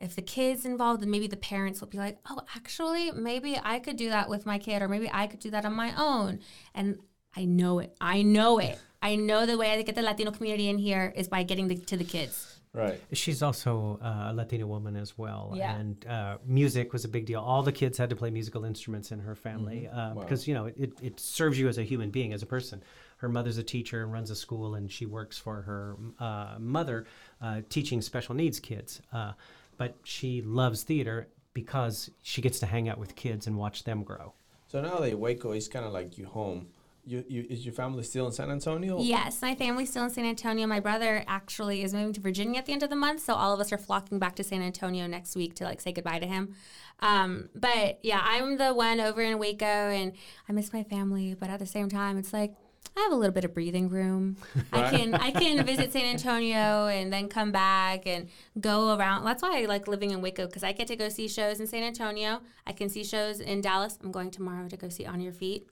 if 0.00 0.16
the 0.16 0.22
kids 0.22 0.64
involved, 0.64 1.02
then 1.02 1.10
maybe 1.10 1.26
the 1.26 1.36
parents 1.36 1.80
will 1.80 1.88
be 1.88 1.98
like, 1.98 2.18
oh, 2.30 2.40
actually, 2.56 3.10
maybe 3.12 3.60
I 3.62 3.78
could 3.78 3.96
do 3.96 4.08
that 4.08 4.30
with 4.30 4.46
my 4.46 4.58
kid, 4.58 4.80
or 4.80 4.88
maybe 4.88 5.10
I 5.12 5.26
could 5.26 5.40
do 5.40 5.50
that 5.50 5.66
on 5.66 5.74
my 5.74 5.92
own. 5.94 6.40
And 6.74 6.98
I 7.36 7.44
know 7.44 7.80
it. 7.80 7.94
I 8.00 8.22
know 8.22 8.58
it. 8.58 8.78
I 9.02 9.16
know 9.16 9.44
the 9.44 9.58
way 9.58 9.70
I 9.70 9.82
get 9.82 9.94
the 9.94 10.02
Latino 10.02 10.30
community 10.30 10.68
in 10.68 10.78
here 10.78 11.12
is 11.14 11.28
by 11.28 11.42
getting 11.42 11.68
the, 11.68 11.76
to 11.76 11.96
the 11.98 12.04
kids. 12.04 12.60
Right. 12.72 13.00
She's 13.12 13.42
also 13.42 13.98
uh, 14.02 14.28
a 14.30 14.32
Latina 14.32 14.66
woman 14.66 14.94
as 14.94 15.18
well, 15.18 15.52
Yeah. 15.56 15.74
and 15.74 16.06
uh, 16.06 16.38
music 16.46 16.92
was 16.92 17.04
a 17.04 17.08
big 17.08 17.26
deal. 17.26 17.40
All 17.40 17.62
the 17.62 17.72
kids 17.72 17.98
had 17.98 18.08
to 18.10 18.16
play 18.16 18.30
musical 18.30 18.64
instruments 18.64 19.10
in 19.10 19.18
her 19.18 19.34
family 19.34 19.88
uh, 19.88 20.14
because 20.14 20.46
you 20.46 20.54
know 20.54 20.66
it, 20.66 20.92
it 21.02 21.18
serves 21.18 21.58
you 21.58 21.66
as 21.68 21.78
a 21.78 21.82
human 21.82 22.10
being, 22.10 22.32
as 22.32 22.42
a 22.42 22.46
person. 22.46 22.82
Her 23.20 23.28
mother's 23.28 23.58
a 23.58 23.62
teacher 23.62 24.02
and 24.02 24.10
runs 24.10 24.30
a 24.30 24.34
school, 24.34 24.76
and 24.76 24.90
she 24.90 25.04
works 25.04 25.36
for 25.36 25.60
her 25.60 25.96
uh, 26.18 26.56
mother, 26.58 27.04
uh, 27.42 27.60
teaching 27.68 28.00
special 28.00 28.34
needs 28.34 28.58
kids. 28.58 29.02
Uh, 29.12 29.32
but 29.76 29.94
she 30.04 30.40
loves 30.40 30.84
theater 30.84 31.28
because 31.52 32.10
she 32.22 32.40
gets 32.40 32.58
to 32.60 32.66
hang 32.66 32.88
out 32.88 32.96
with 32.96 33.14
kids 33.16 33.46
and 33.46 33.58
watch 33.58 33.84
them 33.84 34.04
grow. 34.04 34.32
So 34.68 34.80
now 34.80 35.00
that 35.00 35.18
Waco 35.18 35.52
is 35.52 35.68
kind 35.68 35.84
of 35.84 35.92
like 35.92 36.16
your 36.16 36.28
home, 36.28 36.68
you, 37.04 37.22
you 37.28 37.46
is 37.50 37.66
your 37.66 37.74
family 37.74 38.04
still 38.04 38.24
in 38.26 38.32
San 38.32 38.50
Antonio? 38.50 39.02
Yes, 39.02 39.42
my 39.42 39.54
family's 39.54 39.90
still 39.90 40.04
in 40.04 40.10
San 40.10 40.24
Antonio. 40.24 40.66
My 40.66 40.80
brother 40.80 41.22
actually 41.26 41.82
is 41.82 41.92
moving 41.92 42.14
to 42.14 42.20
Virginia 42.22 42.58
at 42.58 42.66
the 42.66 42.72
end 42.72 42.82
of 42.82 42.88
the 42.88 42.96
month, 42.96 43.20
so 43.20 43.34
all 43.34 43.52
of 43.52 43.60
us 43.60 43.70
are 43.70 43.78
flocking 43.78 44.18
back 44.18 44.34
to 44.36 44.44
San 44.44 44.62
Antonio 44.62 45.06
next 45.06 45.36
week 45.36 45.54
to 45.56 45.64
like 45.64 45.82
say 45.82 45.92
goodbye 45.92 46.20
to 46.20 46.26
him. 46.26 46.54
Um, 47.00 47.50
but 47.54 47.98
yeah, 48.02 48.20
I'm 48.22 48.56
the 48.56 48.72
one 48.72 48.98
over 48.98 49.20
in 49.20 49.38
Waco, 49.38 49.66
and 49.66 50.12
I 50.48 50.52
miss 50.52 50.72
my 50.72 50.84
family. 50.84 51.34
But 51.34 51.50
at 51.50 51.58
the 51.58 51.66
same 51.66 51.90
time, 51.90 52.16
it's 52.16 52.32
like 52.32 52.54
I 52.96 53.00
have 53.00 53.12
a 53.12 53.16
little 53.16 53.32
bit 53.32 53.44
of 53.44 53.54
breathing 53.54 53.88
room. 53.88 54.36
I 54.72 54.90
can 54.90 55.14
I 55.14 55.30
can 55.30 55.64
visit 55.64 55.92
San 55.92 56.04
Antonio 56.04 56.86
and 56.86 57.12
then 57.12 57.28
come 57.28 57.52
back 57.52 58.06
and 58.06 58.28
go 58.60 58.96
around. 58.96 59.24
That's 59.24 59.42
why 59.42 59.62
I 59.62 59.66
like 59.66 59.88
living 59.88 60.10
in 60.10 60.20
Waco 60.20 60.46
because 60.46 60.64
I 60.64 60.72
get 60.72 60.88
to 60.88 60.96
go 60.96 61.08
see 61.08 61.28
shows 61.28 61.60
in 61.60 61.66
San 61.66 61.82
Antonio. 61.82 62.40
I 62.66 62.72
can 62.72 62.88
see 62.88 63.04
shows 63.04 63.40
in 63.40 63.60
Dallas. 63.60 63.98
I'm 64.02 64.10
going 64.10 64.30
tomorrow 64.30 64.68
to 64.68 64.76
go 64.76 64.88
see 64.88 65.06
On 65.06 65.20
Your 65.20 65.32
Feet 65.32 65.66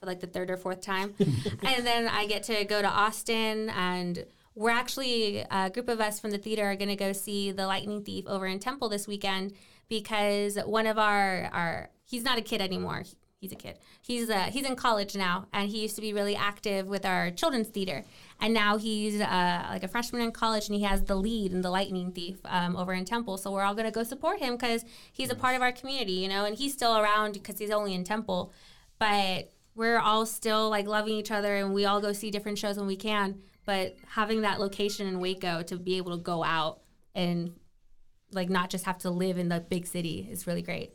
for 0.00 0.06
like 0.06 0.20
the 0.20 0.26
third 0.26 0.50
or 0.50 0.56
fourth 0.56 0.80
time. 0.80 1.14
and 1.18 1.86
then 1.86 2.08
I 2.08 2.26
get 2.26 2.42
to 2.44 2.64
go 2.64 2.82
to 2.82 2.88
Austin 2.88 3.70
and 3.70 4.24
we're 4.54 4.70
actually 4.70 5.44
a 5.50 5.70
group 5.70 5.88
of 5.88 6.00
us 6.00 6.18
from 6.18 6.32
the 6.32 6.38
theater 6.38 6.64
are 6.64 6.76
going 6.76 6.88
to 6.88 6.96
go 6.96 7.12
see 7.12 7.52
The 7.52 7.66
Lightning 7.66 8.02
Thief 8.02 8.26
over 8.26 8.46
in 8.46 8.58
Temple 8.58 8.88
this 8.88 9.06
weekend 9.06 9.54
because 9.88 10.58
one 10.66 10.86
of 10.86 10.98
our 10.98 11.48
our 11.52 11.90
he's 12.04 12.24
not 12.24 12.38
a 12.38 12.42
kid 12.42 12.60
anymore. 12.60 13.04
He's 13.40 13.52
a 13.52 13.56
kid. 13.56 13.78
He's 14.02 14.28
uh, 14.28 14.50
he's 14.50 14.66
in 14.66 14.74
college 14.74 15.14
now, 15.14 15.46
and 15.52 15.70
he 15.70 15.82
used 15.82 15.94
to 15.94 16.00
be 16.00 16.12
really 16.12 16.34
active 16.34 16.88
with 16.88 17.06
our 17.06 17.30
children's 17.30 17.68
theater. 17.68 18.04
And 18.40 18.52
now 18.52 18.78
he's 18.78 19.20
uh, 19.20 19.66
like 19.70 19.84
a 19.84 19.88
freshman 19.88 20.22
in 20.22 20.32
college, 20.32 20.66
and 20.66 20.74
he 20.74 20.82
has 20.82 21.04
the 21.04 21.14
lead 21.14 21.52
in 21.52 21.60
the 21.60 21.70
Lightning 21.70 22.10
Thief 22.10 22.38
um, 22.46 22.74
over 22.74 22.92
in 22.92 23.04
Temple. 23.04 23.36
So 23.36 23.52
we're 23.52 23.62
all 23.62 23.76
gonna 23.76 23.92
go 23.92 24.02
support 24.02 24.40
him 24.40 24.56
because 24.56 24.84
he's 25.12 25.30
a 25.30 25.36
part 25.36 25.54
of 25.54 25.62
our 25.62 25.70
community, 25.70 26.14
you 26.14 26.28
know. 26.28 26.46
And 26.46 26.56
he's 26.56 26.72
still 26.72 26.98
around 26.98 27.34
because 27.34 27.60
he's 27.60 27.70
only 27.70 27.94
in 27.94 28.02
Temple, 28.02 28.52
but 28.98 29.52
we're 29.76 30.00
all 30.00 30.26
still 30.26 30.68
like 30.68 30.88
loving 30.88 31.14
each 31.14 31.30
other, 31.30 31.54
and 31.54 31.72
we 31.72 31.84
all 31.84 32.00
go 32.00 32.12
see 32.12 32.32
different 32.32 32.58
shows 32.58 32.76
when 32.76 32.88
we 32.88 32.96
can. 32.96 33.40
But 33.64 33.94
having 34.08 34.40
that 34.40 34.58
location 34.58 35.06
in 35.06 35.20
Waco 35.20 35.62
to 35.62 35.76
be 35.76 35.96
able 35.96 36.16
to 36.16 36.22
go 36.22 36.42
out 36.42 36.80
and 37.14 37.54
like 38.32 38.50
not 38.50 38.68
just 38.68 38.84
have 38.86 38.98
to 38.98 39.10
live 39.10 39.38
in 39.38 39.48
the 39.48 39.60
big 39.60 39.86
city 39.86 40.26
is 40.28 40.48
really 40.48 40.62
great. 40.62 40.90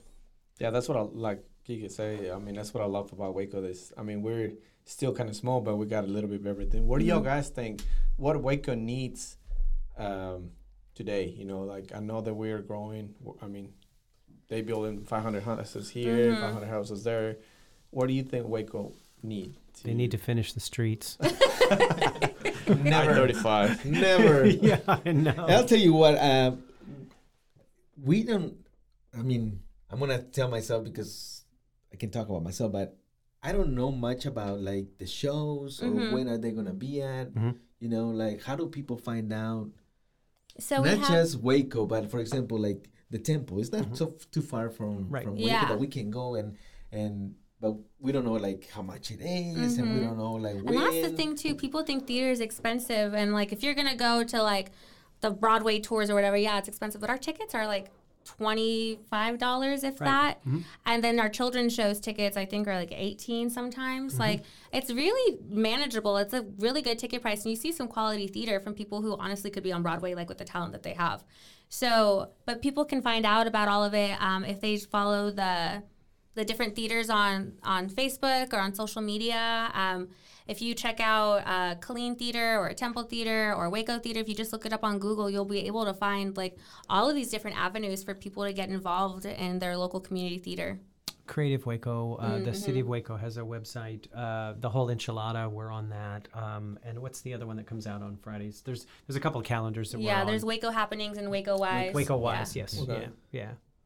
Yeah, 0.59 0.71
that's 0.71 0.89
what 0.89 0.97
I 0.97 1.01
like. 1.01 1.41
Kiki 1.65 1.89
say. 1.89 2.31
I 2.31 2.37
mean, 2.39 2.55
that's 2.55 2.73
what 2.73 2.83
I 2.83 2.87
love 2.87 3.11
about 3.13 3.35
Waco. 3.35 3.61
This, 3.61 3.93
I 3.97 4.03
mean, 4.03 4.21
we're 4.21 4.53
still 4.85 5.13
kind 5.13 5.29
of 5.29 5.35
small, 5.35 5.61
but 5.61 5.77
we 5.77 5.85
got 5.85 6.03
a 6.03 6.07
little 6.07 6.29
bit 6.29 6.41
of 6.41 6.47
everything. 6.47 6.87
What 6.87 6.99
do 6.99 7.05
y'all 7.05 7.21
guys 7.21 7.49
think? 7.49 7.81
What 8.17 8.41
Waco 8.41 8.75
needs 8.75 9.37
um, 9.97 10.51
today? 10.93 11.25
You 11.25 11.45
know, 11.45 11.61
like 11.61 11.91
I 11.95 11.99
know 11.99 12.21
that 12.21 12.33
we 12.33 12.51
are 12.51 12.59
growing. 12.59 13.15
I 13.41 13.47
mean, 13.47 13.73
they 14.49 14.61
building 14.61 15.03
500 15.03 15.43
houses 15.43 15.89
here, 15.89 16.35
500 16.35 16.67
houses 16.67 17.03
there. 17.03 17.37
What 17.91 18.07
do 18.07 18.13
you 18.13 18.23
think 18.23 18.47
Waco 18.47 18.93
need? 19.21 19.55
They 19.83 19.93
need 19.93 20.11
to 20.11 20.17
finish 20.17 20.53
the 20.53 20.59
streets. 20.59 21.17
Never 22.67 23.13
35. 23.13 23.85
Never. 23.85 24.45
yeah, 24.47 24.79
I 24.87 25.11
know. 25.11 25.33
I'll 25.37 25.65
tell 25.65 25.79
you 25.79 25.93
what. 25.93 26.15
Uh, 26.15 26.51
we 28.03 28.23
don't. 28.23 28.55
I 29.17 29.21
mean, 29.21 29.61
I'm 29.89 29.99
gonna 29.99 30.21
tell 30.21 30.49
myself 30.49 30.83
because 30.83 31.42
I 31.93 31.95
can 31.97 32.09
talk 32.09 32.27
about 32.29 32.43
myself, 32.43 32.71
but 32.71 32.97
I 33.41 33.51
don't 33.51 33.75
know 33.75 33.91
much 33.91 34.25
about 34.25 34.61
like 34.61 34.97
the 34.97 35.05
shows 35.05 35.81
or 35.81 35.87
Mhm. 35.91 36.13
when 36.13 36.27
are 36.27 36.37
they 36.37 36.51
gonna 36.51 36.73
be 36.73 37.01
at. 37.01 37.33
Mhm. 37.33 37.55
You 37.79 37.89
know, 37.89 38.07
like 38.09 38.41
how 38.41 38.55
do 38.55 38.67
people 38.67 38.97
find 38.97 39.31
out? 39.31 39.69
So 40.59 40.81
we 40.81 40.89
Not 40.89 40.99
have 40.99 41.09
just 41.09 41.35
Waco, 41.37 41.85
but 41.85 42.09
for 42.09 42.19
example, 42.19 42.57
like 42.59 42.89
the 43.09 43.19
temple. 43.19 43.59
It's 43.59 43.71
not 43.71 43.95
so 43.97 44.15
too 44.31 44.41
far 44.41 44.69
from 44.69 45.09
Right. 45.09 45.23
from 45.25 45.35
Waco 45.35 45.47
Yeah. 45.47 45.67
that 45.67 45.79
we 45.79 45.87
can 45.87 46.09
go 46.09 46.35
and 46.35 46.55
and. 46.91 47.35
But 47.59 47.77
we 47.97 48.11
don't 48.11 48.25
know 48.25 48.33
like 48.33 48.67
how 48.75 48.81
much 48.81 49.09
it 49.09 49.21
is, 49.21 49.77
and 49.77 49.87
we 49.93 49.99
Mhm. 50.01 50.07
don't 50.07 50.17
know 50.17 50.33
like 50.33 50.55
And 50.55 50.67
that's 50.67 51.01
the 51.09 51.15
thing 51.15 51.33
too. 51.37 51.55
People 51.55 51.81
think 51.83 52.05
theater 52.05 52.29
is 52.29 52.41
expensive, 52.41 53.13
and 53.13 53.31
like 53.33 53.53
if 53.53 53.63
you're 53.63 53.73
gonna 53.73 53.95
go 53.95 54.21
to 54.25 54.43
like 54.43 54.71
the 55.21 55.31
Broadway 55.31 55.79
tours 55.79 56.09
or 56.09 56.15
whatever, 56.15 56.35
yeah, 56.35 56.57
it's 56.57 56.67
expensive. 56.67 56.99
But 56.99 57.09
our 57.09 57.17
tickets 57.17 57.55
are 57.55 57.65
like 57.65 57.89
twenty 58.23 58.99
five 59.09 59.37
dollars, 59.37 59.83
if 59.83 59.99
Right. 59.99 60.07
that. 60.07 60.39
Mm-hmm. 60.41 60.59
And 60.85 61.03
then 61.03 61.19
our 61.19 61.29
children's 61.29 61.73
shows 61.73 61.99
tickets, 61.99 62.37
I 62.37 62.45
think, 62.45 62.67
are 62.67 62.75
like 62.75 62.91
eighteen 62.91 63.49
sometimes. 63.49 64.13
Mm-hmm. 64.13 64.21
Like 64.21 64.43
it's 64.71 64.91
really 64.91 65.39
manageable. 65.49 66.17
It's 66.17 66.33
a 66.33 66.45
really 66.59 66.81
good 66.81 66.99
ticket 66.99 67.21
price, 67.21 67.43
and 67.43 67.51
you 67.51 67.55
see 67.55 67.71
some 67.71 67.87
quality 67.87 68.27
theater 68.27 68.59
from 68.59 68.73
people 68.73 69.01
who 69.01 69.17
honestly 69.17 69.49
could 69.51 69.63
be 69.63 69.71
on 69.71 69.83
Broadway, 69.83 70.13
like 70.15 70.29
with 70.29 70.37
the 70.37 70.45
talent 70.45 70.71
that 70.73 70.83
they 70.83 70.93
have. 70.93 71.23
So, 71.69 72.29
but 72.45 72.61
people 72.61 72.85
can 72.85 73.01
find 73.01 73.25
out 73.25 73.47
about 73.47 73.67
all 73.67 73.83
of 73.83 73.93
it 73.95 74.21
um, 74.21 74.45
if 74.45 74.61
they 74.61 74.77
follow 74.77 75.31
the 75.31 75.81
the 76.35 76.43
different 76.45 76.75
theaters 76.75 77.09
on 77.09 77.53
on 77.63 77.89
Facebook 77.89 78.53
or 78.53 78.59
on 78.59 78.73
social 78.73 79.01
media. 79.01 79.69
Um, 79.73 80.09
if 80.47 80.61
you 80.61 80.73
check 80.75 80.99
out 80.99 81.43
uh, 81.45 81.75
Killeen 81.75 82.17
Theater 82.17 82.59
or 82.59 82.73
Temple 82.73 83.03
Theater 83.03 83.53
or 83.55 83.69
Waco 83.69 83.97
Theater, 83.99 84.19
if 84.19 84.27
you 84.27 84.35
just 84.35 84.51
look 84.51 84.65
it 84.65 84.73
up 84.73 84.83
on 84.83 84.99
Google, 84.99 85.29
you'll 85.29 85.45
be 85.45 85.65
able 85.67 85.85
to 85.85 85.93
find 85.93 86.35
like 86.35 86.57
all 86.89 87.09
of 87.09 87.15
these 87.15 87.29
different 87.29 87.57
avenues 87.57 88.03
for 88.03 88.13
people 88.13 88.43
to 88.43 88.51
get 88.51 88.69
involved 88.69 89.25
in 89.25 89.59
their 89.59 89.77
local 89.77 89.99
community 90.01 90.39
theater. 90.39 90.79
Creative 91.25 91.65
Waco, 91.65 92.15
uh, 92.15 92.39
the 92.39 92.53
city 92.53 92.79
Mm-hmm. 92.79 92.79
of 92.81 92.87
Waco 92.89 93.15
has 93.15 93.37
a 93.37 93.41
website. 93.41 94.07
Uh, 94.13 94.55
the 94.59 94.69
whole 94.69 94.87
enchilada, 94.87 95.49
we're 95.49 95.71
on 95.71 95.87
that. 95.89 96.27
Um, 96.33 96.77
and 96.83 96.99
what's 96.99 97.21
the 97.21 97.33
other 97.33 97.47
one 97.47 97.55
that 97.55 97.65
comes 97.65 97.87
out 97.87 98.01
on 98.01 98.17
Fridays? 98.17 98.61
There's 98.65 98.85
there's 99.07 99.15
a 99.15 99.21
couple 99.21 99.39
of 99.39 99.45
calendars 99.47 99.93
that 99.93 100.01
yeah, 100.01 100.15
we're 100.15 100.19
yeah. 100.19 100.25
there's 100.25 100.43
on. 100.43 100.49
Waco 100.49 100.69
happenings 100.71 101.17
and 101.17 101.31
Waco 101.31 101.57
Wise. 101.57 101.93
Waco 101.93 102.17
Yeah. 102.17 102.21
Wise, 102.21 102.55
yes, 102.57 102.77
Okay. 102.81 103.07
yeah, 103.31 103.41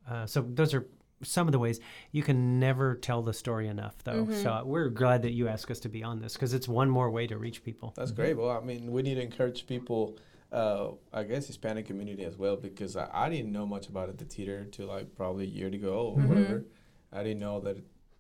yeah. 0.08 0.12
Uh, 0.12 0.26
so 0.26 0.42
those 0.42 0.74
are 0.74 0.88
some 1.24 1.48
of 1.48 1.52
the 1.52 1.60
ways 1.60 1.80
you 2.12 2.22
can 2.24 2.60
never 2.60 2.96
tell 2.96 3.22
the 3.24 3.34
story 3.34 3.68
enough, 3.68 3.96
though. 4.04 4.24
Mm-hmm. 4.26 4.44
So 4.44 4.62
we're 4.66 4.90
glad 4.90 5.22
that 5.24 5.32
you 5.32 5.48
asked 5.48 5.72
us 5.72 5.80
to 5.82 5.90
be 5.90 6.04
on 6.04 6.22
this 6.22 6.34
because 6.34 6.54
it's 6.54 6.68
one 6.68 6.90
more 6.90 7.10
way 7.10 7.26
to 7.28 7.38
reach 7.38 7.64
people. 7.64 7.94
That's 7.96 8.12
great. 8.12 8.38
Well, 8.38 8.52
I 8.52 8.60
mean, 8.62 8.92
we 8.92 9.02
need 9.02 9.16
to 9.16 9.22
encourage 9.22 9.66
people, 9.68 10.18
uh, 10.52 10.90
I 11.12 11.24
guess 11.24 11.48
Hispanic 11.48 11.88
community 11.88 12.24
as 12.24 12.38
well, 12.38 12.56
because 12.56 12.96
I, 12.96 13.10
I 13.12 13.30
didn't 13.30 13.52
know 13.52 13.66
much 13.66 13.88
about 13.90 14.10
it, 14.10 14.18
the 14.18 14.26
theater, 14.26 14.66
till 14.66 14.88
like 14.88 15.16
probably 15.16 15.46
a 15.46 15.48
year 15.48 15.68
ago 15.68 16.14
or 16.16 16.18
Mm-hmm. 16.18 16.30
whatever. 16.30 16.66
I 17.12 17.24
didn't 17.24 17.40
know 17.40 17.60
that. 17.62 17.78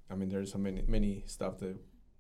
I 0.09 0.15
mean, 0.15 0.29
there's 0.29 0.51
so 0.53 0.57
many 0.57 0.83
many 0.87 1.23
stuff 1.27 1.59
that 1.59 1.75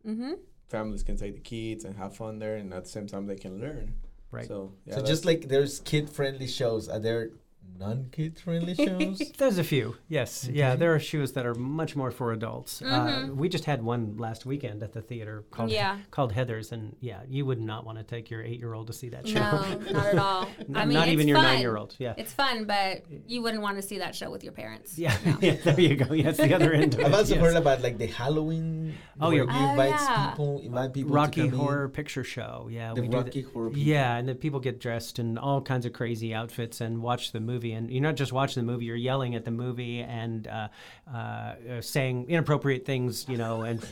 Mm-hmm. 0.07 0.33
families 0.69 1.03
can 1.03 1.17
take 1.17 1.33
the 1.33 1.39
kids 1.41 1.83
and 1.85 1.95
have 1.97 2.15
fun 2.15 2.39
there, 2.39 2.55
and 2.55 2.73
at 2.73 2.83
the 2.85 2.89
same 2.89 3.07
time 3.07 3.25
they 3.25 3.35
can 3.35 3.59
learn. 3.59 3.95
Right. 4.31 4.47
So 4.47 4.73
yeah, 4.85 4.95
so 4.95 5.01
just 5.01 5.25
like 5.25 5.47
there's 5.47 5.79
kid 5.79 6.09
friendly 6.09 6.47
shows, 6.47 6.87
are 6.89 6.99
there 6.99 7.31
non 7.79 8.07
kid 8.11 8.39
friendly 8.39 8.73
shows? 8.75 9.21
There's 9.37 9.57
a 9.57 9.63
few, 9.63 9.95
yes, 10.07 10.47
yeah. 10.51 10.75
There 10.75 10.93
are 10.95 10.99
shows 10.99 11.33
that 11.33 11.45
are 11.45 11.53
much 11.53 11.95
more 11.95 12.11
for 12.11 12.31
adults. 12.31 12.81
Uh, 12.81 12.85
Mhm. 12.85 13.35
we 13.35 13.49
just 13.49 13.65
had 13.65 13.83
one 13.83 14.17
last 14.17 14.45
weekend 14.45 14.81
at 14.83 14.93
the 14.93 15.01
theater 15.01 15.43
called 15.51 15.69
Yeah. 15.69 15.97
called 16.11 16.31
Heather's, 16.31 16.71
and 16.71 16.95
yeah, 17.01 17.21
you 17.27 17.45
would 17.45 17.59
not 17.61 17.85
want 17.85 17.97
to 17.99 18.03
take 18.03 18.29
your 18.31 18.41
eight 18.43 18.59
year 18.59 18.73
old 18.73 18.87
to 18.87 18.93
see 18.93 19.09
that 19.09 19.27
show. 19.27 19.39
No, 19.39 19.79
not 19.91 20.05
at 20.07 20.17
all. 20.27 20.49
I 20.73 20.85
mean, 20.85 20.95
not 20.95 21.07
it's 21.07 21.13
even 21.13 21.27
your 21.27 21.37
nine 21.41 21.59
year 21.59 21.77
old. 21.77 21.95
Yeah. 21.99 22.13
It's 22.17 22.33
fun, 22.33 22.65
but 22.65 23.03
you 23.27 23.41
wouldn't 23.41 23.61
want 23.61 23.75
to 23.77 23.81
see 23.83 23.99
that 23.99 24.15
show 24.15 24.31
with 24.31 24.43
your 24.43 24.53
parents. 24.53 24.97
Yeah, 24.97 25.15
yeah, 25.41 25.55
there 25.63 25.79
you 25.79 25.95
go. 25.95 26.13
Yeah, 26.13 26.29
it's 26.29 26.37
the 26.39 26.53
other 26.53 26.73
end 26.73 26.93
of 26.95 26.99
it. 27.01 27.05
I've 27.05 27.13
also 27.13 27.35
yes. 27.35 27.43
heard 27.43 27.55
about 27.57 27.81
like 27.81 27.97
the 27.97 28.07
Halloween 28.07 28.87
thing? 28.87 28.97
Oh, 29.21 29.29
where 29.29 29.43
yeah. 29.45 29.59
You 29.59 29.67
Oh, 29.67 29.69
invite 29.71 29.89
yeah. 29.89 30.29
people, 30.29 30.59
invite 30.61 30.93
people 30.93 31.11
Rocky 31.13 31.41
to 31.43 31.49
come 31.49 31.59
Horror 31.59 31.85
In. 31.85 31.91
Picture 31.91 32.23
Show. 32.23 32.69
Yeah, 32.71 32.93
The 32.93 33.01
we 33.01 33.07
do 33.07 33.17
Rocky 33.17 33.41
that. 33.41 33.51
Horror 33.53 33.69
Picture 33.69 33.81
Yeah, 33.83 34.15
and 34.17 34.27
the 34.29 34.35
people 34.35 34.59
get 34.59 34.79
dressed 34.79 35.19
in 35.19 35.37
all 35.37 35.61
kinds 35.61 35.85
of 35.85 35.93
crazy 35.93 36.33
outfits 36.33 36.81
and 36.81 37.01
watch 37.01 37.31
the 37.31 37.39
movie. 37.39 37.56
And 37.65 37.91
you're 37.91 38.01
not 38.01 38.15
just 38.15 38.31
watching 38.31 38.65
the 38.65 38.71
movie; 38.71 38.85
you're 38.85 38.95
yelling 38.95 39.35
at 39.35 39.45
the 39.45 39.51
movie 39.51 40.01
and 40.01 40.47
uh, 40.47 40.67
uh, 41.11 41.17
uh, 41.17 41.81
saying 41.81 42.25
inappropriate 42.29 42.85
things. 42.85 43.25
You 43.27 43.37
know, 43.37 43.61
and 43.61 43.85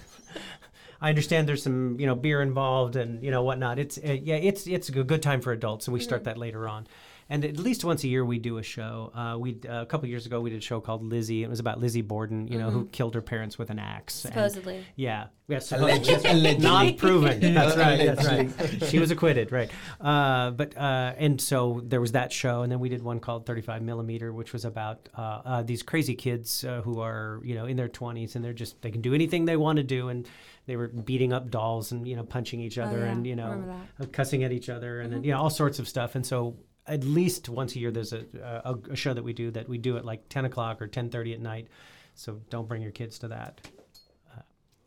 I 1.01 1.09
understand 1.09 1.47
there's 1.47 1.63
some 1.63 1.99
you 1.99 2.07
know 2.07 2.15
beer 2.15 2.41
involved 2.41 2.95
and 2.95 3.23
you 3.23 3.31
know 3.31 3.43
whatnot. 3.43 3.79
It's 3.79 3.97
uh, 3.97 4.17
yeah, 4.21 4.35
it's 4.35 4.67
it's 4.67 4.89
a 4.89 5.03
good 5.03 5.21
time 5.21 5.41
for 5.41 5.51
adults, 5.51 5.87
and 5.87 5.93
we 5.93 5.99
start 5.99 6.23
that 6.25 6.37
later 6.37 6.67
on. 6.67 6.87
And 7.29 7.43
at 7.43 7.57
least 7.57 7.83
once 7.83 8.03
a 8.03 8.07
year 8.07 8.23
we 8.23 8.37
do 8.37 8.57
a 8.57 8.63
show. 8.63 9.11
Uh, 9.13 9.37
we 9.39 9.59
uh, 9.67 9.81
a 9.81 9.85
couple 9.85 10.07
years 10.07 10.25
ago 10.25 10.39
we 10.41 10.49
did 10.51 10.59
a 10.59 10.61
show 10.61 10.79
called 10.79 11.03
Lizzie. 11.03 11.43
It 11.43 11.49
was 11.49 11.59
about 11.59 11.79
Lizzie 11.79 12.01
Borden, 12.01 12.47
you 12.47 12.59
know, 12.59 12.69
who 12.69 12.85
killed 12.85 13.15
her 13.15 13.21
parents 13.21 13.57
with 13.57 13.69
an 13.69 13.79
axe. 13.79 14.13
Supposedly. 14.13 14.85
yeah. 14.95 15.27
Yeah, 15.47 15.59
Allegedly. 15.71 16.29
Allegedly. 16.29 16.57
not 16.57 16.97
proven. 16.97 17.39
That's 17.53 17.77
right. 17.77 17.97
That's 17.97 18.25
right. 18.25 18.83
She 18.89 18.97
was 18.97 19.11
acquitted, 19.11 19.51
right? 19.51 19.69
Uh, 20.01 20.51
but 20.51 20.75
uh, 20.75 21.13
and 21.17 21.39
so 21.39 21.81
there 21.83 22.01
was 22.01 22.13
that 22.13 22.31
show, 22.31 22.63
and 22.63 22.71
then 22.71 22.79
we 22.79 22.89
did 22.89 23.03
one 23.03 23.19
called 23.19 23.45
35 23.45 23.83
millimeter, 23.83 24.33
which 24.33 24.53
was 24.53 24.65
about 24.65 25.07
uh, 25.15 25.41
uh, 25.45 25.63
these 25.63 25.83
crazy 25.83 26.15
kids 26.15 26.63
uh, 26.63 26.81
who 26.81 26.99
are 26.99 27.41
you 27.43 27.53
know 27.53 27.65
in 27.65 27.77
their 27.77 27.89
20s, 27.89 28.35
and 28.35 28.43
they're 28.43 28.53
just 28.53 28.81
they 28.81 28.89
can 28.89 29.01
do 29.01 29.13
anything 29.13 29.45
they 29.45 29.57
want 29.57 29.77
to 29.77 29.83
do, 29.83 30.09
and 30.09 30.27
they 30.65 30.77
were 30.77 30.87
beating 30.87 31.31
up 31.31 31.51
dolls 31.51 31.91
and 31.91 32.07
you 32.07 32.15
know 32.15 32.23
punching 32.23 32.59
each 32.59 32.79
other 32.79 32.99
yeah. 32.99 33.11
and 33.11 33.27
you 33.27 33.35
know 33.35 33.79
cussing 34.11 34.43
at 34.43 34.51
each 34.51 34.69
other, 34.69 34.99
and 35.01 35.13
then 35.13 35.23
you 35.23 35.31
know 35.31 35.39
all 35.39 35.51
sorts 35.51 35.79
of 35.79 35.87
stuff, 35.87 36.15
and 36.15 36.25
so. 36.25 36.55
At 36.87 37.03
least 37.03 37.49
once 37.49 37.75
a 37.75 37.79
year, 37.79 37.89
there's 37.91 38.13
a, 38.13 38.25
a, 38.63 38.75
a 38.91 38.95
show 38.95 39.13
that 39.13 39.23
we 39.23 39.33
do 39.33 39.49
that 39.51 39.67
we 39.67 39.77
do 39.79 39.97
at 39.97 40.05
like 40.05 40.29
10 40.29 40.45
o'clock 40.45 40.81
or 40.81 40.87
10:30 40.87 41.33
at 41.33 41.41
night. 41.41 41.67
So 42.13 42.41
don't 42.49 42.67
bring 42.67 42.81
your 42.81 42.91
kids 42.91 43.19
to 43.19 43.27
that. 43.29 43.61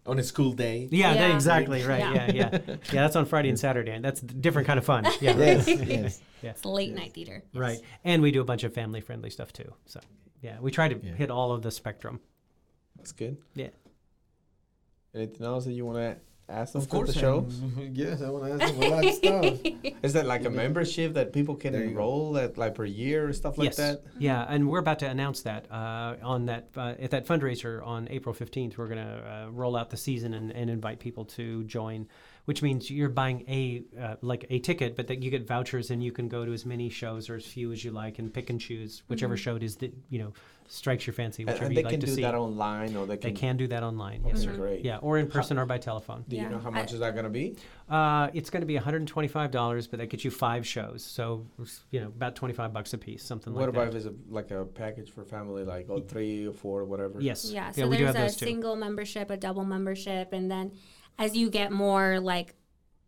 on 0.07 0.19
a 0.19 0.23
school 0.23 0.53
day. 0.53 0.89
Yeah, 0.91 1.13
Yeah. 1.13 1.29
that- 1.29 1.35
exactly 1.35 1.83
right. 1.83 1.99
Yeah. 2.01 2.15
Yeah. 2.15 2.33
yeah, 2.33 2.59
yeah, 2.69 2.77
That's 2.93 3.17
on 3.17 3.27
Friday 3.27 3.49
and 3.51 3.59
Saturday, 3.59 3.93
and 3.93 4.03
that's 4.05 4.23
a 4.23 4.27
different 4.27 4.67
kind 4.67 4.79
of 4.79 4.85
fun. 4.87 5.05
Yeah, 5.21 5.37
Yes, 5.37 5.69
yes. 5.69 6.21
It's 6.43 6.65
late 6.65 6.95
night 6.95 7.13
theater. 7.15 7.43
Yes. 7.53 7.61
right. 7.61 7.79
And 8.05 8.23
we 8.23 8.31
do 8.31 8.41
a 8.41 8.45
bunch 8.45 8.65
of 8.65 8.73
family-friendly 8.73 9.29
stuff 9.31 9.53
too. 9.53 9.71
So, 9.87 10.01
yeah, 10.41 10.61
we 10.61 10.71
try 10.71 10.89
to 10.89 10.97
Yeah. 11.05 11.13
hit 11.15 11.31
all 11.31 11.53
of 11.53 11.61
the 11.63 11.71
spectrum. 11.71 12.21
That's 12.97 13.13
good. 13.13 13.37
Yeah. 13.55 13.69
Anything 15.15 15.45
else 15.47 15.65
that 15.65 15.73
you 15.73 15.85
want 15.85 15.99
to 15.99 16.17
ask 16.49 16.73
them 16.73 16.83
Of 16.83 16.89
for 16.89 16.97
course, 16.97 17.13
the 17.15 17.19
show? 17.19 17.47
yes, 17.93 18.23
I 18.23 18.31
want 18.35 18.45
to 18.59 18.65
ask 18.65 18.75
them 18.75 18.83
a 18.83 18.89
lot 18.89 19.05
of 19.05 19.15
stuff. 19.23 19.95
Is 20.03 20.13
that 20.15 20.27
like 20.27 20.45
a 20.45 20.51
membership 20.51 21.15
that 21.15 21.33
people 21.33 21.55
can 21.57 21.73
There 21.73 21.83
go. 21.83 21.89
enroll 21.89 22.39
at 22.39 22.57
like 22.59 22.75
per 22.75 22.85
year 22.85 23.29
or 23.29 23.33
stuff 23.33 23.59
like 23.59 23.67
yes. 23.67 23.77
that? 23.77 24.03
Yeah, 24.19 24.45
and 24.49 24.69
we're 24.69 24.79
about 24.79 24.99
to 25.01 25.07
announce 25.09 25.43
that 25.43 25.71
uh, 25.71 26.17
on 26.23 26.47
that 26.47 26.69
uh, 26.77 26.95
at 26.99 27.11
that 27.11 27.27
fundraiser 27.27 27.85
on 27.87 28.09
April 28.11 28.35
fifteenth. 28.35 28.79
We're 28.79 28.89
going 28.89 29.05
to 29.07 29.47
uh, 29.47 29.51
roll 29.51 29.77
out 29.77 29.91
the 29.91 29.97
season 29.97 30.35
and, 30.35 30.51
and 30.53 30.71
invite 30.71 31.01
people 31.01 31.25
to 31.27 31.65
join, 31.65 32.09
which 32.49 32.63
means 32.63 32.91
you're 32.91 33.11
buying 33.11 33.45
a 33.47 33.83
uh, 34.01 34.17
like 34.23 34.47
a 34.49 34.59
ticket, 34.59 34.97
but 34.97 35.07
that 35.09 35.23
you 35.23 35.31
get 35.31 35.47
vouchers 35.47 35.91
and 35.91 36.03
you 36.03 36.11
can 36.11 36.29
go 36.29 36.47
to 36.47 36.53
as 36.55 36.65
many 36.65 36.89
shows 36.89 37.29
or 37.29 37.35
as 37.35 37.45
few 37.45 37.73
as 37.73 37.85
you 37.85 37.91
like 37.91 38.19
and 38.19 38.33
pick 38.33 38.49
and 38.49 38.59
choose 38.59 39.03
whichever 39.07 39.37
show 39.37 39.55
it 39.57 39.63
is 39.63 39.77
that 39.77 39.93
you 40.09 40.19
know 40.19 40.33
strikes 40.67 41.07
your 41.07 41.13
fancy, 41.13 41.43
And, 41.43 41.51
whichever 41.51 41.67
and 41.67 41.75
you'd 41.75 41.79
they 41.81 41.85
like 41.85 41.91
can 41.93 42.01
to 42.01 42.07
do 42.07 42.15
see. 42.15 42.23
that 42.23 42.35
online 42.35 42.97
or 42.97 43.05
they 43.07 43.19
can. 43.19 43.35
they 43.35 43.39
can. 43.39 43.49
can 43.51 43.57
do 43.59 43.67
that 43.69 43.83
online. 43.83 44.23
Oh, 44.25 44.29
Yes, 44.29 44.37
that's 44.45 44.55
sir. 44.57 44.57
great. 44.57 44.83
Yeah, 44.83 44.97
or 44.99 45.19
in 45.19 45.27
person 45.29 45.59
or 45.59 45.67
by 45.67 45.77
telephone. 45.77 46.25
Do 46.27 46.37
you 46.37 46.43
Yeah. 46.43 46.49
know 46.49 46.59
how 46.59 46.71
I- 46.71 46.73
much 46.81 46.93
is 46.95 47.01
that 47.01 47.13
going 47.13 47.25
to 47.25 47.31
be? 47.31 47.57
Uh, 47.89 48.29
it's 48.35 48.49
going 48.51 48.61
to 48.63 48.67
be 48.67 48.77
$125, 48.77 49.87
but 49.91 49.99
that 49.99 50.09
gets 50.11 50.25
you 50.27 50.31
five 50.31 50.67
shows. 50.67 51.03
So, 51.03 51.47
you 51.91 52.01
know, 52.01 52.09
about 52.09 52.35
25 52.37 52.73
bucks 52.75 52.93
a 52.93 52.99
piece, 52.99 53.23
something 53.25 53.53
What 53.55 53.61
like 53.61 53.73
that. 53.73 53.79
What 53.79 53.83
about 53.89 53.93
that. 53.95 53.99
if 54.09 54.13
it's 54.13 54.29
a, 54.31 54.35
like 54.35 54.51
a 54.51 54.65
package 54.67 55.11
for 55.11 55.25
family, 55.25 55.65
like 55.65 55.87
oh, 55.89 56.01
three 56.01 56.47
or 56.47 56.53
four 56.53 56.81
or 56.81 56.85
whatever? 56.85 57.19
Yes. 57.21 57.51
Yeah, 57.51 57.71
so 57.73 57.89
we 57.89 57.97
do 57.97 58.05
there's 58.05 58.17
have 58.17 58.25
a 58.25 58.29
those 58.29 58.37
single 58.37 58.77
membership, 58.77 59.31
a 59.31 59.37
double 59.39 59.65
membership, 59.65 60.33
and 60.35 60.51
then 60.51 60.73
as 61.19 61.37
you 61.37 61.51
get 61.51 61.73
more 61.73 62.21
like 62.21 62.55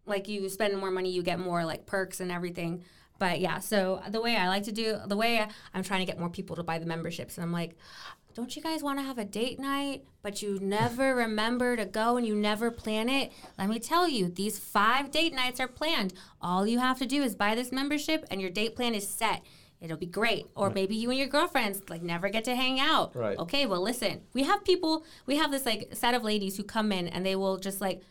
like 0.07 0.29
you 0.29 0.49
spend 0.49 0.77
more 0.77 0.91
money, 0.91 1.11
you 1.11 1.23
get 1.23 1.39
more 1.39 1.65
like 1.65 1.87
perks 1.87 2.21
and 2.21 2.33
everything. 2.33 2.85
But 3.19 3.41
yeah, 3.41 3.59
so 3.59 4.03
the 4.09 4.21
way 4.21 4.37
I 4.37 4.49
like 4.49 4.65
to 4.65 4.73
do 4.73 4.99
the 5.07 5.17
way 5.17 5.47
I'm 5.75 5.83
trying 5.83 6.01
to 6.01 6.07
get 6.07 6.19
more 6.19 6.31
people 6.31 6.57
to 6.57 6.63
buy 6.63 6.79
the 6.79 6.87
memberships, 6.87 7.37
and 7.37 7.45
I'm 7.45 7.53
like, 7.53 7.77
don't 8.35 8.55
you 8.55 8.63
guys 8.63 8.83
want 8.83 8.99
to 8.99 9.05
have 9.05 9.19
a 9.19 9.25
date 9.25 9.59
night, 9.59 10.05
but 10.23 10.41
you 10.41 10.59
never 10.61 11.15
remember 11.27 11.77
to 11.77 11.85
go 11.85 12.17
and 12.17 12.27
you 12.27 12.35
never 12.35 12.71
plan 12.71 13.09
it? 13.09 13.33
Let 13.59 13.69
me 13.69 13.79
tell 13.79 14.09
you, 14.09 14.29
these 14.29 14.59
five 14.59 15.11
date 15.11 15.35
nights 15.35 15.61
are 15.61 15.69
planned. 15.69 16.15
All 16.41 16.67
you 16.67 16.79
have 16.79 16.99
to 17.01 17.07
do 17.07 17.23
is 17.23 17.35
buy 17.35 17.55
this 17.55 17.73
membership, 17.73 18.25
and 18.31 18.41
your 18.41 18.51
date 18.51 18.75
plan 18.75 18.95
is 18.95 19.07
set. 19.07 19.43
It'll 19.81 19.97
be 19.97 20.07
great. 20.07 20.47
Or 20.55 20.71
maybe 20.71 20.95
you 20.95 21.11
and 21.11 21.19
your 21.19 21.29
girlfriends 21.29 21.81
like 21.89 22.03
never 22.03 22.29
get 22.29 22.45
to 22.45 22.55
hang 22.55 22.81
out. 22.81 23.17
Right. 23.17 23.39
Okay, 23.39 23.67
well 23.67 23.81
listen. 23.81 24.21
We 24.35 24.45
have 24.45 24.65
people 24.65 25.05
we 25.27 25.37
have 25.37 25.51
this 25.51 25.65
like 25.65 25.91
set 25.95 26.15
of 26.15 26.23
ladies 26.23 26.57
who 26.57 26.65
come 26.65 26.93
in 26.93 27.09
and 27.09 27.25
they 27.25 27.37
will 27.37 27.59
just 27.59 27.81
like 27.81 28.03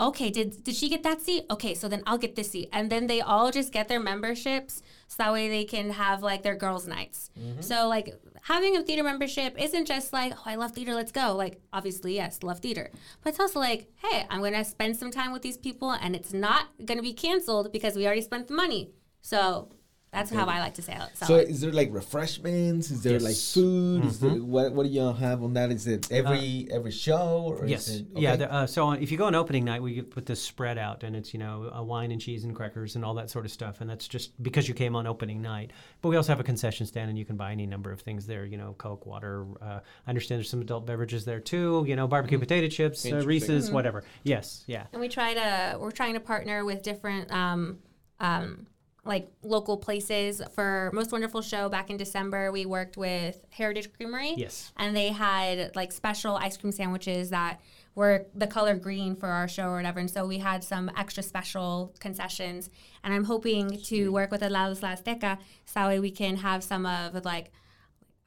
Okay, 0.00 0.30
did 0.30 0.62
did 0.62 0.76
she 0.76 0.88
get 0.88 1.02
that 1.02 1.20
seat? 1.20 1.44
Okay, 1.50 1.74
so 1.74 1.88
then 1.88 2.02
I'll 2.06 2.18
get 2.18 2.36
this 2.36 2.52
seat. 2.52 2.68
And 2.72 2.90
then 2.90 3.08
they 3.08 3.20
all 3.20 3.50
just 3.50 3.72
get 3.72 3.88
their 3.88 3.98
memberships 3.98 4.80
so 5.08 5.16
that 5.18 5.32
way 5.32 5.48
they 5.48 5.64
can 5.64 5.90
have 5.90 6.22
like 6.22 6.42
their 6.42 6.54
girls' 6.54 6.86
nights. 6.86 7.30
Mm-hmm. 7.38 7.62
So 7.62 7.88
like 7.88 8.14
having 8.42 8.76
a 8.76 8.82
theater 8.82 9.02
membership 9.02 9.60
isn't 9.60 9.86
just 9.86 10.12
like, 10.12 10.34
oh 10.36 10.42
I 10.46 10.54
love 10.54 10.72
theater, 10.72 10.94
let's 10.94 11.10
go. 11.10 11.34
Like 11.34 11.60
obviously, 11.72 12.14
yes, 12.14 12.44
love 12.44 12.60
theater. 12.60 12.90
But 13.22 13.30
it's 13.30 13.40
also 13.40 13.58
like, 13.58 13.88
hey, 13.96 14.24
I'm 14.30 14.40
gonna 14.40 14.64
spend 14.64 14.96
some 14.96 15.10
time 15.10 15.32
with 15.32 15.42
these 15.42 15.56
people 15.56 15.90
and 15.90 16.14
it's 16.14 16.32
not 16.32 16.66
gonna 16.84 17.02
be 17.02 17.12
canceled 17.12 17.72
because 17.72 17.96
we 17.96 18.06
already 18.06 18.22
spent 18.22 18.46
the 18.46 18.54
money. 18.54 18.90
So 19.20 19.68
that's 20.12 20.30
how 20.30 20.46
I 20.46 20.58
like 20.60 20.74
to 20.74 20.82
say 20.82 20.94
it. 20.94 21.16
So 21.26 21.36
is 21.36 21.60
there 21.60 21.72
like 21.72 21.92
refreshments? 21.92 22.90
Is 22.90 23.02
there 23.02 23.18
like 23.20 23.28
Yes. 23.36 23.52
food? 23.54 24.04
Is 24.06 24.20
there, 24.20 24.30
what 24.30 24.72
what 24.72 24.84
do 24.84 24.88
y'all 24.90 25.12
have 25.12 25.42
on 25.42 25.52
that? 25.54 25.70
Is 25.70 25.86
it 25.86 26.10
every 26.10 26.66
every 26.70 26.90
show? 26.90 27.54
Or 27.58 27.66
Yes. 27.66 27.88
Is 27.88 28.00
it, 28.00 28.06
Yeah. 28.16 28.30
okay. 28.30 28.38
The, 28.38 28.52
uh, 28.52 28.66
so 28.66 28.86
on, 28.86 29.02
if 29.02 29.12
you 29.12 29.18
go 29.18 29.26
on 29.26 29.34
opening 29.34 29.64
night, 29.64 29.82
we 29.82 30.00
put 30.02 30.24
this 30.26 30.42
spread 30.42 30.78
out, 30.78 31.02
and 31.04 31.14
it's 31.14 31.32
you 31.34 31.38
know 31.38 31.70
a 31.72 31.82
wine 31.82 32.10
and 32.10 32.20
cheese 32.20 32.44
and 32.44 32.54
crackers 32.54 32.96
and 32.96 33.04
all 33.04 33.14
that 33.14 33.28
sort 33.30 33.44
of 33.44 33.50
stuff, 33.50 33.80
and 33.80 33.88
that's 33.90 34.08
just 34.08 34.40
because 34.42 34.66
you 34.68 34.74
came 34.74 34.96
on 34.96 35.06
opening 35.06 35.42
night. 35.42 35.72
But 36.00 36.08
we 36.08 36.16
also 36.16 36.32
have 36.32 36.40
a 36.40 36.44
concession 36.44 36.86
stand, 36.86 37.10
and 37.10 37.18
you 37.18 37.24
can 37.24 37.36
buy 37.36 37.52
any 37.52 37.66
number 37.66 37.92
of 37.92 38.00
things 38.00 38.26
there. 38.26 38.44
You 38.46 38.56
know, 38.56 38.74
Coke, 38.78 39.04
water. 39.06 39.46
Uh, 39.60 39.80
I 40.06 40.08
understand 40.08 40.38
there's 40.38 40.50
some 40.50 40.62
adult 40.62 40.86
beverages 40.86 41.24
there 41.24 41.40
too. 41.40 41.84
You 41.86 41.96
know, 41.96 42.06
barbecue 42.08 42.38
potato 42.38 42.68
chips, 42.68 43.04
uh, 43.04 43.08
Interesting. 43.08 43.28
Reese's, 43.28 43.70
whatever. 43.70 44.04
Yes. 44.22 44.64
Yeah. 44.66 44.84
and 44.92 45.00
we 45.00 45.08
try 45.08 45.34
to 45.34 45.78
we're 45.78 45.90
trying 45.90 46.14
to 46.14 46.20
partner 46.20 46.64
with 46.64 46.82
different 46.82 47.30
um, 47.30 47.78
um, 48.20 48.66
like 49.04 49.28
local 49.42 49.76
places 49.76 50.42
for 50.54 50.90
most 50.92 51.12
wonderful 51.12 51.40
show 51.40 51.68
back 51.68 51.88
in 51.88 51.96
december 51.96 52.50
we 52.52 52.66
worked 52.66 52.96
with 52.96 53.40
heritage 53.50 53.90
creamery 53.92 54.34
Yes. 54.36 54.72
and 54.76 54.94
they 54.96 55.08
had 55.08 55.74
like 55.76 55.92
special 55.92 56.36
ice 56.36 56.56
cream 56.56 56.72
sandwiches 56.72 57.30
that 57.30 57.60
were 57.94 58.26
the 58.34 58.46
color 58.46 58.74
green 58.76 59.16
for 59.16 59.28
our 59.28 59.48
show 59.48 59.68
or 59.70 59.76
whatever 59.76 60.00
and 60.00 60.10
so 60.10 60.26
we 60.26 60.38
had 60.38 60.62
some 60.62 60.90
extra 60.96 61.22
special 61.22 61.94
concessions 62.00 62.70
and 63.02 63.14
i'm 63.14 63.24
hoping 63.24 63.80
to 63.82 64.10
work 64.12 64.30
with 64.30 64.40
Helados 64.42 64.82
La 64.82 64.94
Azteca 64.94 65.38
so 65.64 65.72
that 65.74 65.86
way 65.88 66.00
we 66.00 66.10
can 66.10 66.36
have 66.36 66.62
some 66.62 66.84
of 66.84 67.24
like 67.24 67.50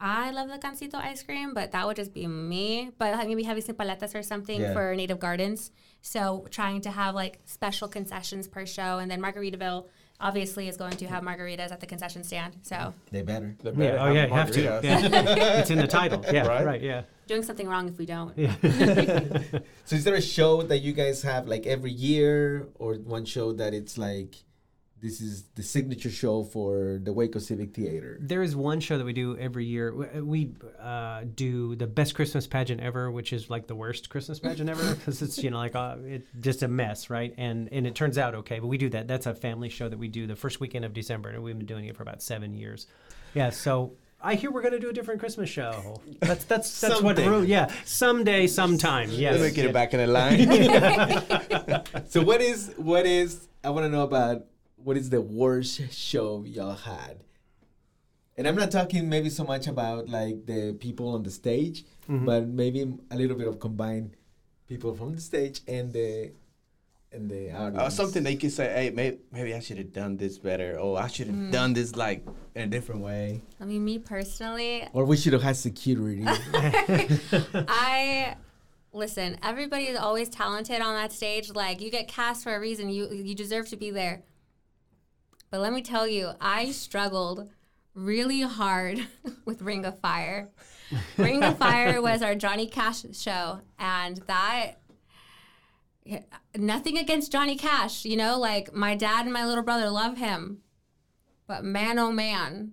I 0.04 0.32
love 0.32 0.50
the 0.50 0.58
gansito 0.58 0.96
ice 0.96 1.22
cream, 1.22 1.54
but 1.54 1.74
that 1.74 1.86
would 1.86 1.96
just 1.96 2.12
be 2.12 2.26
me. 2.26 2.90
But 2.98 3.16
maybe 3.28 3.44
having 3.44 3.62
some 3.62 3.76
paletas 3.76 4.16
or 4.16 4.24
something 4.24 4.60
Yeah. 4.60 4.74
for 4.74 4.96
Native 4.96 5.20
Gardens. 5.20 5.70
So 6.02 6.48
trying 6.50 6.82
to 6.82 6.90
have 6.90 7.14
like 7.14 7.38
special 7.46 7.88
concessions 7.88 8.48
per 8.48 8.66
show, 8.66 8.98
and 8.98 9.12
then 9.12 9.22
Margaritaville 9.22 9.86
obviously 10.22 10.68
is 10.68 10.78
going 10.78 10.96
to 10.98 11.08
have 11.08 11.24
margaritas 11.24 11.72
at 11.72 11.80
the 11.80 11.88
concession 11.88 12.24
stand. 12.24 12.56
So 12.62 12.94
they 13.12 13.22
better. 13.22 13.56
They 13.64 13.72
Yeah. 13.72 13.76
better 13.76 14.00
Oh 14.00 14.12
yeah. 14.14 14.26
You 14.28 14.34
have 14.34 14.52
to. 14.52 14.62
Yeah. 14.62 14.80
it's 15.60 15.70
in 15.72 15.78
the 15.80 15.88
title. 15.88 16.24
Yeah. 16.32 16.48
Right? 16.48 16.66
Right. 16.66 16.82
Yeah. 16.82 17.02
doing 17.28 17.44
something 17.44 17.68
wrong 17.68 17.88
if 17.90 17.98
we 17.98 18.06
don't. 18.06 18.38
Yeah. 18.38 18.56
So 19.86 19.96
is 19.98 20.04
there 20.06 20.16
a 20.16 20.22
show 20.22 20.62
that 20.64 20.78
you 20.80 20.94
guys 20.94 21.22
have 21.24 21.48
like 21.48 21.66
every 21.66 21.92
year, 21.92 22.68
or 22.80 22.96
one 22.96 23.26
show 23.26 23.52
that 23.54 23.74
it's 23.74 23.98
like 23.98 24.36
this 25.02 25.20
is 25.20 25.44
the 25.56 25.64
signature 25.64 26.10
show 26.12 26.44
for 26.44 27.00
the 27.04 27.12
Waco 27.12 27.40
Civic 27.40 27.74
Theater? 27.74 28.18
There 28.22 28.44
is 28.44 28.56
one 28.56 28.80
show 28.80 28.98
that 28.98 29.04
we 29.06 29.14
do 29.14 29.36
every 29.38 29.66
year. 29.66 29.92
W- 29.92 30.26
We 30.26 30.52
uh, 30.80 31.24
do 31.36 31.76
the 31.76 31.88
best 31.88 32.14
Christmas 32.16 32.46
pageant 32.48 32.82
ever, 32.82 33.12
which 33.12 33.34
is 33.34 33.50
like 33.50 33.68
the 33.68 33.76
worst 33.76 34.10
Christmas 34.10 34.40
pageant 34.40 34.70
ever 34.70 34.96
because 34.96 35.22
it's 35.22 35.44
you 35.44 35.50
know 35.50 35.58
like 35.58 35.76
uh, 35.76 35.96
it 36.06 36.26
just 36.40 36.62
a 36.64 36.68
mess, 36.68 37.10
right? 37.10 37.34
And 37.38 37.68
and 37.72 37.88
it 37.88 37.96
turns 37.96 38.18
out 38.18 38.36
okay, 38.36 38.60
but 38.60 38.68
we 38.68 38.78
do 38.78 38.90
that. 38.90 39.08
That's 39.08 39.26
a 39.26 39.34
family 39.34 39.70
show 39.70 39.90
that 39.90 39.98
we 40.00 40.08
do 40.08 40.28
the 40.28 40.36
first 40.36 40.60
weekend 40.60 40.86
of 40.86 40.94
December, 40.94 41.30
and 41.30 41.44
we've 41.44 41.58
been 41.58 41.66
doing 41.66 41.86
it 41.86 41.96
for 41.98 42.04
about 42.04 42.22
seven 42.22 42.54
years. 42.54 42.88
Yeah, 43.34 43.50
so. 43.50 43.94
I 44.24 44.36
hear 44.36 44.52
we're 44.52 44.62
going 44.62 44.74
to 44.74 44.80
do 44.80 44.90
a 44.90 44.94
different 44.94 45.20
Christmas 45.20 45.50
show. 45.50 46.00
That's 46.20 46.46
that's 46.46 46.80
that's 46.80 47.02
what 47.02 47.16
Someday. 47.18 47.28
ru- 47.28 47.42
yeah 47.42 47.74
someday 47.86 48.46
sometime 48.46 49.10
yes 49.10 49.34
Let 49.40 49.42
me 49.50 49.56
get 49.56 49.64
yeah. 49.64 49.70
it 49.72 49.74
back 49.74 49.96
in 49.96 50.00
the 50.00 50.06
line. 51.92 52.06
So 52.10 52.22
what 52.24 52.40
is 52.40 52.72
what 52.78 53.08
is 53.08 53.48
I 53.64 53.72
want 53.72 53.86
to 53.86 53.90
know 53.90 54.04
about 54.04 54.46
what 54.84 54.98
is 54.98 55.10
the 55.10 55.22
worst 55.22 55.92
show 55.94 56.44
y'all 56.46 56.76
had? 56.76 57.24
And 58.38 58.48
I'm 58.48 58.56
not 58.56 58.72
talking 58.72 59.10
maybe 59.10 59.30
so 59.30 59.44
much 59.44 59.68
about 59.68 60.10
like 60.10 60.46
the 60.46 60.76
people 60.80 61.10
on 61.10 61.24
the 61.24 61.32
stage, 61.32 61.86
Mm-hmm. 62.10 62.26
but 62.26 62.48
maybe 62.48 62.82
a 63.12 63.16
little 63.16 63.38
bit 63.38 63.48
of 63.48 63.60
combined 63.60 64.18
people 64.68 64.94
from 64.96 65.14
the 65.16 65.22
stage 65.22 65.62
and 65.68 65.94
the 65.94 66.32
and 67.14 67.30
the 67.30 67.52
audience. 67.52 67.78
uh, 67.78 67.90
something 67.90 68.24
they 68.24 68.36
could 68.38 68.52
say, 68.52 68.72
hey, 68.74 68.90
maybe, 68.90 69.18
maybe 69.32 69.54
I 69.54 69.60
should 69.60 69.78
have 69.78 69.94
done 69.94 70.18
this 70.18 70.38
better. 70.40 70.78
Oh, 70.80 70.96
I 70.96 71.08
should 71.08 71.28
have 71.28 71.52
done 71.52 71.74
this 71.74 71.96
like 71.96 72.26
in 72.56 72.64
a 72.64 72.68
different 72.68 73.02
way. 73.02 73.42
I 73.60 73.66
mean, 73.66 73.84
me 73.86 74.00
personally, 74.00 74.88
Or 74.94 75.06
we 75.06 75.16
should 75.18 75.34
have 75.34 75.44
had 75.44 75.58
security. 75.58 76.24
I 76.26 78.36
listen, 78.94 79.38
everybody 79.44 79.86
is 79.88 79.98
always 79.98 80.30
talented 80.30 80.82
on 80.82 80.96
that 80.96 81.12
stage. 81.12 81.52
Like 81.54 81.82
you 81.82 81.92
get 81.92 82.08
cast 82.08 82.44
for 82.44 82.56
a 82.56 82.60
reason. 82.60 82.90
You 82.90 83.10
you 83.12 83.36
deserve 83.36 83.68
to 83.70 83.78
be 83.78 83.92
there. 83.92 84.24
But 85.52 85.60
let 85.60 85.74
me 85.74 85.82
tell 85.82 86.08
you, 86.08 86.32
I 86.40 86.72
struggled 86.72 87.50
really 87.94 88.42
hard 88.42 89.06
with 89.46 89.62
Ring 89.62 89.86
of 89.86 90.00
Fire. 90.00 90.50
Ring 91.18 91.44
of 91.44 91.58
Fire 91.58 92.02
was 92.02 92.22
our 92.22 92.36
Johnny 92.36 92.68
Cash 92.68 93.04
show, 93.14 93.60
and 93.78 94.18
that 94.28 94.78
nothing 96.58 96.98
against 96.98 97.32
Johnny 97.32 97.58
Cash, 97.58 98.06
you 98.06 98.16
know, 98.16 98.40
like 98.40 98.74
my 98.74 98.96
dad 98.96 99.26
and 99.26 99.34
my 99.34 99.46
little 99.46 99.64
brother 99.64 99.90
love 99.90 100.18
him. 100.18 100.60
But 101.48 101.66
man 101.66 102.00
oh 102.00 102.12
man, 102.12 102.72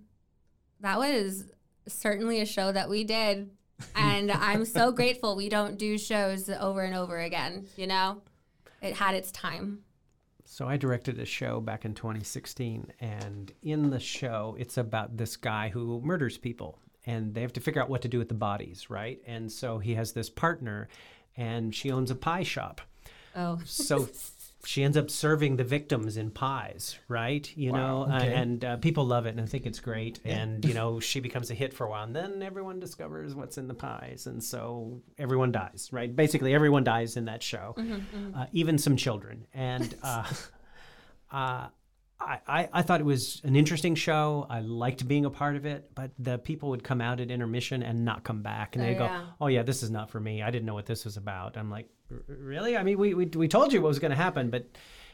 that 0.79 0.97
was 0.97 1.45
certainly 1.85 2.39
a 2.39 2.45
show 2.45 2.71
that 2.71 2.89
we 2.89 3.03
did. 3.03 3.49
And 3.93 4.31
I'm 4.31 4.65
so 4.65 4.91
grateful 4.91 5.35
we 5.35 5.49
don't 5.49 5.77
do 5.77 5.97
shows 5.97 6.49
over 6.49 6.81
and 6.81 6.95
over 6.95 7.19
again, 7.19 7.67
you 7.75 7.87
know? 7.87 8.21
It 8.81 8.95
had 8.95 9.15
its 9.15 9.31
time. 9.31 9.83
So 10.59 10.67
I 10.67 10.75
directed 10.75 11.17
a 11.19 11.25
show 11.25 11.61
back 11.61 11.85
in 11.85 11.93
2016, 11.93 12.91
and 12.99 13.49
in 13.63 13.89
the 13.91 13.99
show, 14.01 14.57
it's 14.59 14.77
about 14.77 15.15
this 15.15 15.37
guy 15.37 15.69
who 15.69 16.01
murders 16.01 16.37
people, 16.37 16.77
and 17.05 17.33
they 17.33 17.39
have 17.39 17.53
to 17.53 17.61
figure 17.61 17.81
out 17.81 17.89
what 17.89 18.01
to 18.01 18.09
do 18.09 18.17
with 18.17 18.27
the 18.27 18.33
bodies, 18.33 18.89
right? 18.89 19.21
And 19.25 19.49
so 19.49 19.79
he 19.79 19.93
has 19.93 20.11
this 20.11 20.29
partner, 20.29 20.89
and 21.37 21.73
she 21.73 21.91
owns 21.91 22.11
a 22.11 22.15
pie 22.15 22.43
shop. 22.43 22.81
Oh. 23.37 23.61
So 23.63 24.09
she 24.65 24.83
ends 24.83 24.97
up 24.97 25.09
serving 25.09 25.55
the 25.55 25.63
victims 25.63 26.17
in 26.17 26.31
pies, 26.31 26.97
right? 27.07 27.49
You 27.55 27.71
know, 27.71 28.03
uh, 28.03 28.19
and 28.33 28.65
uh, 28.65 28.77
people 28.77 29.05
love 29.05 29.25
it 29.25 29.35
and 29.37 29.49
think 29.49 29.65
it's 29.65 29.79
great. 29.79 30.19
And 30.25 30.65
you 30.65 30.73
know, 30.73 30.99
she 30.99 31.19
becomes 31.19 31.49
a 31.49 31.53
hit 31.53 31.73
for 31.73 31.85
a 31.85 31.89
while, 31.89 32.03
and 32.03 32.15
then 32.15 32.43
everyone 32.43 32.79
discovers 32.79 33.33
what's 33.35 33.57
in 33.57 33.67
the 33.67 33.73
pies, 33.73 34.27
and 34.27 34.43
so 34.43 35.01
everyone 35.17 35.51
dies, 35.51 35.89
right? 35.91 36.13
Basically, 36.13 36.53
everyone 36.53 36.83
dies 36.83 37.15
in 37.17 37.25
that 37.25 37.41
show, 37.43 37.73
Uh, 38.35 38.45
even 38.51 38.77
some 38.77 38.95
children. 38.97 39.47
And 39.53 39.95
uh, 40.03 40.23
uh, 41.31 41.67
I, 42.21 42.39
I, 42.47 42.69
I 42.73 42.81
thought 42.81 42.99
it 42.99 43.05
was 43.05 43.41
an 43.45 43.55
interesting 43.55 43.95
show. 43.95 44.45
I 44.49 44.59
liked 44.59 45.07
being 45.07 45.23
a 45.25 45.29
part 45.29 45.55
of 45.55 45.65
it, 45.65 45.91
but 45.95 46.11
the 46.19 46.37
people 46.37 46.69
would 46.71 46.83
come 46.83 46.99
out 46.99 47.21
at 47.21 47.31
intermission 47.31 47.81
and 47.81 48.03
not 48.03 48.23
come 48.25 48.41
back, 48.41 48.75
and 48.75 48.83
Oh, 48.83 48.87
they 48.87 48.93
go, 48.95 49.05
"Oh 49.39 49.47
yeah, 49.47 49.63
this 49.63 49.83
is 49.83 49.89
not 49.89 50.09
for 50.09 50.19
me. 50.19 50.41
I 50.43 50.51
didn't 50.51 50.65
know 50.65 50.73
what 50.73 50.85
this 50.85 51.05
was 51.05 51.15
about." 51.15 51.55
I'm 51.55 51.69
like, 51.71 51.85
"R- 51.85 51.91
"Really? 52.27 52.77
I 52.77 52.83
mean, 52.83 52.97
we, 52.97 53.13
we, 53.13 53.25
we 53.25 53.47
told 53.47 53.73
you 53.73 53.81
what 53.81 53.89
was 53.89 53.99
going 53.99 54.11
to 54.11 54.17
happen, 54.17 54.49
but 54.49 54.65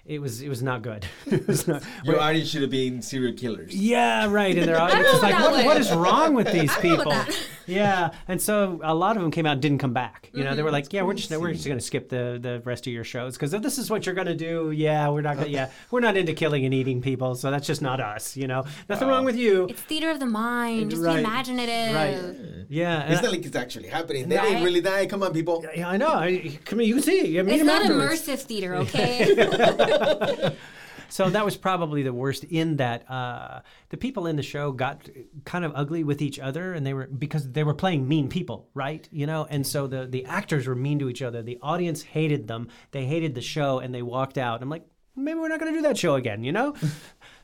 it 0.05 0.19
was 0.21 0.41
it 0.41 0.49
was 0.49 0.61
not 0.61 0.81
good. 0.81 1.05
it 1.25 1.47
was 1.47 1.67
not, 1.67 1.83
Your 2.03 2.19
audience 2.19 2.49
should 2.49 2.61
have 2.61 2.71
been 2.71 3.01
serial 3.01 3.33
killers. 3.33 3.75
yeah, 3.75 4.27
right. 4.29 4.57
And 4.57 4.67
they're 4.67 4.79
all, 4.81 4.89
just 4.89 5.21
like, 5.21 5.33
that 5.33 5.51
what, 5.51 5.65
what 5.65 5.75
way. 5.75 5.81
is 5.81 5.91
wrong 5.91 6.33
with 6.33 6.51
these 6.51 6.71
I 6.71 6.81
don't 6.81 6.97
know 6.97 7.03
people? 7.03 7.35
About 7.65 7.75
that. 7.75 8.13
Yeah, 8.13 8.19
and 8.27 8.41
so 8.41 8.79
a 8.83 8.93
lot 8.93 9.15
of 9.17 9.21
them 9.21 9.31
came 9.31 9.45
out 9.45 9.53
and 9.53 9.61
didn't 9.61 9.79
come 9.79 9.93
back. 9.93 10.29
You 10.33 10.43
know, 10.43 10.55
they 10.55 10.61
were 10.61 10.67
mm-hmm. 10.67 10.73
like, 10.73 10.93
yeah, 10.93 11.03
we're 11.03 11.13
just 11.13 11.31
we're 11.31 11.53
just 11.53 11.65
going 11.65 11.79
to 11.79 11.83
skip 11.85 12.09
the 12.09 12.37
the 12.41 12.61
rest 12.65 12.87
of 12.87 12.93
your 12.93 13.03
shows 13.03 13.35
because 13.35 13.53
if 13.53 13.61
this 13.61 13.77
is 13.77 13.89
what 13.89 14.05
you're 14.05 14.15
going 14.15 14.27
to 14.27 14.35
do, 14.35 14.71
yeah, 14.71 15.09
we're 15.09 15.21
not 15.21 15.37
gonna, 15.37 15.47
yeah, 15.47 15.69
we're 15.91 15.99
not 15.99 16.17
into 16.17 16.33
killing 16.33 16.65
and 16.65 16.73
eating 16.73 17.01
people, 17.01 17.35
so 17.35 17.51
that's 17.51 17.67
just 17.67 17.81
not 17.81 17.99
us. 17.99 18.35
You 18.35 18.47
know, 18.47 18.65
nothing 18.89 19.07
wrong 19.07 19.25
with 19.25 19.35
you. 19.35 19.67
It's 19.69 19.81
theater 19.81 20.09
of 20.09 20.19
the 20.19 20.25
mind. 20.25 20.91
Just 20.91 21.03
Right. 21.03 21.15
be 21.15 21.19
imaginative. 21.19 21.95
Right. 21.95 22.65
Yeah, 22.69 23.01
and 23.03 23.13
It's 23.13 23.21
I- 23.21 23.25
not 23.25 23.31
like 23.31 23.45
it's 23.45 23.55
actually 23.55 23.87
happening. 23.89 24.29
They 24.29 24.37
Right. 24.37 24.49
didn't 24.49 24.63
really 24.63 24.81
die. 24.81 25.05
Come 25.05 25.23
on, 25.23 25.33
people. 25.33 25.63
yeah, 25.75 25.87
I 25.87 25.97
know. 25.97 26.13
I, 26.13 26.59
come 26.65 26.79
here, 26.79 26.87
you 26.87 26.95
can 26.95 27.03
see. 27.03 27.27
You 27.27 27.43
meet 27.43 27.55
It's 27.55 27.63
not 27.63 27.83
immersive 27.83 28.39
theater, 28.39 28.75
okay? 28.83 30.55
So 31.09 31.29
that 31.29 31.45
was 31.45 31.57
probably 31.57 32.03
the 32.03 32.13
worst 32.13 32.43
in 32.45 32.77
that 32.77 33.09
uh, 33.09 33.61
the 33.89 33.97
people 33.97 34.27
in 34.27 34.35
the 34.35 34.43
show 34.43 34.71
got 34.71 35.09
kind 35.43 35.65
of 35.65 35.71
ugly 35.75 36.03
with 36.03 36.21
each 36.21 36.39
other, 36.39 36.73
and 36.73 36.85
they 36.85 36.93
were 36.93 37.07
because 37.07 37.51
they 37.51 37.63
were 37.63 37.73
playing 37.73 38.07
mean 38.07 38.29
people, 38.29 38.69
right? 38.73 39.07
You 39.11 39.25
know, 39.27 39.47
and 39.49 39.65
so 39.65 39.87
the 39.87 40.05
the 40.05 40.25
actors 40.25 40.67
were 40.67 40.75
mean 40.75 40.99
to 40.99 41.09
each 41.09 41.21
other. 41.21 41.41
The 41.41 41.59
audience 41.61 42.01
hated 42.03 42.47
them. 42.47 42.69
They 42.91 43.05
hated 43.05 43.35
the 43.35 43.41
show, 43.41 43.79
and 43.79 43.93
they 43.93 44.01
walked 44.01 44.37
out. 44.37 44.61
I'm 44.61 44.69
like, 44.69 44.85
maybe 45.15 45.39
we're 45.39 45.47
not 45.47 45.59
going 45.59 45.73
to 45.73 45.77
do 45.79 45.83
that 45.87 45.97
show 45.97 46.15
again, 46.15 46.43
you 46.43 46.51
know? 46.51 46.75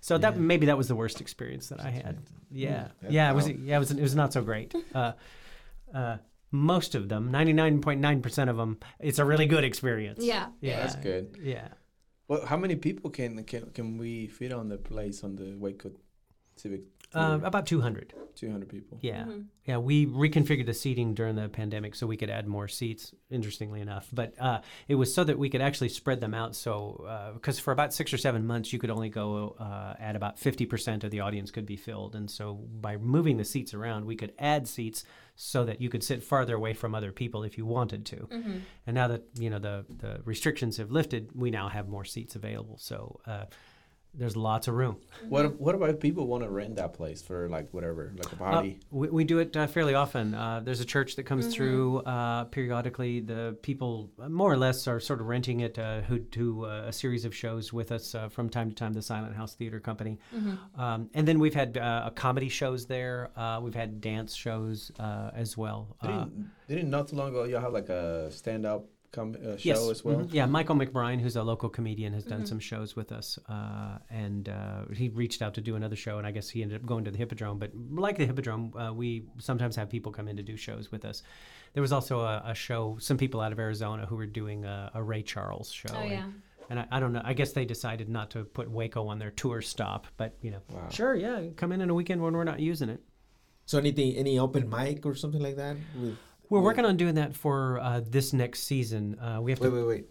So 0.04 0.18
that 0.18 0.36
maybe 0.36 0.66
that 0.66 0.80
was 0.80 0.88
the 0.88 0.96
worst 0.96 1.22
experience 1.22 1.70
that 1.70 1.80
I 1.80 1.92
had. 1.92 2.18
Yeah, 2.50 2.88
yeah, 3.08 3.30
it 3.30 3.36
was. 3.36 3.48
Yeah, 3.48 3.76
it 3.76 3.80
was. 3.80 3.92
It 3.92 4.02
was 4.02 4.16
not 4.16 4.34
so 4.34 4.42
great. 4.42 4.74
Uh, 4.96 5.12
uh, 5.94 6.18
most 6.52 6.96
of 6.96 7.08
them, 7.08 7.32
99.9% 7.32 8.50
of 8.50 8.58
them, 8.58 8.80
it's 9.00 9.20
a 9.20 9.26
really 9.26 9.46
good 9.46 9.64
experience. 9.64 10.24
Yeah. 10.24 10.48
Yeah. 10.60 10.80
That's 10.82 10.96
good. 10.96 11.38
Yeah. 11.42 11.68
Well, 12.32 12.46
how 12.46 12.56
many 12.56 12.78
people 12.78 13.10
can 13.10 13.44
can, 13.44 13.72
can 13.72 13.98
we 13.98 14.28
fit 14.28 14.54
on 14.54 14.70
the 14.70 14.78
place 14.78 15.22
on 15.26 15.36
the 15.36 15.54
Waco 15.58 15.92
Civic? 16.56 16.84
Uh, 17.14 17.40
about 17.44 17.66
200. 17.66 18.14
200 18.36 18.70
people. 18.70 18.98
Yeah, 19.02 19.24
Mm-hmm. 19.24 19.42
yeah. 19.66 19.78
We 19.80 20.06
reconfigured 20.06 20.66
the 20.66 20.74
seating 20.74 21.14
during 21.14 21.36
the 21.36 21.50
pandemic 21.50 21.94
so 21.94 22.08
we 22.08 22.16
could 22.16 22.30
add 22.30 22.48
more 22.48 22.70
seats. 22.70 23.14
Interestingly 23.30 23.82
enough, 23.82 24.08
but 24.14 24.34
uh, 24.40 24.62
it 24.88 24.96
was 24.96 25.14
so 25.14 25.26
that 25.26 25.38
we 25.38 25.50
could 25.50 25.60
actually 25.60 25.90
spread 25.90 26.22
them 26.22 26.34
out. 26.34 26.56
So 26.56 27.32
because 27.34 27.60
for 27.60 27.74
about 27.74 27.94
six 27.94 28.14
or 28.14 28.18
seven 28.18 28.48
months, 28.48 28.72
you 28.72 28.80
could 28.80 28.92
only 28.92 29.10
go 29.10 29.58
uh, 29.60 29.96
at 30.00 30.16
about 30.16 30.40
fifty 30.40 30.66
percent 30.66 31.04
of 31.04 31.12
the 31.12 31.20
audience 31.20 31.52
could 31.52 31.66
be 31.66 31.76
filled, 31.76 32.16
and 32.16 32.32
so 32.32 32.54
by 32.80 32.96
moving 32.96 33.36
the 33.36 33.44
seats 33.46 33.74
around, 33.74 34.06
we 34.06 34.16
could 34.16 34.32
add 34.40 34.70
seats 34.70 35.04
so 35.44 35.66
that 35.66 35.82
you 35.82 35.90
could 35.90 36.04
sit 36.04 36.24
farther 36.24 36.54
away 36.54 36.72
from 36.72 36.94
other 36.94 37.12
people 37.12 37.44
if 37.44 37.58
you 37.58 37.66
wanted 37.66 38.06
to. 38.06 38.16
Mm-hmm. 38.18 38.58
And 38.86 38.94
now 38.94 39.08
that 39.08 39.24
you 39.34 39.50
know 39.50 39.58
the 39.58 39.86
the 39.90 40.22
restrictions 40.24 40.78
have 40.78 40.92
lifted, 40.92 41.32
we 41.34 41.50
now 41.50 41.68
have 41.68 41.88
more 41.88 42.06
seats 42.06 42.36
available. 42.36 42.78
So. 42.78 43.20
Uh, 43.26 43.46
there's 44.14 44.36
lots 44.36 44.68
of 44.68 44.74
room. 44.76 44.98
What 45.30 45.46
if- 45.46 45.54
what 45.60 45.74
about 45.74 45.90
if 45.90 46.00
people 46.00 46.28
want 46.28 46.44
to 46.44 46.50
rent 46.50 46.76
that 46.76 46.94
place 46.94 47.22
for 47.22 47.48
like 47.48 47.74
whatever, 47.74 48.12
like 48.16 48.32
a 48.34 48.36
Uh, 48.36 48.38
party? 48.52 48.80
we, 48.92 49.08
we 49.10 49.24
do 49.24 49.40
it 49.40 49.56
uh, 49.56 49.68
fairly 49.68 49.94
often. 49.94 50.34
Uh, 50.34 50.60
there's 50.60 50.82
a 50.82 50.86
church 50.86 51.16
that 51.16 51.24
comes 51.24 51.54
through 51.54 52.00
uh, 52.00 52.44
periodically. 52.46 53.22
The 53.22 53.58
people, 53.62 54.10
uh, 54.20 54.28
more 54.28 54.52
or 54.52 54.58
less, 54.58 54.88
are 54.88 55.00
sort 55.00 55.22
of 55.22 55.28
renting 55.28 55.62
it 55.62 55.80
uh, 55.80 56.02
who 56.02 56.20
do 56.20 56.66
uh, 56.66 56.86
a 56.88 56.94
series 56.94 57.24
of 57.24 57.34
shows 57.34 57.72
with 57.72 57.92
us 57.92 58.14
uh, 58.14 58.28
from 58.28 58.50
time 58.50 58.70
to 58.70 58.76
time. 58.76 58.94
The 58.94 59.02
Silent 59.02 59.36
House 59.36 59.54
Theater 59.56 59.80
Company, 59.80 60.20
um, 60.76 61.10
and 61.14 61.26
then 61.28 61.40
we've 61.40 61.54
had 61.54 61.78
uh, 61.78 62.10
comedy 62.16 62.50
shows 62.50 62.86
there. 62.86 63.30
Uh, 63.38 63.60
we've 63.64 63.76
had 63.76 64.02
dance 64.02 64.36
shows 64.36 64.92
uh, 65.00 65.32
as 65.34 65.58
well. 65.58 65.96
Uh, 66.02 66.08
didn't, 66.26 66.52
didn't 66.68 66.90
not 66.90 67.08
too 67.08 67.16
long 67.16 67.30
ago 67.30 67.44
y'all 67.46 67.62
have 67.62 67.74
like 67.74 67.90
a 67.90 68.30
stand 68.32 68.66
up 68.66 68.86
com- 69.12 69.36
uh, 69.36 69.58
show 69.58 69.70
yes, 69.70 69.90
as 69.90 70.04
well? 70.04 70.18
mhm. 70.18 70.30
Yeah, 70.34 70.46
Michael 70.46 70.76
McBride, 70.76 71.20
who's 71.22 71.36
a 71.36 71.44
local 71.44 71.70
comedian, 71.70 72.14
has 72.14 72.24
done 72.24 72.46
some 72.46 72.60
shows 72.60 72.96
with 72.96 73.12
us, 73.12 73.38
uh, 73.50 73.98
and 74.10 74.50
uh, 74.50 74.86
he 74.94 75.10
reached 75.10 75.42
out 75.42 75.54
to 75.56 75.62
do 75.62 75.76
another 75.76 75.96
show, 75.96 76.18
and 76.18 76.28
I 76.28 76.32
guess 76.32 76.50
he 76.50 76.62
ended 76.62 76.82
up 76.82 76.86
going 76.86 77.04
to 77.06 77.12
the 77.12 77.18
Hippodrome. 77.18 77.60
But 77.60 77.72
like 77.92 78.18
the 78.18 78.26
Hippodrome, 78.26 78.74
uh, 78.76 78.94
we 78.94 79.26
sometimes 79.40 79.76
have 79.76 79.90
people 79.90 80.12
come 80.12 80.28
in 80.28 80.38
to 80.38 80.44
do 80.44 80.58
shows 80.58 80.92
with 80.92 81.06
us. 81.06 81.24
There 81.74 81.82
was 81.82 81.92
also 81.94 82.20
a, 82.22 82.44
a 82.48 82.56
show, 82.56 82.98
some 83.00 83.18
people 83.18 83.40
out 83.42 83.52
of 83.52 83.60
Arizona 83.60 84.06
who 84.06 84.16
were 84.16 84.26
doing 84.26 84.66
a, 84.66 84.92
a 84.94 85.02
Ray 85.04 85.24
Charles 85.24 85.72
show. 85.72 85.90
Oh, 85.94 86.00
and, 86.00 86.12
yeah. 86.12 86.26
And 86.70 86.80
I, 86.80 86.88
I 86.92 87.00
don't 87.02 87.12
know. 87.12 87.22
I 87.24 87.34
guess 87.34 87.52
they 87.52 87.66
decided 87.66 88.08
not 88.08 88.32
to 88.32 88.44
put 88.46 88.70
Waco 88.72 89.08
on 89.08 89.20
their 89.20 89.32
tour 89.32 89.62
stop, 89.62 90.08
but 90.18 90.38
you 90.42 90.52
know, 90.52 90.62
Wow. 90.70 90.88
sure, 90.90 91.16
yeah, 91.16 91.48
come 91.58 91.72
in 91.74 91.82
on 91.82 91.90
a 91.90 91.94
weekend 91.94 92.22
when 92.22 92.34
we're 92.34 92.46
not 92.46 92.60
using 92.62 92.88
it. 92.90 93.02
So 93.66 93.78
anything, 93.78 94.16
any 94.16 94.40
open 94.40 94.70
mic 94.70 95.06
or 95.06 95.16
something 95.16 95.42
like 95.42 95.56
that? 95.58 95.78
With, 95.96 96.18
We're 96.52 96.60
with- 96.60 96.66
working 96.66 96.86
on 96.86 96.98
doing 96.98 97.16
that 97.16 97.36
for 97.36 97.80
uh, 97.80 98.02
this 98.06 98.34
next 98.34 98.64
season. 98.64 99.18
Uh, 99.20 99.40
we 99.42 99.52
have 99.52 99.60
to 99.60 99.70
Wait, 99.72 99.80
wait, 99.80 99.88
wait. 99.88 100.06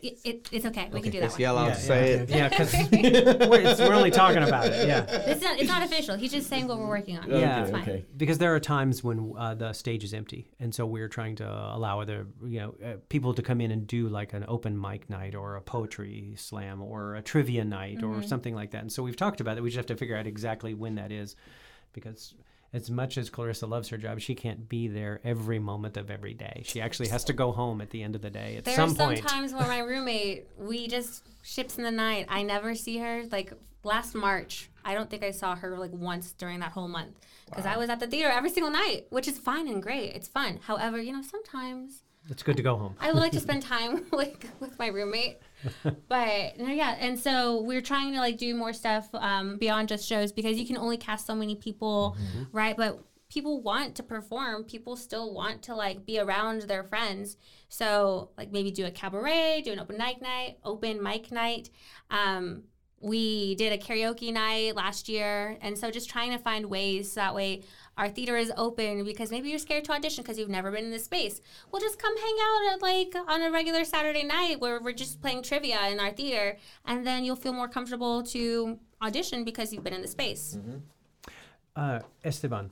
It, 0.00 0.18
it, 0.22 0.48
it's 0.52 0.66
okay. 0.66 0.90
We 0.92 1.00
can 1.00 1.10
do 1.10 1.20
that. 1.20 1.30
one. 1.30 1.38
he 1.38 1.44
allowed 1.44 1.68
to 1.70 1.80
say 1.80 2.12
it? 2.12 2.28
Yeah, 2.28 2.50
because 2.50 2.74
we're, 2.92 3.88
we're 3.88 3.94
only 3.94 4.10
talking 4.10 4.42
about 4.42 4.66
it. 4.66 4.86
Yeah. 4.86 5.06
It's 5.08 5.42
not, 5.42 5.58
it's 5.58 5.68
not 5.68 5.82
official. 5.82 6.14
He's 6.16 6.30
just 6.30 6.46
saying 6.46 6.68
what 6.68 6.78
we're 6.78 6.88
working 6.88 7.16
on. 7.16 7.30
Yeah. 7.30 7.62
It's 7.62 7.70
fine. 7.70 7.82
okay. 7.82 8.04
Because 8.14 8.36
there 8.36 8.54
are 8.54 8.60
times 8.60 9.02
when 9.02 9.32
uh, 9.38 9.54
the 9.54 9.72
stage 9.72 10.04
is 10.04 10.12
empty, 10.12 10.50
and 10.60 10.74
so 10.74 10.84
we're 10.84 11.08
trying 11.08 11.36
to 11.36 11.48
allow 11.50 12.00
other, 12.02 12.26
you 12.44 12.60
know, 12.60 12.74
uh, 12.84 12.96
people 13.08 13.32
to 13.32 13.40
come 13.40 13.62
in 13.62 13.70
and 13.70 13.86
do 13.86 14.08
like 14.08 14.34
an 14.34 14.44
open 14.46 14.78
mic 14.78 15.08
night 15.08 15.34
or 15.34 15.56
a 15.56 15.62
poetry 15.62 16.34
slam 16.36 16.82
or 16.82 17.14
a 17.14 17.22
trivia 17.22 17.64
night 17.64 18.02
or 18.02 18.22
something 18.22 18.54
like 18.54 18.72
that. 18.72 18.82
And 18.82 18.92
so 18.92 19.02
we've 19.02 19.16
talked 19.16 19.40
about 19.40 19.56
it. 19.56 19.62
We 19.62 19.70
just 19.70 19.78
have 19.78 19.86
to 19.86 19.96
figure 19.96 20.18
out 20.18 20.26
exactly 20.26 20.74
when 20.74 20.96
that 20.96 21.12
is, 21.12 21.34
because 21.94 22.34
as 22.74 22.90
much 22.90 23.16
as 23.16 23.30
Clarissa 23.30 23.66
loves 23.66 23.88
her 23.88 23.96
job, 23.96 24.20
she 24.20 24.34
can't 24.34 24.68
be 24.68 24.88
there 24.88 25.20
every 25.24 25.58
moment 25.60 25.96
of 25.96 26.10
every 26.10 26.34
day. 26.34 26.62
She 26.66 26.80
actually 26.80 27.08
has 27.08 27.22
to 27.24 27.32
go 27.32 27.52
home 27.52 27.80
at 27.80 27.90
the 27.90 28.02
end 28.02 28.16
of 28.16 28.20
the 28.22 28.30
day 28.30 28.56
at 28.56 28.64
There 28.64 28.74
some 28.74 28.90
are 28.90 28.94
some 28.94 29.08
point. 29.14 29.26
times 29.26 29.52
where 29.54 29.66
my 29.66 29.78
roommate, 29.78 30.48
we 30.58 30.88
just 30.88 31.24
ships 31.42 31.78
in 31.78 31.84
the 31.84 31.90
night. 31.92 32.26
I 32.28 32.42
never 32.42 32.74
see 32.74 32.98
her. 32.98 33.22
Like 33.30 33.52
last 33.84 34.14
March, 34.14 34.70
I 34.84 34.92
don't 34.94 35.08
think 35.08 35.22
I 35.22 35.30
saw 35.30 35.54
her 35.54 35.78
like 35.78 35.92
once 35.92 36.32
during 36.32 36.58
that 36.60 36.72
whole 36.72 36.88
month 36.88 37.14
because 37.46 37.64
I 37.64 37.76
was 37.76 37.88
at 37.90 38.00
the 38.00 38.08
theater 38.08 38.28
every 38.30 38.50
single 38.50 38.72
night, 38.72 39.06
which 39.10 39.28
is 39.28 39.38
fine 39.38 39.68
and 39.68 39.80
great. 39.82 40.12
It's 40.16 40.26
fun. 40.28 40.58
However, 40.62 41.00
you 41.00 41.12
know, 41.12 41.22
sometimes 41.22 42.02
It's 42.28 42.42
good 42.42 42.56
to 42.56 42.62
go 42.62 42.76
home. 42.76 42.96
I 42.98 43.12
would 43.12 43.20
like 43.20 43.32
to 43.32 43.40
spend 43.48 43.62
time 43.62 44.06
like 44.12 44.48
with 44.58 44.76
my 44.80 44.88
roommate. 44.88 45.38
But 46.08 46.58
no, 46.58 46.70
yeah, 46.70 46.96
and 46.98 47.18
so 47.18 47.62
we're 47.62 47.80
trying 47.80 48.12
to 48.12 48.18
like 48.18 48.38
do 48.38 48.54
more 48.54 48.72
stuff 48.72 49.08
um, 49.14 49.56
beyond 49.56 49.88
just 49.88 50.06
shows 50.06 50.32
because 50.32 50.58
you 50.58 50.66
can 50.66 50.76
only 50.76 50.96
cast 50.96 51.26
so 51.26 51.34
many 51.34 51.56
people, 51.56 52.16
right? 52.52 52.76
But 52.76 53.00
people 53.28 53.60
want 53.62 53.96
to 53.96 54.02
perform. 54.02 54.64
People 54.64 54.96
still 54.96 55.34
want 55.34 55.62
to 55.62 55.74
like 55.74 56.06
be 56.06 56.20
around 56.20 56.62
their 56.62 56.84
friends. 56.84 57.36
So 57.68 58.30
like 58.38 58.52
maybe 58.52 58.70
do 58.70 58.86
a 58.86 58.90
cabaret, 58.90 59.62
do 59.64 59.72
an 59.72 59.80
open 59.80 59.98
mic 59.98 60.22
night, 60.22 60.58
open 60.62 61.02
mic 61.02 61.32
night. 61.32 61.70
Um, 62.10 62.64
we 63.00 63.54
did 63.56 63.72
a 63.72 63.78
karaoke 63.78 64.32
night 64.32 64.76
last 64.76 65.08
year, 65.08 65.58
and 65.60 65.76
so 65.76 65.90
just 65.90 66.08
trying 66.08 66.30
to 66.30 66.38
find 66.38 66.66
ways 66.66 67.12
so 67.12 67.20
that 67.20 67.34
way 67.34 67.62
our 67.96 68.08
theater 68.08 68.36
is 68.36 68.52
open 68.56 69.04
because 69.04 69.30
maybe 69.30 69.48
you're 69.48 69.58
scared 69.58 69.84
to 69.84 69.92
audition 69.92 70.22
because 70.22 70.38
you've 70.38 70.48
never 70.48 70.70
been 70.70 70.84
in 70.84 70.90
this 70.90 71.04
space. 71.04 71.40
Well, 71.70 71.80
just 71.80 71.98
come 71.98 72.16
hang 72.16 72.36
out 72.42 72.74
at 72.74 72.82
like 72.82 73.14
on 73.28 73.42
a 73.42 73.50
regular 73.50 73.84
Saturday 73.84 74.24
night 74.24 74.60
where 74.60 74.80
we're 74.80 74.92
just 74.92 75.20
playing 75.20 75.42
trivia 75.42 75.88
in 75.88 76.00
our 76.00 76.10
theater, 76.10 76.58
and 76.84 77.06
then 77.06 77.24
you'll 77.24 77.36
feel 77.36 77.52
more 77.52 77.68
comfortable 77.68 78.22
to 78.24 78.78
audition 79.02 79.44
because 79.44 79.72
you've 79.72 79.84
been 79.84 79.92
in 79.94 80.02
the 80.02 80.08
space. 80.08 80.58
Uh, 81.76 82.00
Esteban 82.24 82.70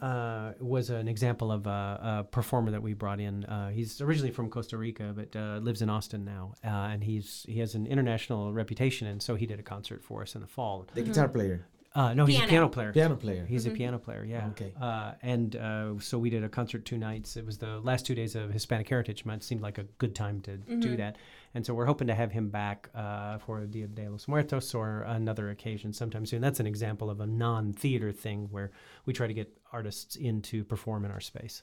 uh, 0.00 0.52
was 0.60 0.90
an 0.90 1.08
example 1.08 1.50
of 1.50 1.66
a, 1.66 2.20
a 2.20 2.24
performer 2.30 2.70
that 2.70 2.82
we 2.82 2.94
brought 2.94 3.20
in. 3.20 3.44
Uh, 3.44 3.70
he's 3.70 4.00
originally 4.00 4.30
from 4.30 4.48
Costa 4.50 4.76
Rica, 4.76 5.12
but 5.14 5.34
uh, 5.34 5.58
lives 5.58 5.82
in 5.82 5.90
Austin 5.90 6.24
now, 6.24 6.54
uh, 6.64 6.68
and 6.68 7.02
he's 7.02 7.44
he 7.48 7.58
has 7.58 7.74
an 7.74 7.86
international 7.86 8.52
reputation, 8.52 9.08
and 9.08 9.20
so 9.22 9.34
he 9.34 9.46
did 9.46 9.58
a 9.58 9.62
concert 9.62 10.04
for 10.04 10.22
us 10.22 10.34
in 10.34 10.40
the 10.40 10.46
fall. 10.46 10.86
The 10.94 11.02
guitar 11.02 11.28
player, 11.28 11.66
Uh, 11.94 12.14
no, 12.14 12.24
he's 12.24 12.36
a 12.36 12.38
Piano. 12.38 12.50
piano 12.50 12.68
player. 12.70 12.92
piano 12.92 13.16
player. 13.16 13.44
He's 13.44 13.66
a 13.66 13.70
piano 13.70 13.98
player, 13.98 14.24
yeah. 14.24 14.46
Okay. 14.52 14.72
Uh, 14.80 15.12
and 15.20 15.56
uh, 15.56 15.98
so 16.00 16.18
we 16.18 16.30
did 16.30 16.42
a 16.42 16.48
concert 16.48 16.86
two 16.86 16.96
nights. 16.96 17.36
It 17.36 17.44
was 17.44 17.58
the 17.58 17.80
last 17.80 18.06
two 18.06 18.14
days 18.14 18.34
of 18.34 18.50
Hispanic 18.50 18.88
Heritage 18.88 19.26
Month. 19.26 19.42
Seemed 19.42 19.60
like 19.60 19.76
a 19.76 19.84
good 19.98 20.14
time 20.14 20.40
to 20.42 20.56
do 20.56 20.96
that. 20.96 21.16
And 21.54 21.66
so 21.66 21.74
we're 21.74 21.84
hoping 21.84 22.06
to 22.06 22.14
have 22.14 22.32
him 22.32 22.48
back 22.48 22.88
uh, 22.94 23.36
for 23.38 23.60
Dia 23.66 23.86
de 23.88 24.08
los 24.08 24.26
Muertos 24.26 24.74
or 24.74 25.02
another 25.02 25.50
occasion 25.50 25.92
sometime 25.92 26.24
soon. 26.24 26.40
That's 26.40 26.60
an 26.60 26.66
example 26.66 27.10
of 27.10 27.20
a 27.20 27.26
non-theater 27.26 28.10
thing 28.10 28.48
where 28.50 28.70
we 29.04 29.12
try 29.12 29.26
to 29.26 29.34
get 29.34 29.54
artists 29.70 30.16
in 30.16 30.40
to 30.42 30.64
perform 30.64 31.04
in 31.04 31.10
our 31.10 31.20
space. 31.20 31.62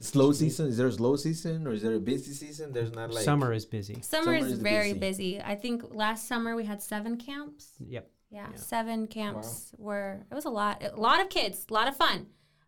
slow 0.00 0.32
season. 0.32 0.68
Is 0.68 0.78
there 0.78 0.86
a 0.86 0.92
slow 0.92 1.16
season 1.16 1.66
or 1.66 1.72
is 1.72 1.82
there 1.82 1.94
a 1.94 2.00
busy 2.00 2.32
season? 2.32 2.72
There's 2.72 2.92
not 2.92 3.10
like 3.12 3.24
Summer 3.24 3.52
is 3.52 3.66
busy. 3.66 4.00
Summer, 4.00 4.24
Summer 4.24 4.36
is, 4.36 4.52
is 4.52 4.58
very 4.60 4.94
busy. 4.94 5.32
busy. 5.34 5.42
I 5.42 5.54
think 5.56 5.82
last 5.90 6.26
summer 6.26 6.56
we 6.56 6.64
had 6.64 6.80
seven 6.82 7.16
camps. 7.18 7.72
Yep. 7.80 8.10
Yeah, 8.30 8.48
seven 8.54 9.06
camps 9.06 9.72
were 9.78 10.26
it 10.30 10.34
was 10.34 10.44
a 10.44 10.50
lot, 10.50 10.82
a 10.82 11.00
lot 11.00 11.20
of 11.20 11.28
kids, 11.30 11.66
a 11.70 11.74
lot 11.74 11.88
of 11.88 11.96
fun. 11.96 12.26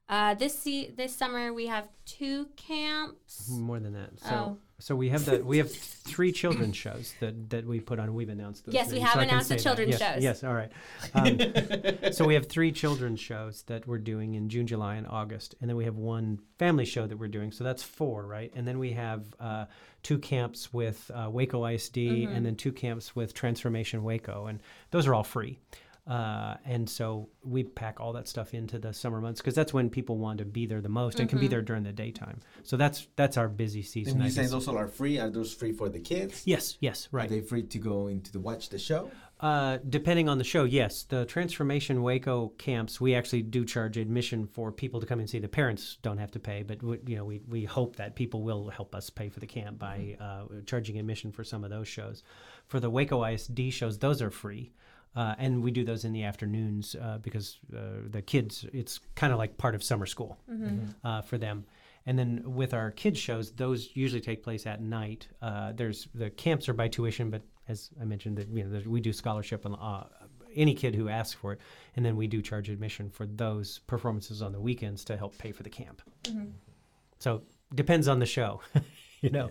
Uh, 0.09 0.35
this 0.35 0.59
se- 0.59 0.91
this 0.97 1.15
summer 1.15 1.53
we 1.53 1.67
have 1.67 1.89
two 2.05 2.47
camps. 2.57 3.49
More 3.51 3.79
than 3.79 3.93
that. 3.93 4.19
So 4.19 4.35
Oh. 4.35 4.59
So 4.81 4.97
we 4.97 5.09
have 5.11 5.25
the 5.25 5.45
we 5.45 5.59
have 5.59 5.71
three 5.73 6.33
children's 6.33 6.77
shows 6.77 7.15
that, 7.21 7.51
that 7.51 7.67
we 7.67 7.79
put 7.81 7.99
on. 8.01 8.13
We've 8.15 8.29
announced 8.29 8.67
those. 8.67 8.75
Yes, 8.75 8.91
we 8.93 8.99
have 9.01 9.13
so 9.15 9.21
announced 9.21 9.49
the 9.49 9.57
children's 9.57 9.91
Yes, 9.99 10.15
shows. 10.15 10.23
Yes, 10.23 10.45
all 10.45 10.55
right. 10.55 10.71
Um, 11.15 12.13
so 12.13 12.25
we 12.25 12.35
have 12.35 12.47
three 12.47 12.73
children's 12.73 13.21
shows 13.21 13.63
that 13.69 13.87
we're 13.87 13.99
doing 13.99 14.35
in 14.35 14.49
June, 14.49 14.67
July, 14.67 14.97
and 14.97 15.07
August, 15.07 15.55
and 15.61 15.69
then 15.71 15.77
we 15.77 15.85
have 15.85 15.97
one 15.97 16.39
family 16.59 16.85
show 16.85 17.07
that 17.07 17.17
we're 17.19 17.29
doing. 17.29 17.53
So 17.53 17.63
that's 17.65 17.83
four, 17.83 18.27
right? 18.27 18.51
And 18.57 18.67
then 18.67 18.79
we 18.79 18.93
have 18.93 19.25
uh, 19.39 19.67
two 20.03 20.19
camps 20.19 20.73
with 20.73 21.11
uh, 21.15 21.29
Waco 21.31 21.65
ISD, 21.67 21.97
Mm-hmm. 21.97 22.33
and 22.35 22.45
then 22.47 22.57
two 22.57 22.73
camps 22.73 23.15
with 23.15 23.35
Transformation 23.35 24.03
Waco, 24.03 24.47
and 24.47 24.61
those 24.91 25.07
are 25.07 25.15
all 25.15 25.23
free. 25.25 25.59
Uh, 26.11 26.57
and 26.65 26.91
so 26.91 27.29
we 27.45 27.63
pack 27.63 28.01
all 28.01 28.13
that 28.13 28.27
stuff 28.27 28.53
into 28.53 28.81
the 28.81 28.93
summer 28.93 29.21
months 29.21 29.41
because 29.41 29.55
that's 29.55 29.73
when 29.73 29.89
people 29.89 30.19
want 30.19 30.39
to 30.39 30.45
be 30.45 30.67
there 30.67 30.81
the 30.81 30.89
most 30.89 31.21
and 31.21 31.29
can 31.29 31.39
be 31.39 31.45
Mm-hmm. 31.47 31.51
there 31.53 31.63
during 31.63 31.85
the 31.85 31.93
daytime. 31.93 32.41
So 32.65 32.77
that's 32.77 33.07
that's 33.15 33.37
our 33.37 33.49
busy 33.49 33.83
season. 33.83 34.17
And 34.17 34.25
you 34.25 34.31
say 34.31 34.47
those 34.47 34.67
all 34.67 34.77
are 34.77 34.89
free? 34.89 35.19
Are 35.21 35.31
those 35.31 35.55
free 35.55 35.73
for 35.73 35.89
the 35.89 36.01
kids? 36.01 36.43
Yes, 36.45 36.77
yes, 36.81 37.09
right. 37.13 37.27
Are 37.27 37.35
they 37.35 37.41
free 37.41 37.63
to 37.63 37.79
go 37.79 38.09
into 38.09 38.33
the 38.33 38.41
watch 38.41 38.71
the 38.71 38.79
show? 38.79 39.11
Uh, 39.39 39.79
depending 39.89 40.29
on 40.29 40.37
the 40.37 40.45
show, 40.45 40.65
yes. 40.65 41.05
The 41.05 41.25
Transformation 41.25 42.03
Waco 42.03 42.49
camps, 42.59 43.01
we 43.01 43.15
actually 43.15 43.43
do 43.43 43.65
charge 43.65 43.97
admission 43.97 44.47
for 44.49 44.71
people 44.73 45.01
to 45.01 45.07
come 45.07 45.19
and 45.21 45.31
see. 45.31 45.39
The 45.39 45.49
parents 45.49 45.97
don't 46.03 46.19
have 46.19 46.33
to 46.33 46.41
pay, 46.41 46.63
but 46.63 46.83
we, 46.83 46.99
you 47.07 47.17
know, 47.17 47.25
we, 47.25 47.41
we 47.49 47.65
hope 47.65 47.97
that 47.97 48.17
people 48.17 48.43
will 48.43 48.69
help 48.69 48.95
us 48.95 49.09
pay 49.09 49.29
for 49.31 49.41
the 49.41 49.47
camp 49.47 49.79
by 49.79 50.17
uh, 50.21 50.43
charging 50.67 50.99
admission 50.99 51.33
for 51.33 51.43
some 51.45 51.65
of 51.65 51.71
those 51.71 51.89
shows. 51.89 52.23
For 52.67 52.81
the 52.81 52.91
Waco 52.91 53.25
ISD 53.25 53.73
shows, 53.73 53.99
those 53.99 54.21
are 54.21 54.31
free. 54.31 54.73
Uh, 55.17 55.35
and 55.39 55.63
we 55.63 55.71
do 55.71 55.85
those 55.85 56.05
in 56.05 56.13
the 56.13 56.23
afternoons 56.23 56.95
uh, 56.95 57.19
because 57.21 57.59
uh, 57.77 57.81
the 58.09 58.23
kids, 58.23 58.65
it's 58.73 59.01
kind 59.17 59.33
of 59.33 59.39
like 59.39 59.59
part 59.59 59.75
of 59.75 59.83
summer 59.83 60.07
school 60.07 60.39
uh, 61.05 61.23
for 61.23 61.37
them. 61.37 61.65
And 62.07 62.19
then 62.19 62.43
with 62.45 62.73
our 62.75 62.91
kids 62.91 63.19
shows, 63.19 63.51
those 63.53 63.91
usually 63.95 64.21
take 64.21 64.43
place 64.43 64.67
at 64.67 64.81
night. 64.81 65.29
Uh, 65.43 65.73
there's 65.73 66.09
the 66.15 66.31
camps 66.31 66.69
are 66.69 66.73
by 66.73 66.89
tuition, 66.89 67.31
but 67.31 67.43
as 67.69 67.91
I 68.01 68.05
mentioned, 68.05 68.39
that 68.39 68.49
you 68.49 68.65
know 68.65 68.83
we 68.87 69.01
do 69.01 69.13
scholarship 69.13 69.67
on 69.67 69.75
uh, 69.75 70.07
any 70.55 70.75
kid 70.75 70.95
who 70.95 71.09
asks 71.09 71.35
for 71.35 71.53
it, 71.53 71.61
and 71.97 72.05
then 72.05 72.17
we 72.17 72.27
do 72.27 72.41
charge 72.41 72.71
admission 72.71 73.11
for 73.11 73.27
those 73.27 73.81
performances 73.87 74.43
on 74.43 74.53
the 74.53 74.61
weekends 74.61 75.05
to 75.07 75.17
help 75.17 75.37
pay 75.39 75.53
for 75.53 75.63
the 75.63 75.71
camp. 75.71 76.03
So 77.19 77.43
depends 77.75 78.09
on 78.09 78.19
the 78.19 78.27
show, 78.27 78.63
you 79.21 79.31
know. 79.31 79.51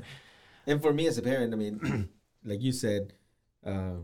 And 0.66 0.82
for 0.82 0.94
me 0.94 1.08
as 1.08 1.18
a 1.18 1.22
parent, 1.22 1.54
I 1.54 1.58
mean, 1.58 2.10
like 2.44 2.62
you 2.62 2.72
said, 2.72 3.14
uh, 3.66 3.98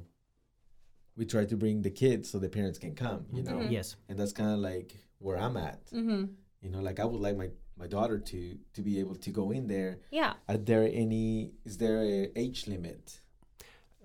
we 1.17 1.25
try 1.25 1.45
to 1.45 1.55
bring 1.57 1.81
the 1.81 1.89
kids 1.89 2.29
so 2.29 2.39
the 2.39 2.49
parents 2.49 2.79
can 2.79 2.93
come, 2.95 3.25
you 3.33 3.43
know? 3.43 3.61
Yes. 3.61 3.95
And 4.09 4.19
that's 4.19 4.33
kind 4.33 4.51
of 4.51 4.59
like 4.59 4.97
where 5.19 5.37
I'm 5.37 5.57
at. 5.57 5.85
Mm-hmm. 5.87 6.25
You 6.61 6.69
know, 6.69 6.79
like 6.79 6.99
I 6.99 7.05
would 7.05 7.21
like 7.21 7.37
my, 7.37 7.49
my 7.77 7.87
daughter 7.87 8.17
to 8.19 8.57
to 8.73 8.81
be 8.81 8.99
able 8.99 9.15
to 9.15 9.29
go 9.29 9.51
in 9.51 9.67
there. 9.67 9.99
Yeah. 10.11 10.33
Are 10.49 10.57
there 10.57 10.89
any, 10.91 11.51
is 11.65 11.77
there 11.77 12.01
a 12.03 12.31
age 12.35 12.67
limit? 12.67 13.19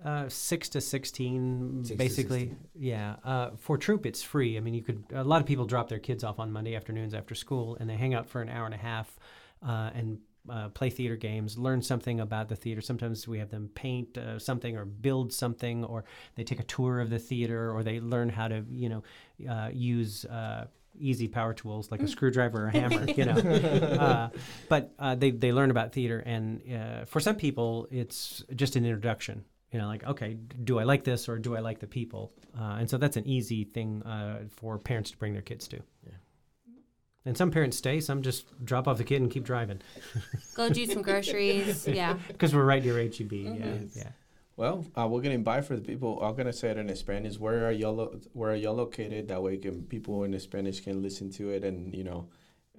Uh, 0.03 0.27
six 0.29 0.67
to 0.69 0.81
sixteen, 0.81 1.83
Six 1.83 1.89
to 1.89 1.95
basically. 1.95 2.39
16. 2.39 2.57
Yeah. 2.75 3.15
Uh, 3.23 3.51
for 3.57 3.77
troop, 3.77 4.05
it's 4.05 4.23
free. 4.23 4.57
I 4.57 4.59
mean, 4.59 4.73
you 4.73 4.81
could. 4.81 5.03
A 5.13 5.23
lot 5.23 5.41
of 5.41 5.47
people 5.47 5.65
drop 5.65 5.89
their 5.89 5.99
kids 5.99 6.23
off 6.23 6.39
on 6.39 6.51
Monday 6.51 6.75
afternoons 6.75 7.13
after 7.13 7.35
school, 7.35 7.77
and 7.79 7.87
they 7.87 7.95
hang 7.95 8.15
out 8.15 8.27
for 8.27 8.41
an 8.41 8.49
hour 8.49 8.65
and 8.65 8.73
a 8.73 8.79
half, 8.79 9.15
uh, 9.61 9.91
and 9.93 10.17
uh, 10.49 10.69
play 10.69 10.89
theater 10.89 11.15
games, 11.15 11.57
learn 11.57 11.81
something 11.81 12.19
about 12.19 12.49
the 12.49 12.55
theater. 12.55 12.81
Sometimes 12.81 13.27
we 13.27 13.39
have 13.39 13.49
them 13.49 13.69
paint 13.75 14.17
uh, 14.17 14.39
something 14.39 14.77
or 14.77 14.85
build 14.85 15.31
something, 15.33 15.83
or 15.83 16.03
they 16.35 16.43
take 16.43 16.59
a 16.59 16.63
tour 16.63 16.99
of 16.99 17.09
the 17.09 17.19
theater, 17.19 17.71
or 17.71 17.83
they 17.83 17.99
learn 17.99 18.29
how 18.29 18.47
to, 18.47 18.65
you 18.71 18.89
know, 18.89 19.03
uh, 19.49 19.69
use. 19.71 20.25
Uh, 20.25 20.67
easy 20.99 21.25
power 21.25 21.53
tools 21.53 21.89
like 21.89 22.01
a 22.01 22.07
screwdriver 22.07 22.65
or 22.65 22.67
a 22.67 22.71
hammer 22.71 23.09
you 23.15 23.23
know 23.23 23.31
uh, 23.31 24.29
but 24.67 24.93
uh, 24.99 25.15
they, 25.15 25.31
they 25.31 25.53
learn 25.53 25.71
about 25.71 25.93
theater 25.93 26.21
and 26.25 26.61
uh, 26.69 27.05
for 27.05 27.21
some 27.21 27.33
people 27.33 27.87
it's 27.91 28.43
just 28.55 28.75
an 28.75 28.83
introduction 28.83 29.45
you 29.71 29.79
know 29.79 29.87
like 29.87 30.03
okay 30.03 30.33
do 30.65 30.79
i 30.79 30.83
like 30.83 31.05
this 31.05 31.29
or 31.29 31.39
do 31.39 31.55
i 31.55 31.61
like 31.61 31.79
the 31.79 31.87
people 31.87 32.33
uh, 32.59 32.75
and 32.77 32.89
so 32.89 32.97
that's 32.97 33.15
an 33.15 33.25
easy 33.25 33.63
thing 33.63 34.03
uh, 34.03 34.39
for 34.49 34.77
parents 34.77 35.11
to 35.11 35.17
bring 35.17 35.31
their 35.31 35.41
kids 35.41 35.65
to 35.65 35.77
Yeah. 36.05 36.11
And 37.25 37.37
some 37.37 37.51
parents 37.51 37.77
stay 37.77 37.99
some 37.99 38.21
just 38.21 38.45
drop 38.65 38.87
off 38.87 38.97
the 38.97 39.03
kid 39.03 39.21
and 39.21 39.29
keep 39.31 39.43
driving 39.43 39.79
Go 40.55 40.69
do 40.69 40.85
some 40.85 41.01
groceries. 41.01 41.87
Yeah. 42.01 42.17
because 42.27 42.53
we're 42.55 42.65
right 42.65 42.83
near 42.83 42.97
heb 42.99 43.13
yeah 43.31 43.53
Yes. 43.55 43.95
yeah 43.95 44.09
Well, 44.57 44.85
uh, 44.95 45.07
we're 45.09 45.21
gonna 45.21 45.35
invite 45.35 45.65
for 45.65 45.75
the 45.75 45.81
people. 45.91 46.21
I'm 46.21 46.35
gonna 46.35 46.53
say 46.53 46.69
it 46.71 46.77
in 46.77 46.93
Spanish. 46.95 47.39
Where 47.39 47.65
are 47.67 47.71
y'all? 47.71 47.95
lo- 47.95 48.19
Where 48.33 48.51
are 48.51 48.55
y'all 48.63 48.75
located? 48.75 49.27
That 49.29 49.41
way, 49.41 49.57
can 49.57 49.83
people 49.95 50.23
in 50.25 50.37
Spanish 50.39 50.81
can 50.81 51.01
listen 51.01 51.31
to 51.37 51.49
it, 51.55 51.63
and 51.63 51.95
you 51.95 52.03
know, 52.03 52.27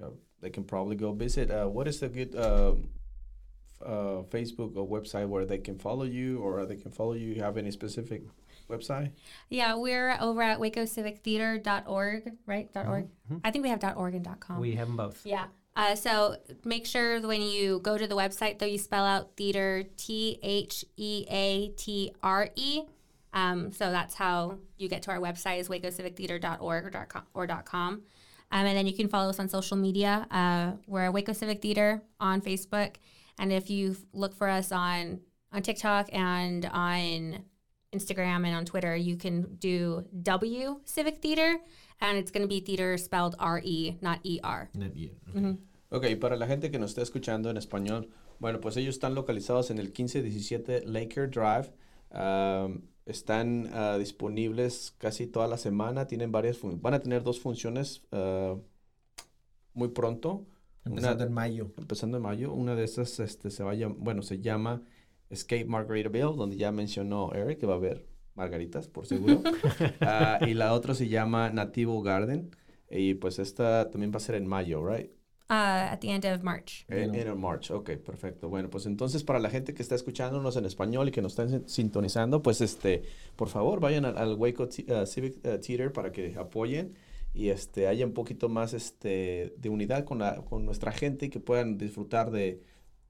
uh, 0.03 0.11
they 0.43 0.51
can 0.51 0.65
probably 0.65 0.97
go 0.97 1.13
visit. 1.13 1.51
Uh, 1.51 1.67
what 1.77 1.89
is 1.89 1.99
the 1.99 2.09
good 2.09 2.35
uh, 2.37 2.73
f- 2.73 3.83
uh, 3.95 4.19
Facebook 4.35 4.77
or 4.77 4.87
website 4.87 5.27
where 5.29 5.45
they 5.45 5.59
can 5.59 5.77
follow 5.79 6.05
you, 6.05 6.39
or 6.45 6.65
they 6.67 6.77
can 6.77 6.93
follow 6.93 7.15
you? 7.15 7.29
You 7.35 7.43
have 7.43 7.57
any 7.57 7.71
specific 7.73 8.23
website? 8.73 9.11
Yeah, 9.49 9.77
we're 9.77 10.17
over 10.21 10.43
at 10.43 10.59
wacocivictheatre.org, 10.59 12.33
right? 12.47 12.73
Dot 12.73 12.87
.org. 12.87 13.09
I 13.45 13.51
think 13.51 13.63
we 13.63 13.69
have 13.71 13.81
dot 13.81 13.97
.org 13.97 14.15
and 14.15 14.25
dot 14.25 14.41
.com. 14.41 14.61
we 14.61 14.75
have 14.75 14.89
them 14.89 14.97
both 14.97 15.25
Yeah. 15.25 15.47
Uh, 15.75 15.95
so 15.95 16.37
make 16.65 16.85
sure 16.87 17.21
when 17.27 17.41
you 17.41 17.79
go 17.81 17.97
to 17.97 18.07
the 18.07 18.15
website, 18.17 18.59
though, 18.59 18.67
you 18.67 18.77
spell 18.79 19.07
out 19.07 19.37
theater 19.37 19.85
T 19.97 20.39
H 20.43 20.85
E 20.97 21.25
A 21.31 21.69
T 21.71 22.13
R 22.23 22.51
E. 22.57 22.83
Um, 23.33 23.73
so 23.73 23.91
that's 23.91 24.15
how 24.15 24.59
you 24.77 24.89
get 24.89 25.01
to 25.05 25.11
our 25.11 25.19
website 25.19 25.59
is 25.61 25.69
wacocivictheatre.org 25.71 26.85
or 26.85 26.91
dot 26.91 27.09
com. 27.09 27.23
Or 27.33 27.47
dot 27.47 27.65
com. 27.65 28.03
Um, 28.51 28.67
and 28.67 28.77
then 28.77 28.87
you 28.87 28.93
can 28.93 29.09
follow 29.09 29.31
us 29.31 29.41
on 29.41 29.49
social 29.49 29.79
media. 29.79 30.27
Uh, 30.31 30.73
we're 30.87 31.11
Waco 31.11 31.33
Civic 31.33 31.63
Theater 31.63 32.03
on 32.21 32.43
Facebook, 32.43 32.97
and 33.39 33.51
if 33.51 33.71
you 33.71 33.97
look 34.13 34.35
for 34.35 34.49
us 34.49 34.71
on 34.73 35.21
on 35.55 35.63
TikTok 35.63 36.11
and 36.13 36.67
on 36.67 37.45
Instagram 38.03 38.45
and 38.47 38.55
on 38.55 38.65
Twitter, 38.65 38.97
you 38.97 39.17
can 39.17 39.57
do 39.61 40.05
W 40.23 40.81
Civic 40.85 41.21
Theater, 41.21 41.61
and 42.01 42.17
it's 42.19 42.31
going 42.33 42.43
to 42.43 42.49
be 42.49 42.61
theater 42.61 42.97
spelled 42.99 43.35
R 43.39 43.61
E, 43.63 43.97
not 44.01 44.21
E 44.25 44.41
R. 44.43 44.71
Not 44.75 44.97
yet. 44.97 45.13
Ok, 45.91 46.07
para 46.19 46.37
la 46.37 46.47
gente 46.47 46.71
que 46.71 46.79
nos 46.79 46.91
está 46.93 47.03
escuchando 47.03 47.51
en 47.51 47.57
español, 47.59 48.09
bueno, 48.41 48.61
pues 48.61 48.77
ellos 48.79 48.95
están 48.95 49.15
localizados 49.15 49.71
en 49.71 49.79
el 49.79 49.87
1517 49.89 50.87
Laker 50.87 51.31
Drive. 51.31 51.71
Um, 52.11 52.83
están 53.05 53.69
ah, 53.73 53.97
disponibles 53.99 54.95
casi 54.99 55.27
toda 55.27 55.47
la 55.49 55.59
semana. 55.59 56.07
Tienen 56.07 56.33
varias 56.33 56.57
fun- 56.59 56.81
van 56.81 56.95
a 56.95 57.01
tener 57.01 57.23
dos 57.23 57.41
funciones 57.41 58.03
ah, 58.11 58.57
muy 59.75 59.89
pronto. 59.89 60.47
Empezando 60.85 61.25
en 61.25 61.33
mayo. 61.33 61.73
Empezando 61.77 62.17
en 62.17 62.23
mayo. 62.23 62.53
Una 62.53 62.75
de 62.75 62.85
esas 62.85 63.21
este, 63.21 63.51
se 63.51 63.63
va 63.63 63.73
a 63.73 63.75
llam- 63.75 63.97
bueno, 63.99 64.23
se 64.23 64.41
llama 64.41 64.83
Escape 65.33 65.65
Margaritaville, 65.65 66.37
donde 66.37 66.57
ya 66.57 66.71
mencionó 66.73 67.33
Eric 67.35 67.59
que 67.59 67.67
va 67.67 67.75
a 67.75 67.77
haber 67.79 68.07
margaritas, 68.35 68.89
por 68.89 69.07
seguro. 69.07 69.43
Ah, 70.01 70.39
y 70.47 70.55
la 70.55 70.73
otra 70.75 70.95
se 70.95 71.09
llama 71.09 71.51
Nativo 71.51 72.03
Garden. 72.03 72.51
Y 72.91 73.15
pues 73.15 73.39
esta 73.39 73.89
también 73.91 74.13
va 74.13 74.19
a 74.19 74.21
ser 74.21 74.35
en 74.35 74.47
mayo, 74.47 74.87
right? 74.87 75.11
Uh, 75.49 75.93
at 75.93 75.99
the 76.01 76.09
end 76.11 76.25
of 76.27 76.43
March. 76.43 76.85
En, 76.89 77.11
Bueno. 77.11 77.33
en 77.33 77.41
March, 77.41 77.71
ok, 77.71 77.91
perfecto. 77.97 78.49
Bueno, 78.49 78.71
pues 78.71 78.87
entonces 78.87 79.23
para 79.25 79.39
la 79.39 79.51
gente 79.51 79.75
que 79.75 79.83
está 79.83 79.95
escuchándonos 79.95 80.57
en 80.57 80.65
español 80.67 81.09
y 81.09 81.11
que 81.11 81.21
nos 81.23 81.33
están 81.33 81.49
sin- 81.51 81.69
sintonizando, 81.69 82.43
pues 82.43 82.61
este, 82.61 83.03
por 83.37 83.49
favor 83.49 83.81
vayan 83.81 84.05
al, 84.05 84.17
al 84.19 84.35
Waco 84.37 84.65
uh, 84.65 85.07
Civic 85.07 85.37
uh, 85.45 85.59
Theater 85.59 85.93
para 85.93 86.13
que 86.13 86.35
apoyen 86.39 86.95
y 87.35 87.49
este, 87.49 87.87
haya 87.87 88.05
un 88.07 88.13
poquito 88.13 88.49
más 88.51 88.73
este, 88.75 89.55
de 89.59 89.69
unidad 89.71 90.05
con, 90.05 90.19
la, 90.19 90.37
con 90.43 90.65
nuestra 90.67 90.93
gente 90.93 91.27
y 91.27 91.29
que 91.31 91.41
puedan 91.41 91.77
disfrutar 91.79 92.31
de 92.31 92.61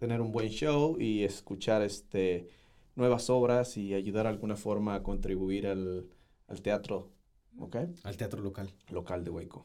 tener 0.02 0.20
un 0.20 0.32
buen 0.32 0.48
show 0.48 0.96
y 0.98 1.22
escuchar 1.22 1.80
este, 1.82 2.48
nuevas 2.96 3.30
obras 3.30 3.76
y 3.76 3.94
ayudar 3.94 4.24
de 4.24 4.30
alguna 4.30 4.56
forma 4.56 4.96
a 4.96 5.02
contribuir 5.04 5.68
al, 5.68 6.08
al 6.48 6.60
teatro, 6.60 7.12
¿ok? 7.56 7.76
Al 8.02 8.16
teatro 8.16 8.42
local. 8.42 8.74
Local 8.90 9.22
de 9.22 9.30
Waco. 9.30 9.64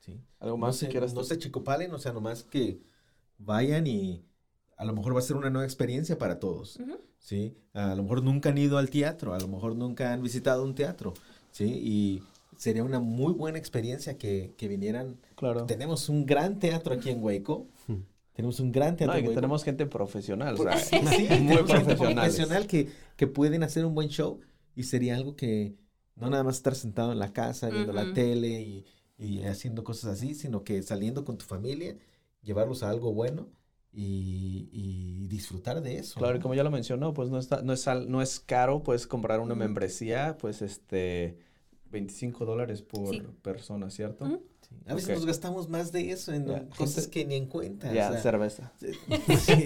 Sí. 0.00 0.18
¿Algo 0.40 0.56
No 0.56 0.66
más 0.66 0.76
se, 0.76 0.86
que 0.86 0.92
quieras 0.92 1.12
no 1.12 1.22
se 1.22 1.36
chicopalen, 1.36 1.92
o 1.92 1.98
sea, 1.98 2.14
nomás 2.14 2.44
que 2.44 2.80
vayan 3.36 3.86
y 3.86 4.24
a 4.78 4.86
lo 4.86 4.94
mejor 4.94 5.14
va 5.14 5.18
a 5.18 5.22
ser 5.22 5.36
una 5.36 5.50
nueva 5.50 5.66
experiencia 5.66 6.16
para 6.16 6.40
todos. 6.40 6.80
¿sí? 7.18 7.54
A 7.74 7.94
lo 7.94 8.04
mejor 8.04 8.22
nunca 8.22 8.48
han 8.48 8.56
ido 8.56 8.78
al 8.78 8.88
teatro, 8.88 9.34
a 9.34 9.38
lo 9.38 9.48
mejor 9.48 9.76
nunca 9.76 10.14
han 10.14 10.22
visitado 10.22 10.64
un 10.64 10.74
teatro, 10.74 11.12
¿sí? 11.50 11.66
Y 11.66 12.22
sería 12.56 12.84
una 12.84 13.00
muy 13.00 13.34
buena 13.34 13.58
experiencia 13.58 14.16
que, 14.16 14.54
que 14.56 14.66
vinieran. 14.66 15.20
Claro. 15.34 15.66
Tenemos 15.66 16.08
un 16.08 16.24
gran 16.24 16.58
teatro 16.58 16.94
aquí 16.94 17.10
en 17.10 17.22
Hueco. 17.22 17.66
Tenemos 18.34 18.60
un 18.60 18.72
gran 18.72 18.96
teatro 18.96 19.14
No, 19.14 19.20
y 19.20 19.22
que 19.28 19.34
tenemos 19.34 19.64
gente 19.64 19.86
profesional, 19.86 20.54
o 20.54 20.58
sea, 20.58 20.76
Sí, 21.16 21.28
muy 21.42 21.62
profesional 21.62 22.66
que, 22.66 22.88
que 23.16 23.26
pueden 23.26 23.62
hacer 23.62 23.84
un 23.86 23.94
buen 23.94 24.08
show 24.08 24.40
y 24.76 24.84
sería 24.84 25.16
algo 25.16 25.36
que 25.36 25.76
no 26.16 26.30
nada 26.30 26.44
más 26.44 26.56
estar 26.56 26.74
sentado 26.74 27.12
en 27.12 27.18
la 27.18 27.32
casa 27.32 27.70
viendo 27.70 27.92
la 27.92 28.02
Ujú. 28.02 28.12
tele 28.14 28.60
y, 28.62 28.84
y 29.18 29.42
haciendo 29.44 29.84
cosas 29.84 30.12
así, 30.18 30.34
sino 30.34 30.64
que 30.64 30.82
saliendo 30.82 31.24
con 31.24 31.38
tu 31.38 31.44
familia, 31.44 31.96
llevarlos 32.42 32.82
a 32.82 32.90
algo 32.90 33.12
bueno 33.12 33.48
y, 33.92 34.68
y 34.72 35.26
disfrutar 35.28 35.80
de 35.80 35.98
eso. 35.98 36.18
Claro, 36.18 36.34
y 36.34 36.38
¿no? 36.38 36.42
como 36.42 36.54
ya 36.54 36.64
lo 36.64 36.70
mencionó, 36.70 37.14
pues 37.14 37.30
no, 37.30 37.38
está, 37.38 37.62
no, 37.62 37.72
es, 37.72 37.86
no 38.08 38.22
es 38.22 38.40
caro, 38.40 38.82
puedes 38.82 39.06
comprar 39.06 39.40
una 39.40 39.54
membresía, 39.54 40.36
pues 40.38 40.62
este, 40.62 41.38
25 41.90 42.44
dólares 42.44 42.82
por 42.82 43.14
Sí. 43.14 43.22
persona, 43.42 43.90
¿cierto? 43.90 44.24
Ujú. 44.24 44.34
Sí, 44.34 44.40
A 44.86 44.94
veces 44.94 45.10
nos 45.16 45.26
gastamos 45.26 45.68
más 45.68 45.92
de 45.92 46.10
eso 46.10 46.32
en 46.32 46.44
cosas 46.76 46.94
gente- 47.04 47.10
que 47.10 47.24
ni 47.24 47.34
en 47.36 47.46
cuenta. 47.46 47.90
o 47.90 47.94
Ya, 47.94 48.10
sea, 48.12 48.20
cerveza. 48.22 48.72
sí, 48.80 49.64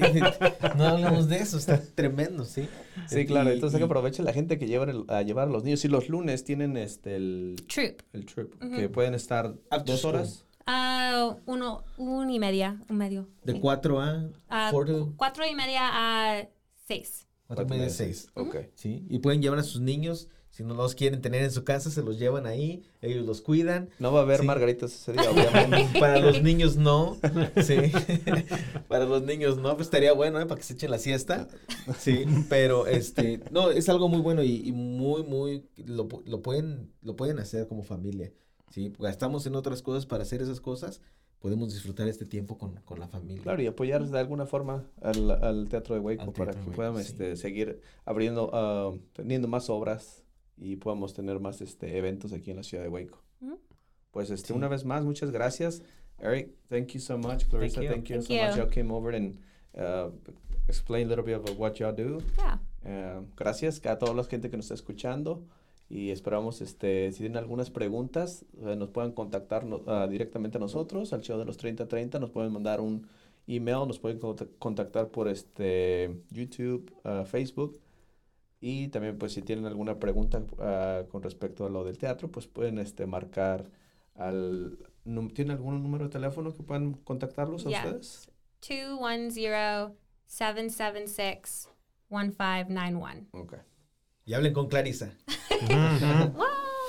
no 0.76 0.84
hablamos 0.84 1.28
de 1.28 1.38
eso, 1.38 1.59
está 1.59 1.80
tremendo, 1.80 2.44
sí. 2.44 2.68
Sí, 3.09 3.26
claro, 3.26 3.50
Y- 3.50 3.54
entonces 3.54 3.74
hay 3.76 3.80
que 3.80 3.84
aprovechar 3.86 4.24
la 4.24 4.32
gente 4.32 4.59
que 4.59 4.66
llevan 4.66 4.88
el- 4.90 5.04
a 5.09 5.22
llevar 5.22 5.48
a 5.48 5.50
los 5.50 5.64
niños. 5.64 5.84
Y 5.84 5.88
los 5.88 6.09
lunes 6.09 6.44
tienen 6.44 6.76
este 6.76 7.16
el, 7.16 7.56
Troop. 7.66 8.00
el 8.12 8.26
trip, 8.26 8.54
que 8.76 8.88
pueden 8.88 9.14
estar 9.14 9.54
After 9.70 9.84
dos 9.86 10.00
school. 10.00 10.14
horas. 10.14 10.44
Ah, 10.66 11.36
uno, 11.46 11.82
un 11.96 12.30
y 12.30 12.38
media, 12.38 12.80
un 12.90 12.96
medio. 12.98 13.26
De 13.42 13.54
sí. 13.54 13.61
4 13.61 14.00
a 14.00 14.28
Ah, 14.50 14.68
4 14.70 15.06
cu- 15.06 15.14
cuatro 15.16 15.46
y 15.46 15.54
media 15.54 15.80
a 15.90 16.46
seis. 16.86 17.26
cuatro 17.46 17.64
y 17.64 17.68
media, 17.70 17.88
6. 17.88 18.28
Ok. 18.34 18.56
¿sí? 18.74 19.06
Y 19.09 19.20
pueden 19.20 19.40
llevar 19.40 19.59
a 19.59 19.62
sus 19.62 19.80
niños, 19.80 20.28
si 20.59 20.64
no 20.64 20.74
los 20.74 20.96
quieren 20.96 21.20
tener 21.20 21.44
en 21.44 21.52
su 21.52 21.62
casa, 21.62 21.88
se 21.88 22.02
los 22.02 22.18
llevan 22.18 22.44
ahí, 22.44 22.82
ellos 23.00 23.24
los 23.24 23.42
cuidan. 23.42 23.90
No 24.00 24.12
va 24.12 24.18
a 24.18 24.22
haber 24.24 24.40
Sí. 24.40 24.46
margaritas 24.46 24.92
ese 24.92 25.12
día, 25.12 25.22
obviamente. 25.30 26.00
Para 26.00 26.18
los 26.18 26.42
niños 26.42 26.76
no, 26.76 27.16
sí. 27.62 27.76
Para 28.88 29.04
los 29.04 29.22
niños 29.22 29.56
no, 29.59 29.76
pues 29.76 29.86
estaría 29.86 30.12
bueno, 30.12 30.40
¿eh? 30.40 30.46
Para 30.46 30.59
que 30.59 30.64
se 30.66 30.74
echen 30.74 30.90
la 30.90 30.98
siesta. 30.98 31.46
Sí, 31.96 32.24
pero 32.48 32.88
este, 32.88 33.38
no, 33.52 33.70
es 33.70 33.88
algo 33.88 34.09
muy 34.09 34.20
bueno 34.20 34.42
y, 34.42 34.66
y 34.66 34.72
muy, 34.72 35.22
muy, 35.22 35.64
lo, 35.76 36.09
lo 36.26 36.42
pueden, 36.42 36.90
lo 37.02 37.14
pueden 37.14 37.38
hacer 37.38 37.68
como 37.68 37.84
familia. 37.84 38.32
Sí, 38.70 38.92
gastamos 38.98 39.46
en 39.46 39.54
otras 39.54 39.80
cosas 39.80 40.06
para 40.06 40.24
hacer 40.24 40.42
esas 40.42 40.61
cosas, 40.61 41.00
podemos 41.38 41.72
disfrutar 41.72 42.09
este 42.09 42.24
tiempo 42.24 42.59
con, 42.59 42.74
con 42.80 42.98
la 42.98 43.06
familia. 43.06 43.44
Claro, 43.44 43.62
y 43.62 43.68
apoyar 43.68 44.04
de 44.04 44.18
alguna 44.18 44.46
forma 44.46 44.90
al, 45.02 45.30
al 45.30 45.68
Teatro 45.68 45.94
de 46.00 46.18
Al 46.18 46.32
para 46.32 46.50
que 46.50 46.70
puedan 46.72 46.96
sí. 46.96 47.02
este, 47.02 47.36
seguir 47.36 47.80
abriendo, 48.04 48.50
ah, 48.52 48.92
teniendo 49.12 49.46
más 49.46 49.70
obras 49.70 50.24
y 50.61 50.76
podamos 50.76 51.14
tener 51.14 51.40
más 51.40 51.61
este, 51.61 51.96
eventos 51.98 52.32
aquí 52.32 52.50
en 52.50 52.56
la 52.59 52.62
ciudad 52.62 52.82
de 52.84 52.88
Waco. 52.90 53.22
Ujú. 53.40 53.59
Pues 54.11 54.30
este, 54.30 54.48
Sí. 54.48 54.52
una 54.54 54.68
vez 54.68 54.84
más, 54.84 55.04
muchas 55.04 55.30
gracias. 55.30 55.82
Eric, 56.20 56.50
thank 56.68 56.88
you 56.88 57.00
so 57.00 57.16
much. 57.16 57.44
Clarissa, 57.48 57.82
you. 57.82 57.90
thank 57.90 58.04
you, 58.09 58.16
Thank 58.16 58.26
so 58.26 58.34
much. 58.34 58.56
you. 58.56 58.62
Y'all 58.62 58.70
came 58.70 58.92
over 58.92 59.14
and 59.14 59.38
uh, 59.76 60.11
explain 60.66 61.06
a 61.06 61.11
little 61.11 61.24
bit 61.24 61.36
of 61.36 61.59
what 61.59 61.74
y'all 61.78 61.94
do. 61.94 62.18
Yeah. 62.36 62.61
Eh, 62.84 63.20
gracias 63.36 63.84
a 63.86 63.98
toda 63.98 64.14
la 64.14 64.24
gente 64.24 64.50
que 64.50 64.56
nos 64.56 64.66
está 64.66 64.74
escuchando 64.74 65.44
y 65.88 66.11
esperamos, 66.11 66.61
este, 66.61 67.11
si 67.12 67.18
tienen 67.18 67.36
algunas 67.38 67.70
preguntas, 67.70 68.44
eh, 68.64 68.76
nos 68.76 68.88
puedan 68.90 69.12
contactar 69.12 69.64
no- 69.64 69.82
ah, 69.86 70.06
directamente 70.09 70.59
a 70.59 70.61
nosotros, 70.61 71.12
al 71.12 71.20
show 71.22 71.38
de 71.38 71.44
los 71.44 71.56
3030, 71.56 72.18
nos 72.18 72.30
pueden 72.30 72.52
mandar 72.52 72.80
un 72.80 73.06
email, 73.46 73.86
nos 73.86 73.98
pueden 73.98 74.18
conta- 74.18 74.46
contactar 74.59 75.09
por 75.09 75.28
este 75.28 76.20
YouTube, 76.30 76.92
ah, 77.04 77.24
Facebook 77.24 77.78
y 78.61 78.88
también 78.88 79.18
pues 79.18 79.32
si 79.32 79.42
tienen 79.42 79.66
alguna 79.66 79.98
pregunta 79.98 80.42
ah, 80.59 81.02
con 81.11 81.22
respecto 81.22 81.66
a 81.66 81.70
lo 81.70 81.84
del 81.84 81.98
teatro, 81.98 82.30
pues 82.30 82.46
pueden 82.46 82.78
este, 82.78 83.06
marcar 83.06 83.70
al... 84.14 84.78
¿Tienen 85.34 85.52
algún 85.52 85.82
número 85.82 86.04
de 86.04 86.11
teléfono 86.11 86.52
que 86.52 86.62
puedan 86.62 86.92
contactarlos 86.94 87.66
a 87.66 87.70
Yeah. 87.70 87.86
ustedes? 87.86 88.30
210-776-1591. 92.11 93.28
Ok. 93.32 93.54
Y 94.24 94.34
hablen 94.34 94.52
con 94.52 94.68
Clarisa. 94.68 95.12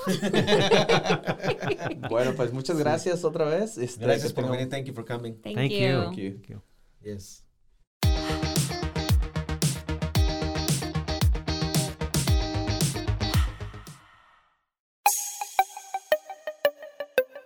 Bueno, 2.08 2.32
pues 2.34 2.52
muchas 2.52 2.78
gracias 2.78 3.24
otra 3.24 3.44
vez. 3.44 3.76
Este, 3.78 4.04
Gracias 4.04 4.32
por 4.32 4.50
venir. 4.50 4.68
Thank 4.68 4.86
you 4.86 4.94
for 4.94 5.04
coming. 5.04 5.34
Thank, 5.42 5.56
Thank 5.56 5.72
you. 5.72 5.78
you. 5.78 6.02
Thank 6.04 6.16
you. 6.16 6.30
Thank 6.32 6.46
you. 6.48 6.62
Yes. 7.02 7.44